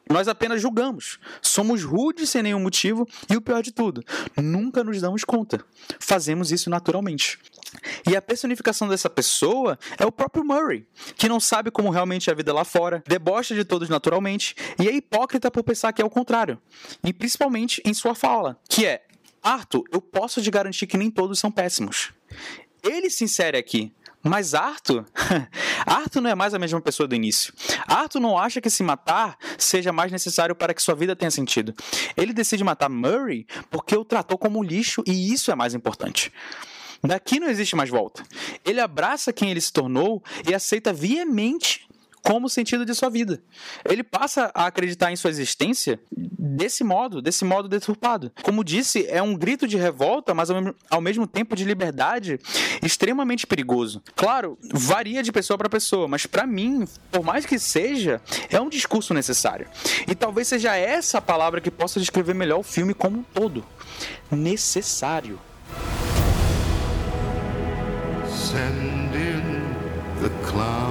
Nós 0.10 0.28
apenas 0.28 0.62
julgamos. 0.62 1.20
Somos 1.42 1.84
rudes 1.84 2.30
sem 2.30 2.42
nenhum 2.42 2.60
motivo 2.60 3.08
e 3.30 3.36
o 3.36 3.42
pior 3.42 3.62
de 3.62 3.72
tudo, 3.72 4.04
nunca 4.36 4.84
nos 4.84 5.00
damos 5.00 5.24
conta. 5.24 5.64
Fazemos 6.00 6.52
isso 6.52 6.70
naturalmente. 6.70 7.40
E 8.10 8.16
a 8.16 8.22
personificação 8.22 8.88
dessa 8.88 9.10
pessoa 9.10 9.78
é 10.00 10.06
o 10.06 10.12
próprio 10.12 10.44
Murray, 10.44 10.88
que 11.16 11.30
não 11.30 11.40
sabe 11.40 11.70
como 11.70 11.90
realmente 11.90 12.30
é 12.30 12.34
a 12.34 12.36
vida 12.36 12.54
lá 12.54 12.64
fora, 12.64 13.04
debocha 13.06 13.54
de 13.54 13.64
todos 13.64 13.90
naturalmente 13.90 14.56
e 14.80 14.88
é 14.88 14.94
hipócrita 14.94 15.52
por 15.52 15.64
pensar 15.64 15.94
que 15.94 16.02
é 16.02 16.06
o 16.06 16.10
contrário. 16.10 16.60
E 17.04 17.14
principalmente 17.14 17.82
em 17.86 17.94
sua 17.94 18.16
fala, 18.16 18.60
que 18.70 18.86
é: 18.86 19.04
Arthur, 19.44 19.84
eu 19.92 20.02
posso 20.02 20.42
te 20.42 20.50
garantir 20.50 20.88
que 20.88 20.98
nem 20.98 21.12
todos 21.12 21.40
são 21.40 21.52
péssimos. 21.52 22.12
Ele 22.84 23.10
se 23.10 23.24
insere 23.24 23.58
aqui, 23.58 23.94
mas 24.24 24.54
Arthur, 24.54 25.06
Arthur 25.86 26.22
não 26.22 26.30
é 26.30 26.36
mais 26.36 26.54
a 26.54 26.60
mesma 26.60 26.82
pessoa 26.82 27.08
do 27.08 27.16
início. 27.16 27.54
Arthur 27.88 28.20
não 28.20 28.38
acha 28.38 28.60
que 28.60 28.70
se 28.70 28.84
matar 28.84 29.38
seja 29.58 29.92
mais 29.92 30.12
necessário 30.12 30.56
para 30.56 30.74
que 30.74 30.82
sua 30.82 30.96
vida 30.96 31.16
tenha 31.16 31.32
sentido. 31.32 31.74
Ele 32.16 32.34
decide 32.34 32.64
matar 32.64 32.90
Murray 32.90 33.46
porque 33.70 33.96
o 33.96 34.04
tratou 34.04 34.38
como 34.38 34.64
lixo 34.64 35.04
e 35.06 35.32
isso 35.32 35.52
é 35.52 35.56
mais 35.56 35.74
importante. 35.74 36.32
Daqui 37.04 37.40
não 37.40 37.48
existe 37.48 37.76
mais 37.76 37.90
volta. 37.90 38.24
Ele 38.66 38.82
abraça 38.82 39.32
quem 39.32 39.52
ele 39.52 39.62
se 39.62 39.72
tornou 39.72 40.24
e 40.48 40.54
aceita 40.54 40.92
veemente 40.92 41.87
como 42.28 42.50
sentido 42.50 42.84
de 42.84 42.94
sua 42.94 43.10
vida. 43.10 43.42
Ele 43.90 44.04
passa 44.04 44.52
a 44.54 44.66
acreditar 44.66 45.10
em 45.10 45.16
sua 45.16 45.30
existência 45.30 45.98
desse 46.12 46.84
modo, 46.84 47.22
desse 47.22 47.46
modo 47.46 47.70
deturpado. 47.70 48.34
Como 48.44 48.66
disse, 48.66 49.08
é 49.08 49.22
um 49.22 49.34
grito 49.34 49.66
de 49.66 49.78
revolta, 49.78 50.34
mas 50.34 50.50
ao 50.90 51.00
mesmo 51.00 51.26
tempo 51.26 51.56
de 51.56 51.64
liberdade 51.64 52.38
extremamente 52.84 53.48
perigoso. 53.48 54.04
Claro, 54.14 54.58
varia 54.74 55.24
de 55.24 55.32
pessoa 55.32 55.58
para 55.58 55.70
pessoa, 55.70 56.06
mas 56.06 56.26
para 56.26 56.46
mim, 56.46 56.86
por 57.10 57.24
mais 57.24 57.46
que 57.46 57.58
seja, 57.58 58.22
é 58.50 58.60
um 58.60 58.68
discurso 58.68 59.14
necessário. 59.14 59.66
E 60.06 60.14
talvez 60.14 60.50
seja 60.50 60.76
essa 60.76 61.22
palavra 61.22 61.62
que 61.62 61.72
possa 61.72 61.98
descrever 61.98 62.34
melhor 62.34 62.60
o 62.60 62.64
filme 62.64 62.94
como 62.94 63.20
um 63.20 63.24
todo. 63.24 63.64
Necessário. 64.30 65.40
Send 68.28 69.16
in 69.16 70.22
the. 70.22 70.87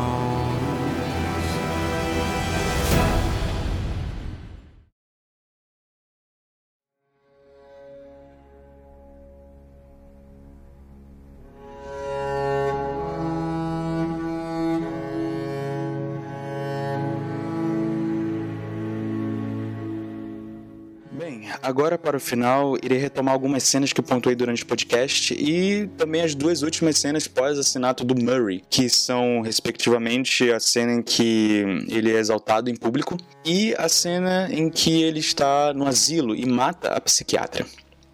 Agora, 21.62 21.98
para 21.98 22.16
o 22.16 22.20
final, 22.20 22.76
irei 22.82 22.98
retomar 22.98 23.34
algumas 23.34 23.62
cenas 23.62 23.92
que 23.92 24.02
pontuei 24.02 24.34
durante 24.34 24.62
o 24.62 24.66
podcast 24.66 25.34
e 25.34 25.86
também 25.96 26.22
as 26.22 26.34
duas 26.34 26.62
últimas 26.62 26.98
cenas 26.98 27.26
pós-assassinato 27.26 28.04
do 28.04 28.14
Murray, 28.14 28.62
que 28.68 28.88
são, 28.88 29.40
respectivamente, 29.40 30.50
a 30.50 30.60
cena 30.60 30.92
em 30.92 31.02
que 31.02 31.64
ele 31.88 32.12
é 32.12 32.18
exaltado 32.18 32.70
em 32.70 32.76
público 32.76 33.16
e 33.44 33.74
a 33.76 33.88
cena 33.88 34.48
em 34.50 34.70
que 34.70 35.02
ele 35.02 35.20
está 35.20 35.72
no 35.74 35.86
asilo 35.86 36.34
e 36.34 36.46
mata 36.46 36.88
a 36.88 37.00
psiquiatra. 37.00 37.66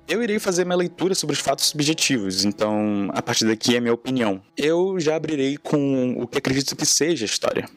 Eu 0.09 0.23
irei 0.23 0.39
fazer 0.39 0.65
minha 0.65 0.77
leitura 0.77 1.15
sobre 1.15 1.35
os 1.35 1.41
fatos 1.41 1.67
subjetivos, 1.67 2.45
então 2.45 3.09
a 3.15 3.23
partir 3.23 3.47
daqui 3.47 3.77
é 3.77 3.81
minha 3.81 3.95
opinião. 3.95 4.43
Eu 4.57 4.99
já 4.99 5.17
abrirei 5.17 5.57
com 5.57 6.15
o 6.19 6.27
que 6.27 6.39
acredito 6.39 6.77
que 6.77 6.85
seja 6.85 7.25
a 7.25 7.27
história. 7.27 7.69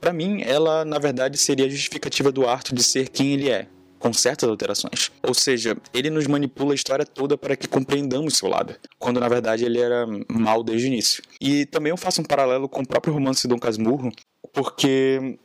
Para 0.00 0.12
mim, 0.12 0.42
ela 0.42 0.84
na 0.84 0.98
verdade 0.98 1.36
seria 1.36 1.66
a 1.66 1.68
justificativa 1.68 2.30
do 2.30 2.46
Arthur 2.46 2.74
de 2.74 2.82
ser 2.82 3.08
quem 3.08 3.32
ele 3.32 3.50
é, 3.50 3.66
com 3.98 4.12
certas 4.12 4.48
alterações. 4.48 5.10
Ou 5.22 5.34
seja, 5.34 5.76
ele 5.92 6.10
nos 6.10 6.26
manipula 6.26 6.72
a 6.72 6.74
história 6.74 7.04
toda 7.04 7.36
para 7.36 7.56
que 7.56 7.68
compreendamos 7.68 8.36
seu 8.36 8.48
lado, 8.48 8.74
quando 8.98 9.20
na 9.20 9.28
verdade 9.28 9.64
ele 9.64 9.80
era 9.80 10.06
mal 10.28 10.62
desde 10.62 10.86
o 10.86 10.88
início. 10.88 11.22
E 11.40 11.66
também 11.66 11.90
eu 11.90 11.96
faço 11.96 12.20
um 12.20 12.24
paralelo 12.24 12.68
com 12.68 12.82
o 12.82 12.86
próprio 12.86 13.14
romance 13.14 13.48
Dom 13.48 13.58
Casmurro, 13.58 14.12
porque 14.52 15.38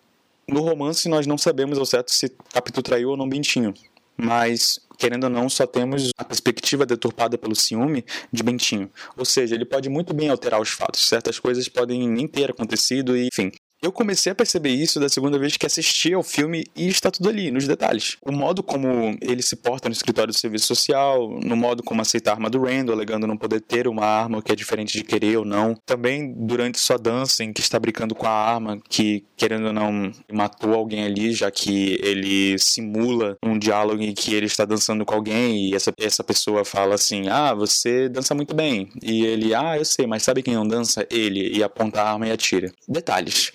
no 0.48 0.62
romance 0.62 1.08
nós 1.08 1.26
não 1.26 1.38
sabemos 1.38 1.78
ao 1.78 1.86
certo 1.86 2.12
se 2.12 2.30
Capitu 2.54 2.82
traiu 2.82 3.10
ou 3.10 3.18
não 3.18 3.28
Bentinho, 3.28 3.74
mas 4.18 4.80
querendo 5.02 5.24
ou 5.24 5.30
não, 5.32 5.50
só 5.50 5.66
temos 5.66 6.12
a 6.16 6.24
perspectiva 6.24 6.86
deturpada 6.86 7.36
pelo 7.36 7.56
ciúme 7.56 8.06
de 8.32 8.44
Bentinho. 8.44 8.88
Ou 9.18 9.26
seja, 9.26 9.56
ele 9.56 9.66
pode 9.66 9.90
muito 9.90 10.14
bem 10.14 10.30
alterar 10.30 10.62
os 10.62 10.70
fatos. 10.70 11.08
Certas 11.08 11.40
coisas 11.40 11.68
podem 11.68 12.08
nem 12.08 12.28
ter 12.28 12.52
acontecido 12.52 13.18
e, 13.18 13.28
enfim. 13.34 13.52
Eu 13.82 13.92
comecei 13.92 14.32
a 14.32 14.36
perceber 14.36 14.70
isso 14.70 15.00
da 15.00 15.10
segunda 15.10 15.40
vez 15.40 15.58
que 15.58 15.66
assisti 15.66 16.14
ao 16.14 16.22
filme 16.22 16.66
e 16.76 16.88
está 16.88 17.10
tudo 17.10 17.30
ali, 17.30 17.50
nos 17.50 17.68
detalhes. 17.68 18.16
O 18.22 18.32
modo 18.32 18.62
como 18.62 19.18
ele 19.20 19.42
se 19.42 19.56
porta 19.56 19.90
no 19.90 19.94
escritório 19.94 20.32
do 20.32 20.38
serviço 20.38 20.68
social, 20.68 21.28
no 21.44 21.56
modo 21.56 21.82
como 21.82 22.00
aceita 22.00 22.30
a 22.30 22.34
arma 22.36 22.48
do 22.48 22.62
Randall, 22.62 22.94
alegando 22.94 23.26
não 23.26 23.36
poder 23.36 23.60
ter 23.60 23.88
uma 23.88 24.06
arma 24.06 24.40
que 24.44 24.52
é 24.52 24.56
diferente 24.56 24.96
de 24.96 25.04
querer 25.04 25.38
ou 25.38 25.44
não. 25.44 25.74
Também 25.84 26.32
durante 26.32 26.78
sua 26.78 26.98
dança, 26.98 27.44
em 27.44 27.52
que 27.52 27.60
está 27.60 27.80
brincando 27.80 28.14
com 28.14 28.28
a 28.28 28.32
arma, 28.32 28.80
que 28.88 29.26
querendo 29.36 29.66
ou 29.66 29.74
não 29.74 30.12
matou 30.32 30.76
alguém 30.76 31.04
ali, 31.04 31.34
já 31.34 31.50
que 31.50 32.00
ele 32.04 32.60
simula 32.60 33.36
um 33.44 33.58
diálogo 33.58 34.04
em 34.04 34.14
que 34.14 34.36
ele 34.36 34.46
está 34.46 34.64
dançando 34.64 35.04
com 35.04 35.16
alguém 35.16 35.70
e 35.70 35.76
essa, 35.76 35.92
essa 36.00 36.24
pessoa 36.24 36.64
fala 36.64 36.94
assim: 36.94 37.30
Ah, 37.30 37.56
você 37.56 38.08
dança 38.08 38.36
muito 38.36 38.54
bem. 38.54 38.90
E 39.02 39.26
ele, 39.26 39.56
ah, 39.56 39.76
eu 39.76 39.86
sei, 39.86 40.06
mas 40.06 40.22
sabe 40.22 40.44
quem 40.44 40.54
não 40.54 40.68
dança? 40.68 41.04
Ele. 41.10 41.50
E 41.58 41.64
aponta 41.64 42.00
a 42.00 42.12
arma 42.12 42.28
e 42.28 42.32
atira. 42.32 42.72
Detalhes 42.88 43.52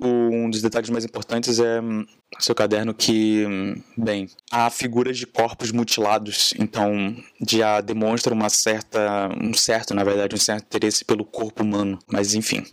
um 0.00 0.48
dos 0.48 0.62
detalhes 0.62 0.90
mais 0.90 1.04
importantes 1.04 1.58
é 1.58 1.80
hum, 1.80 2.06
seu 2.38 2.54
caderno 2.54 2.94
que, 2.94 3.44
hum, 3.46 3.82
bem, 3.96 4.28
há 4.50 4.70
figuras 4.70 5.18
de 5.18 5.26
corpos 5.26 5.72
mutilados, 5.72 6.54
então 6.58 7.16
já 7.46 7.80
demonstra 7.80 8.32
uma 8.32 8.48
certa, 8.48 9.28
um 9.40 9.52
certo, 9.52 9.94
na 9.94 10.04
verdade, 10.04 10.34
um 10.34 10.38
certo 10.38 10.64
interesse 10.64 11.04
pelo 11.04 11.24
corpo 11.24 11.62
humano, 11.62 11.98
mas 12.06 12.34
enfim. 12.34 12.64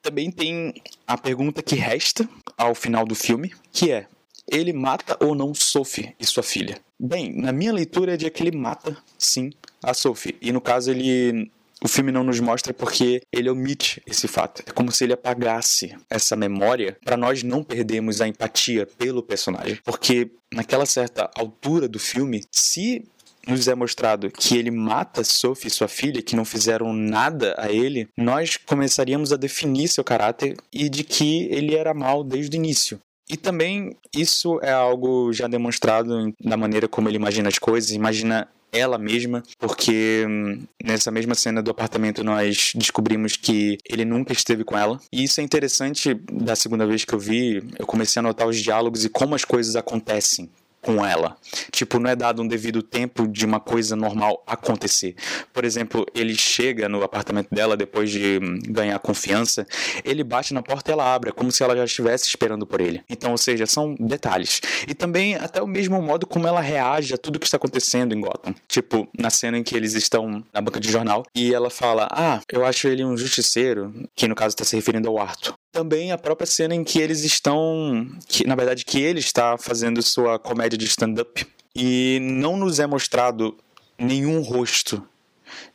Também 0.00 0.30
tem 0.30 0.74
a 1.06 1.16
pergunta 1.16 1.62
que 1.62 1.74
resta 1.74 2.28
ao 2.56 2.74
final 2.74 3.06
do 3.06 3.14
filme, 3.14 3.52
que 3.72 3.90
é: 3.90 4.06
ele 4.46 4.72
mata 4.72 5.16
ou 5.24 5.34
não 5.34 5.54
Sophie 5.54 6.14
e 6.18 6.26
sua 6.26 6.42
filha? 6.42 6.78
Bem, 6.98 7.34
na 7.34 7.52
minha 7.52 7.72
leitura 7.72 8.14
é 8.14 8.16
de 8.16 8.30
que 8.30 8.42
ele 8.42 8.56
mata, 8.56 8.96
sim, 9.18 9.50
a 9.82 9.92
Sophie. 9.92 10.36
E 10.40 10.52
no 10.52 10.60
caso 10.60 10.90
ele 10.90 11.50
o 11.82 11.88
filme 11.88 12.12
não 12.12 12.24
nos 12.24 12.40
mostra 12.40 12.72
porque 12.72 13.22
ele 13.32 13.50
omite 13.50 14.02
esse 14.06 14.26
fato. 14.26 14.62
É 14.66 14.70
como 14.70 14.90
se 14.90 15.04
ele 15.04 15.12
apagasse 15.12 15.96
essa 16.08 16.36
memória 16.36 16.96
para 17.04 17.16
nós 17.16 17.42
não 17.42 17.62
perdermos 17.62 18.20
a 18.20 18.28
empatia 18.28 18.86
pelo 18.86 19.22
personagem. 19.22 19.78
Porque 19.84 20.30
naquela 20.52 20.86
certa 20.86 21.30
altura 21.34 21.88
do 21.88 21.98
filme, 21.98 22.42
se 22.50 23.04
nos 23.46 23.68
é 23.68 23.74
mostrado 23.74 24.30
que 24.30 24.56
ele 24.56 24.70
mata 24.70 25.22
Sophie 25.22 25.70
sua 25.70 25.88
filha, 25.88 26.22
que 26.22 26.36
não 26.36 26.44
fizeram 26.44 26.92
nada 26.92 27.54
a 27.58 27.70
ele, 27.70 28.08
nós 28.16 28.56
começaríamos 28.56 29.32
a 29.32 29.36
definir 29.36 29.88
seu 29.88 30.02
caráter 30.02 30.56
e 30.72 30.88
de 30.88 31.04
que 31.04 31.44
ele 31.50 31.74
era 31.74 31.92
mal 31.92 32.24
desde 32.24 32.56
o 32.56 32.58
início. 32.58 32.98
E 33.28 33.36
também 33.36 33.96
isso 34.14 34.58
é 34.62 34.72
algo 34.72 35.32
já 35.32 35.46
demonstrado 35.46 36.32
da 36.40 36.56
maneira 36.56 36.86
como 36.86 37.08
ele 37.08 37.16
imagina 37.16 37.48
as 37.48 37.58
coisas, 37.58 37.90
imagina 37.90 38.48
ela 38.74 38.98
mesma, 38.98 39.42
porque 39.58 40.24
hum, 40.28 40.62
nessa 40.82 41.10
mesma 41.10 41.34
cena 41.34 41.62
do 41.62 41.70
apartamento 41.70 42.24
nós 42.24 42.72
descobrimos 42.74 43.36
que 43.36 43.78
ele 43.88 44.04
nunca 44.04 44.32
esteve 44.32 44.64
com 44.64 44.76
ela. 44.76 45.00
E 45.12 45.24
isso 45.24 45.40
é 45.40 45.44
interessante 45.44 46.14
da 46.32 46.56
segunda 46.56 46.86
vez 46.86 47.04
que 47.04 47.14
eu 47.14 47.18
vi, 47.18 47.62
eu 47.78 47.86
comecei 47.86 48.20
a 48.20 48.22
notar 48.22 48.48
os 48.48 48.58
diálogos 48.58 49.04
e 49.04 49.08
como 49.08 49.34
as 49.34 49.44
coisas 49.44 49.76
acontecem 49.76 50.50
com 50.84 51.04
ela. 51.04 51.36
Tipo, 51.72 51.98
não 51.98 52.10
é 52.10 52.14
dado 52.14 52.42
um 52.42 52.46
devido 52.46 52.82
tempo 52.82 53.26
de 53.26 53.44
uma 53.46 53.58
coisa 53.58 53.96
normal 53.96 54.44
acontecer. 54.46 55.16
Por 55.52 55.64
exemplo, 55.64 56.04
ele 56.14 56.34
chega 56.34 56.88
no 56.88 57.02
apartamento 57.02 57.48
dela 57.50 57.76
depois 57.76 58.10
de 58.10 58.38
hum, 58.42 58.58
ganhar 58.68 58.98
confiança, 58.98 59.66
ele 60.04 60.22
bate 60.22 60.52
na 60.52 60.62
porta 60.62 60.90
e 60.90 60.92
ela 60.92 61.14
abre, 61.14 61.30
é 61.30 61.32
como 61.32 61.50
se 61.50 61.62
ela 61.62 61.74
já 61.76 61.84
estivesse 61.84 62.28
esperando 62.28 62.66
por 62.66 62.80
ele. 62.80 63.02
Então, 63.08 63.32
ou 63.32 63.38
seja, 63.38 63.66
são 63.66 63.94
detalhes. 63.98 64.60
E 64.86 64.94
também 64.94 65.34
até 65.36 65.62
o 65.62 65.66
mesmo 65.66 66.00
modo 66.02 66.26
como 66.26 66.46
ela 66.46 66.60
reage 66.60 67.14
a 67.14 67.18
tudo 67.18 67.38
que 67.38 67.46
está 67.46 67.56
acontecendo 67.56 68.14
em 68.14 68.20
Gotham. 68.20 68.54
Tipo, 68.68 69.08
na 69.18 69.30
cena 69.30 69.58
em 69.58 69.62
que 69.62 69.74
eles 69.74 69.94
estão 69.94 70.44
na 70.52 70.60
banca 70.60 70.78
de 70.78 70.90
jornal 70.90 71.24
e 71.34 71.54
ela 71.54 71.70
fala: 71.70 72.08
Ah, 72.10 72.40
eu 72.52 72.64
acho 72.64 72.88
ele 72.88 73.04
um 73.04 73.16
justiceiro, 73.16 73.92
que 74.14 74.28
no 74.28 74.34
caso 74.34 74.54
está 74.54 74.64
se 74.64 74.76
referindo 74.76 75.08
ao 75.08 75.18
Arthur 75.18 75.54
também 75.74 76.12
a 76.12 76.16
própria 76.16 76.46
cena 76.46 76.72
em 76.72 76.84
que 76.84 77.00
eles 77.00 77.24
estão, 77.24 78.08
que 78.28 78.46
na 78.46 78.54
verdade 78.54 78.84
que 78.84 79.00
ele 79.00 79.18
está 79.18 79.58
fazendo 79.58 80.00
sua 80.02 80.38
comédia 80.38 80.78
de 80.78 80.84
stand-up 80.84 81.44
e 81.74 82.20
não 82.22 82.56
nos 82.56 82.78
é 82.78 82.86
mostrado 82.86 83.56
nenhum 83.98 84.40
rosto 84.40 85.02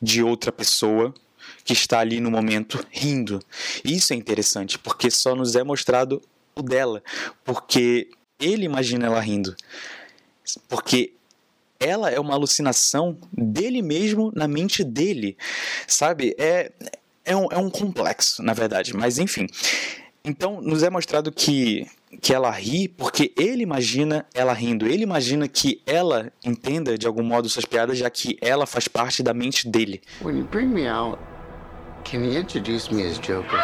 de 0.02 0.24
outra 0.24 0.54
pessoa 0.54 1.14
que 1.66 1.74
está 1.74 2.00
ali 2.00 2.22
no 2.22 2.32
momento 2.32 2.84
rindo. 2.90 3.42
Isso 3.84 4.14
é 4.14 4.16
interessante 4.16 4.80
porque 4.80 5.12
só 5.12 5.36
nos 5.36 5.54
é 5.58 5.64
mostrado 5.64 6.22
o 6.56 6.62
dela, 6.62 7.04
porque 7.44 8.10
ele 8.40 8.64
imagina 8.64 9.08
ela 9.08 9.20
rindo. 9.20 9.54
Porque 10.70 11.12
ela 11.78 12.10
é 12.10 12.20
uma 12.20 12.36
alucinação 12.36 13.18
dele 13.34 13.82
mesmo 13.82 14.32
na 14.34 14.48
mente 14.48 14.82
dele, 14.82 15.38
sabe? 15.86 16.34
É, 16.38 16.72
é 17.26 17.36
um, 17.36 17.48
é 17.52 17.58
um 17.58 17.70
complexo, 17.70 18.42
na 18.44 18.54
verdade, 18.54 18.96
mas 18.96 19.20
enfim. 19.20 19.48
Então, 20.24 20.62
nos 20.62 20.84
é 20.84 20.90
mostrado 20.90 21.32
que, 21.32 21.88
que 22.22 22.34
ela 22.34 22.52
ri 22.52 22.88
porque 22.88 23.34
ele 23.38 23.64
imagina 23.64 24.26
ela 24.34 24.54
rindo. 24.54 24.86
Ele 24.86 25.04
imagina 25.04 25.48
que 25.48 25.82
ela 25.86 26.32
entenda 26.44 26.98
de 26.98 27.08
algum 27.08 27.24
modo 27.24 27.50
suas 27.50 27.66
piadas, 27.66 27.98
já 27.98 28.10
que 28.10 28.38
ela 28.42 28.66
faz 28.66 28.88
parte 28.88 29.24
da 29.24 29.34
mente 29.34 29.68
dele. 29.68 30.02
When 30.22 30.38
you 30.38 30.46
bring 30.46 30.68
me 30.68 30.88
out, 30.88 31.20
can 32.04 32.20
you 32.20 32.40
introduce 32.40 32.94
me 32.94 33.06
as 33.08 33.18
Joker? 33.18 33.60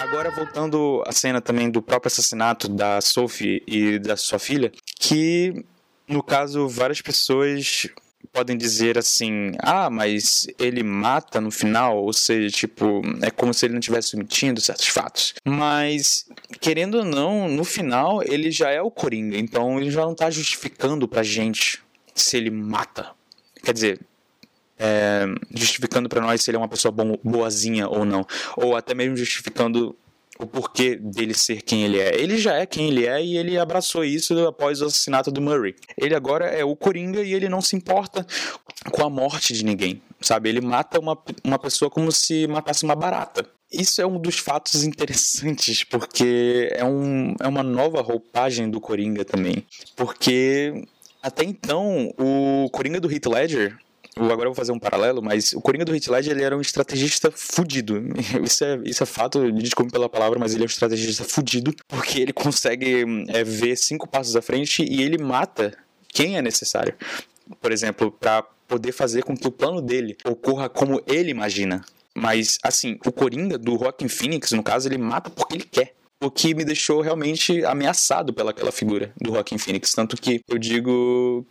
Agora 0.00 0.30
voltando 0.30 1.02
à 1.06 1.12
cena 1.12 1.40
também 1.40 1.68
do 1.68 1.82
próprio 1.82 2.08
assassinato 2.08 2.68
da 2.68 3.00
Sophie 3.00 3.62
e 3.66 3.98
da 3.98 4.16
sua 4.16 4.38
filha, 4.38 4.72
que 4.98 5.64
no 6.08 6.22
caso 6.22 6.68
várias 6.68 7.02
pessoas 7.02 7.88
podem 8.36 8.54
dizer 8.54 8.98
assim: 8.98 9.52
ah, 9.60 9.88
mas 9.88 10.46
ele 10.58 10.82
mata 10.82 11.40
no 11.40 11.50
final, 11.50 11.96
ou 11.96 12.12
seja, 12.12 12.54
tipo, 12.54 13.00
é 13.22 13.30
como 13.30 13.54
se 13.54 13.64
ele 13.64 13.72
não 13.72 13.80
estivesse 13.80 14.14
omitindo 14.14 14.60
certos 14.60 14.88
fatos. 14.88 15.32
Mas, 15.42 16.26
querendo 16.60 16.98
ou 16.98 17.04
não, 17.04 17.48
no 17.48 17.64
final 17.64 18.22
ele 18.22 18.50
já 18.50 18.70
é 18.70 18.82
o 18.82 18.90
Coringa, 18.90 19.38
então 19.38 19.80
ele 19.80 19.90
já 19.90 20.02
não 20.02 20.12
está 20.12 20.28
justificando 20.28 21.08
pra 21.08 21.22
gente 21.22 21.82
se 22.14 22.36
ele 22.36 22.50
mata. 22.50 23.10
Quer 23.64 23.72
dizer, 23.72 24.00
é, 24.78 25.24
justificando 25.54 26.06
para 26.06 26.20
nós 26.20 26.42
se 26.42 26.50
ele 26.50 26.56
é 26.56 26.60
uma 26.60 26.68
pessoa 26.68 26.92
boazinha 27.24 27.88
ou 27.88 28.04
não, 28.04 28.26
ou 28.54 28.76
até 28.76 28.94
mesmo 28.94 29.16
justificando 29.16 29.96
o 30.38 30.46
porquê 30.46 30.96
dele 30.96 31.34
ser 31.34 31.62
quem 31.62 31.84
ele 31.84 31.98
é. 31.98 32.14
Ele 32.14 32.38
já 32.38 32.54
é 32.54 32.66
quem 32.66 32.88
ele 32.88 33.06
é 33.06 33.22
e 33.22 33.36
ele 33.36 33.58
abraçou 33.58 34.04
isso 34.04 34.46
após 34.46 34.80
o 34.80 34.86
assassinato 34.86 35.30
do 35.30 35.40
Murray. 35.40 35.74
Ele 35.96 36.14
agora 36.14 36.46
é 36.46 36.64
o 36.64 36.76
Coringa 36.76 37.22
e 37.22 37.32
ele 37.32 37.48
não 37.48 37.60
se 37.60 37.76
importa 37.76 38.26
com 38.90 39.04
a 39.04 39.10
morte 39.10 39.52
de 39.52 39.64
ninguém, 39.64 40.00
sabe? 40.20 40.48
Ele 40.48 40.60
mata 40.60 40.98
uma, 41.00 41.18
uma 41.44 41.58
pessoa 41.58 41.90
como 41.90 42.12
se 42.12 42.46
matasse 42.46 42.84
uma 42.84 42.94
barata. 42.94 43.46
Isso 43.72 44.00
é 44.00 44.06
um 44.06 44.18
dos 44.18 44.38
fatos 44.38 44.84
interessantes, 44.84 45.82
porque 45.84 46.70
é, 46.72 46.84
um, 46.84 47.34
é 47.40 47.48
uma 47.48 47.62
nova 47.62 48.00
roupagem 48.00 48.70
do 48.70 48.80
Coringa 48.80 49.24
também. 49.24 49.64
Porque 49.96 50.84
até 51.22 51.44
então, 51.44 52.14
o 52.18 52.70
Coringa 52.70 53.00
do 53.00 53.10
Heath 53.10 53.26
Ledger 53.26 53.76
agora 54.18 54.42
eu 54.42 54.52
vou 54.52 54.54
fazer 54.54 54.72
um 54.72 54.78
paralelo, 54.78 55.22
mas 55.22 55.52
o 55.52 55.60
Coringa 55.60 55.84
do 55.84 55.94
Heath 55.94 56.08
Ledger 56.08 56.32
ele 56.32 56.42
era 56.42 56.56
um 56.56 56.60
estrategista 56.60 57.30
fudido. 57.30 58.02
Isso 58.42 58.64
é, 58.64 58.80
isso 58.84 59.02
é 59.02 59.06
fato, 59.06 59.52
desculpe 59.52 59.92
pela 59.92 60.08
palavra, 60.08 60.38
mas 60.38 60.54
ele 60.54 60.62
é 60.62 60.66
um 60.66 60.66
estrategista 60.66 61.24
fudido, 61.24 61.74
porque 61.86 62.20
ele 62.20 62.32
consegue 62.32 63.04
é, 63.28 63.44
ver 63.44 63.76
cinco 63.76 64.08
passos 64.08 64.36
à 64.36 64.42
frente 64.42 64.82
e 64.82 65.02
ele 65.02 65.18
mata 65.18 65.76
quem 66.08 66.36
é 66.36 66.42
necessário. 66.42 66.94
Por 67.60 67.72
exemplo, 67.72 68.10
para 68.10 68.42
poder 68.66 68.92
fazer 68.92 69.22
com 69.22 69.36
que 69.36 69.46
o 69.46 69.52
plano 69.52 69.80
dele 69.80 70.16
ocorra 70.24 70.68
como 70.68 71.02
ele 71.06 71.30
imagina. 71.30 71.84
Mas, 72.14 72.58
assim, 72.62 72.98
o 73.04 73.12
Coringa 73.12 73.58
do 73.58 73.76
Rockin' 73.76 74.08
Phoenix, 74.08 74.50
no 74.52 74.62
caso, 74.62 74.88
ele 74.88 74.96
mata 74.96 75.28
porque 75.28 75.54
ele 75.54 75.64
quer 75.70 75.95
o 76.22 76.30
que 76.30 76.54
me 76.54 76.64
deixou 76.64 77.00
realmente 77.00 77.64
ameaçado 77.64 78.32
pelaquela 78.32 78.72
figura 78.72 79.12
do 79.20 79.32
Joaquin 79.32 79.58
Phoenix. 79.58 79.92
Tanto 79.92 80.16
que 80.16 80.40
eu 80.48 80.58
digo. 80.58 81.46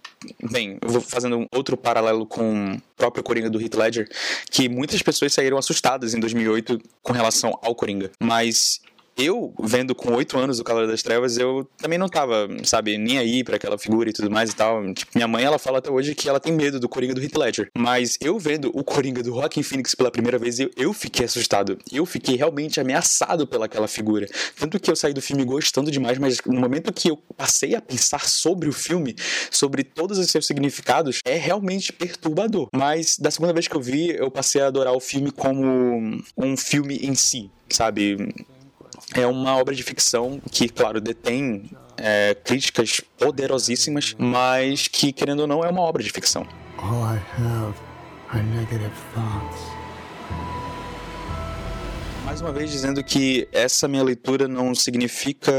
Bem, 0.51 0.77
eu 0.81 0.89
vou 0.89 1.01
fazendo 1.01 1.37
um 1.37 1.47
outro 1.53 1.77
paralelo 1.77 2.25
com 2.25 2.73
o 2.73 2.81
próprio 2.97 3.23
Coringa 3.23 3.49
do 3.49 3.61
Heath 3.61 3.75
Ledger, 3.75 4.09
que 4.49 4.67
muitas 4.67 5.01
pessoas 5.01 5.33
saíram 5.33 5.57
assustadas 5.57 6.13
em 6.13 6.19
2008 6.19 6.79
com 7.01 7.13
relação 7.13 7.57
ao 7.61 7.75
Coringa. 7.75 8.11
Mas 8.19 8.81
eu, 9.17 9.53
vendo 9.59 9.95
com 9.95 10.13
oito 10.13 10.37
anos 10.37 10.59
o 10.59 10.63
Calor 10.63 10.87
das 10.87 11.01
Trevas, 11.01 11.37
eu 11.37 11.67
também 11.77 11.97
não 11.97 12.09
tava, 12.09 12.47
sabe, 12.63 12.97
nem 12.97 13.17
aí 13.17 13.43
para 13.43 13.55
aquela 13.55 13.77
figura 13.77 14.09
e 14.09 14.13
tudo 14.13 14.29
mais 14.29 14.51
e 14.51 14.55
tal. 14.55 14.93
Tipo, 14.93 15.11
minha 15.15 15.27
mãe, 15.27 15.43
ela 15.43 15.57
fala 15.57 15.77
até 15.77 15.89
hoje 15.89 16.13
que 16.13 16.27
ela 16.27 16.39
tem 16.39 16.51
medo 16.51 16.79
do 16.79 16.89
Coringa 16.89 17.13
do 17.13 17.21
Heath 17.21 17.37
Ledger. 17.37 17.69
Mas 17.77 18.17
eu 18.21 18.37
vendo 18.37 18.69
o 18.73 18.83
Coringa 18.83 19.23
do 19.23 19.29
Joaquin 19.29 19.63
Phoenix 19.63 19.95
pela 19.95 20.11
primeira 20.11 20.37
vez, 20.37 20.59
eu, 20.59 20.69
eu 20.75 20.93
fiquei 20.93 21.25
assustado. 21.25 21.77
Eu 21.91 22.05
fiquei 22.05 22.35
realmente 22.35 22.79
ameaçado 22.79 23.47
pelaquela 23.47 23.87
figura. 23.87 24.27
Tanto 24.59 24.79
que 24.79 24.91
eu 24.91 24.95
saí 24.95 25.13
do 25.13 25.21
filme 25.21 25.45
gostando 25.45 25.89
demais, 25.89 26.17
mas 26.17 26.39
no 26.45 26.59
momento 26.59 26.91
que 26.91 27.09
eu 27.09 27.17
passei 27.37 27.75
a 27.75 27.81
pensar 27.81 28.27
sobre 28.27 28.67
o 28.67 28.73
filme, 28.73 29.15
sobre 29.49 29.83
todos 29.83 30.17
os 30.17 30.29
seus 30.29 30.45
significados, 30.45 31.19
é 31.23 31.37
realmente 31.37 31.93
perturbador. 31.93 32.69
Mas 32.73 33.17
da 33.17 33.31
segunda 33.31 33.53
vez 33.53 33.67
que 33.67 33.75
eu 33.75 33.81
vi, 33.81 34.09
eu 34.09 34.29
passei 34.29 34.61
a 34.61 34.67
adorar 34.67 34.93
o 34.93 34.99
filme 34.99 35.31
como 35.31 36.21
um 36.37 36.57
filme 36.57 36.97
em 36.97 37.15
si, 37.15 37.49
sabe? 37.69 38.17
É 39.15 39.25
uma 39.25 39.57
obra 39.57 39.73
de 39.73 39.81
ficção 39.81 40.41
que, 40.51 40.67
claro, 40.67 40.99
detém 40.99 41.71
é, 41.97 42.35
críticas 42.35 43.01
poderosíssimas, 43.17 44.13
mas 44.17 44.87
que, 44.87 45.13
querendo 45.13 45.41
ou 45.41 45.47
não, 45.47 45.63
é 45.63 45.69
uma 45.69 45.81
obra 45.81 46.03
de 46.03 46.11
ficção. 46.11 46.45
All 46.77 47.15
I 47.15 47.19
have 47.39 47.73
are 48.31 48.43
negative 48.43 48.91
thoughts. 49.13 49.61
Mais 52.25 52.41
uma 52.41 52.51
vez 52.51 52.71
dizendo 52.71 53.03
que 53.03 53.47
essa 53.53 53.87
minha 53.87 54.03
leitura 54.03 54.47
não 54.47 54.75
significa 54.75 55.53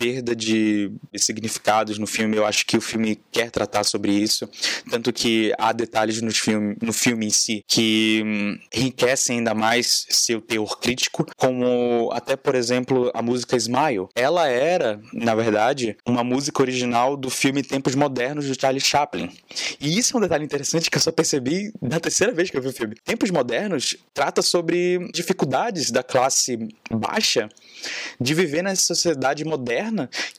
perda 0.00 0.34
de 0.34 0.90
significados 1.14 1.98
no 1.98 2.06
filme. 2.06 2.34
Eu 2.34 2.46
acho 2.46 2.64
que 2.64 2.78
o 2.78 2.80
filme 2.80 3.20
quer 3.30 3.50
tratar 3.50 3.84
sobre 3.84 4.10
isso, 4.10 4.48
tanto 4.90 5.12
que 5.12 5.52
há 5.58 5.72
detalhes 5.72 6.22
no 6.22 6.32
filme, 6.32 6.74
no 6.80 6.92
filme 6.92 7.26
em 7.26 7.30
si 7.30 7.62
que 7.68 8.22
hum, 8.24 8.58
enriquecem 8.74 9.38
ainda 9.38 9.52
mais 9.52 10.06
seu 10.08 10.40
teor 10.40 10.80
crítico, 10.80 11.26
como 11.36 12.08
até 12.14 12.34
por 12.34 12.54
exemplo 12.54 13.10
a 13.12 13.20
música 13.20 13.58
Smile. 13.58 14.08
Ela 14.14 14.48
era, 14.48 14.98
na 15.12 15.34
verdade, 15.34 15.94
uma 16.06 16.24
música 16.24 16.62
original 16.62 17.14
do 17.14 17.28
filme 17.28 17.62
Tempos 17.62 17.94
Modernos 17.94 18.46
de 18.46 18.58
Charlie 18.58 18.80
Chaplin. 18.80 19.30
E 19.78 19.98
isso 19.98 20.16
é 20.16 20.18
um 20.18 20.22
detalhe 20.22 20.44
interessante 20.44 20.90
que 20.90 20.96
eu 20.96 21.02
só 21.02 21.12
percebi 21.12 21.70
na 21.82 22.00
terceira 22.00 22.32
vez 22.32 22.48
que 22.48 22.56
eu 22.56 22.62
vi 22.62 22.68
o 22.68 22.72
filme. 22.72 22.94
Tempos 23.04 23.30
Modernos 23.30 23.98
trata 24.14 24.40
sobre 24.40 25.10
dificuldades 25.12 25.90
da 25.90 26.02
classe 26.02 26.58
baixa 26.90 27.50
de 28.18 28.34
viver 28.34 28.62
nessa 28.62 28.82
sociedade 28.82 29.44
moderna 29.44 29.89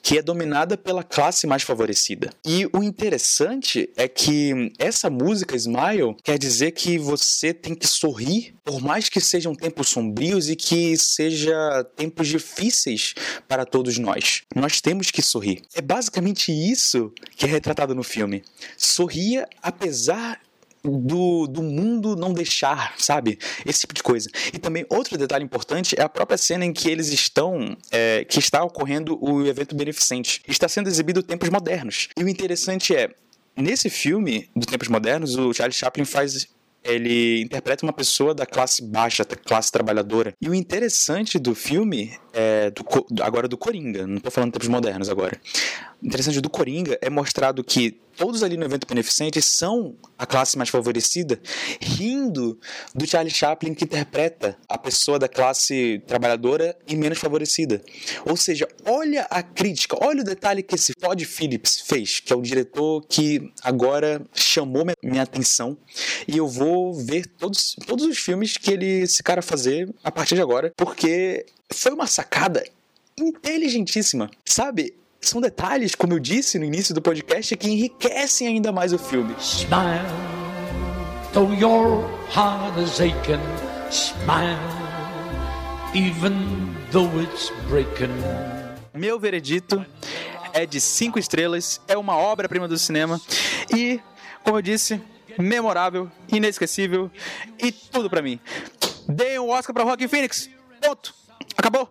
que 0.01 0.17
é 0.17 0.21
dominada 0.21 0.77
pela 0.77 1.03
classe 1.03 1.47
mais 1.47 1.63
favorecida. 1.63 2.29
E 2.45 2.67
o 2.73 2.83
interessante 2.83 3.89
é 3.95 4.07
que 4.07 4.71
essa 4.77 5.09
música 5.09 5.55
Smile 5.55 6.15
quer 6.23 6.37
dizer 6.37 6.71
que 6.71 6.97
você 6.97 7.53
tem 7.53 7.75
que 7.75 7.87
sorrir, 7.87 8.53
por 8.63 8.81
mais 8.81 9.09
que 9.09 9.19
sejam 9.19 9.55
tempos 9.55 9.89
sombrios 9.89 10.49
e 10.49 10.55
que 10.55 10.97
seja 10.97 11.83
tempos 11.95 12.27
difíceis 12.27 13.13
para 13.47 13.65
todos 13.65 13.97
nós. 13.97 14.43
Nós 14.55 14.81
temos 14.81 15.11
que 15.11 15.21
sorrir. 15.21 15.61
É 15.73 15.81
basicamente 15.81 16.51
isso 16.51 17.11
que 17.35 17.45
é 17.45 17.47
retratado 17.47 17.95
no 17.95 18.03
filme. 18.03 18.43
Sorria 18.77 19.47
apesar 19.61 20.39
do, 20.83 21.47
do 21.47 21.61
mundo 21.61 22.15
não 22.15 22.33
deixar, 22.33 22.93
sabe? 22.97 23.37
Esse 23.65 23.81
tipo 23.81 23.93
de 23.93 24.03
coisa. 24.03 24.29
E 24.53 24.59
também 24.59 24.85
outro 24.89 25.17
detalhe 25.17 25.43
importante 25.43 25.95
é 25.97 26.03
a 26.03 26.09
própria 26.09 26.37
cena 26.37 26.65
em 26.65 26.73
que 26.73 26.89
eles 26.89 27.09
estão, 27.09 27.77
é, 27.91 28.25
que 28.25 28.39
está 28.39 28.63
ocorrendo 28.63 29.17
o 29.21 29.45
evento 29.45 29.75
beneficente. 29.75 30.41
Está 30.47 30.67
sendo 30.67 30.87
exibido 30.87 31.23
tempos 31.23 31.49
modernos. 31.49 32.09
E 32.17 32.23
o 32.23 32.29
interessante 32.29 32.95
é, 32.95 33.09
nesse 33.55 33.89
filme 33.89 34.49
dos 34.55 34.65
tempos 34.65 34.87
modernos, 34.87 35.35
o 35.35 35.53
Charlie 35.53 35.75
Chaplin 35.75 36.05
faz 36.05 36.47
ele 36.83 37.41
interpreta 37.41 37.85
uma 37.85 37.93
pessoa 37.93 38.33
da 38.33 38.45
classe 38.45 38.83
baixa, 38.83 39.23
da 39.23 39.35
classe 39.35 39.71
trabalhadora. 39.71 40.33
E 40.41 40.49
o 40.49 40.55
interessante 40.55 41.37
do 41.37 41.53
filme, 41.53 42.17
é 42.33 42.50
do, 42.69 42.85
agora 43.21 43.47
do 43.47 43.57
Coringa, 43.57 44.05
não 44.05 44.17
estou 44.17 44.31
falando 44.31 44.49
de 44.49 44.53
tempos 44.53 44.67
modernos 44.67 45.09
agora. 45.09 45.39
O 46.01 46.07
interessante 46.07 46.41
do 46.41 46.49
Coringa 46.49 46.97
é 47.01 47.09
mostrado 47.09 47.63
que 47.63 47.99
todos 48.17 48.43
ali 48.43 48.57
no 48.57 48.65
evento 48.65 48.87
beneficente 48.87 49.41
são 49.41 49.95
a 50.17 50.25
classe 50.25 50.57
mais 50.57 50.69
favorecida, 50.69 51.39
rindo 51.79 52.59
do 52.93 53.07
Charlie 53.07 53.33
Chaplin 53.33 53.73
que 53.73 53.85
interpreta 53.85 54.57
a 54.67 54.77
pessoa 54.77 55.17
da 55.17 55.27
classe 55.27 56.01
trabalhadora 56.05 56.75
e 56.87 56.95
menos 56.95 57.19
favorecida. 57.19 57.81
Ou 58.25 58.35
seja, 58.35 58.67
olha 58.85 59.27
a 59.29 59.41
crítica, 59.41 59.97
olha 60.01 60.21
o 60.21 60.25
detalhe 60.25 60.63
que 60.63 60.75
esse 60.75 60.93
Todd 60.93 61.23
Phillips 61.25 61.81
fez, 61.85 62.19
que 62.19 62.33
é 62.33 62.35
o 62.35 62.41
diretor 62.41 63.05
que 63.07 63.51
agora 63.63 64.21
chamou 64.33 64.85
minha 65.03 65.23
atenção 65.23 65.77
e 66.27 66.37
eu 66.37 66.47
vou 66.47 66.93
ver 66.93 67.25
todos, 67.25 67.75
todos 67.85 68.05
os 68.05 68.17
filmes 68.17 68.57
que 68.57 68.71
ele 68.71 69.01
esse 69.01 69.23
cara 69.23 69.41
fazer 69.41 69.89
a 70.03 70.11
partir 70.11 70.35
de 70.35 70.41
agora, 70.41 70.71
porque 70.75 71.45
foi 71.73 71.91
uma 71.91 72.07
sacada 72.07 72.63
inteligentíssima, 73.17 74.29
sabe? 74.45 74.93
são 75.21 75.39
detalhes, 75.39 75.93
como 75.93 76.13
eu 76.13 76.19
disse 76.19 76.57
no 76.57 76.65
início 76.65 76.95
do 76.95 77.01
podcast, 77.01 77.55
que 77.55 77.69
enriquecem 77.69 78.47
ainda 78.47 78.71
mais 78.71 78.91
o 78.91 78.97
filme. 78.97 79.35
Smile, 79.39 80.03
though 81.31 81.53
your 81.53 82.03
heart 82.35 82.75
is 82.79 82.99
aching. 82.99 83.39
Smile, 83.91 84.57
even 85.93 86.33
though 86.91 87.21
it's 87.21 87.51
breaking. 87.69 88.09
Meu 88.95 89.19
veredito 89.19 89.85
é 90.53 90.65
de 90.65 90.81
cinco 90.81 91.19
estrelas, 91.19 91.79
é 91.87 91.95
uma 91.95 92.17
obra-prima 92.17 92.67
do 92.67 92.77
cinema 92.77 93.21
e, 93.73 94.01
como 94.43 94.57
eu 94.57 94.61
disse, 94.61 94.99
memorável, 95.37 96.11
inesquecível 96.31 97.11
e 97.59 97.71
tudo 97.71 98.09
para 98.09 98.23
mim. 98.23 98.39
Dei 99.07 99.37
um 99.37 99.49
Oscar 99.49 99.73
para 99.73 99.83
Rock 99.83 100.07
Phoenix. 100.07 100.49
Ponto. 100.81 101.20
Acabou. 101.57 101.89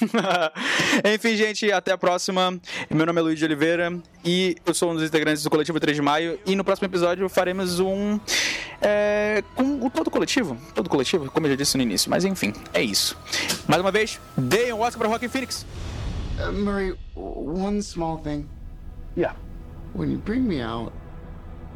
Enfim, 1.14 1.36
gente, 1.36 1.70
até 1.70 1.92
a 1.92 1.98
próxima. 1.98 2.58
Meu 2.90 3.06
nome 3.06 3.20
é 3.20 3.22
Luiz 3.22 3.38
de 3.38 3.44
Oliveira 3.44 3.92
e 4.24 4.56
eu 4.64 4.72
sou 4.72 4.90
um 4.90 4.94
dos 4.94 5.04
integrantes 5.04 5.42
do 5.42 5.50
coletivo 5.50 5.78
3 5.78 5.96
de 5.96 6.02
Maio. 6.02 6.38
E 6.46 6.56
no 6.56 6.64
próximo 6.64 6.86
episódio 6.86 7.28
faremos 7.28 7.80
um. 7.80 8.18
É, 8.80 9.42
com 9.54 9.84
o 9.84 9.90
todo 9.90 10.10
coletivo. 10.10 10.56
Todo 10.74 10.88
coletivo, 10.88 11.30
como 11.30 11.46
eu 11.46 11.50
já 11.50 11.56
disse 11.56 11.76
no 11.76 11.82
início. 11.82 12.10
Mas 12.10 12.24
enfim, 12.24 12.52
é 12.72 12.82
isso. 12.82 13.16
Mais 13.68 13.80
uma 13.80 13.90
vez, 13.90 14.18
deem 14.36 14.72
um 14.72 14.80
Oscar 14.80 15.00
para 15.00 15.08
Rock 15.08 15.28
Phoenix. 15.28 15.66
Uh, 16.38 16.52
Murray, 16.52 16.94
one 17.14 17.82
small 17.82 18.18
thing. 18.18 18.48
Yeah. 19.16 19.36
When 19.94 20.10
you 20.10 20.18
bring 20.18 20.42
me 20.42 20.62
out, 20.62 20.92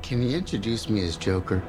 can 0.03 0.23
you 0.23 0.37
introduce 0.37 0.89
me 0.89 1.05
as 1.05 1.17
Joker? 1.17 1.63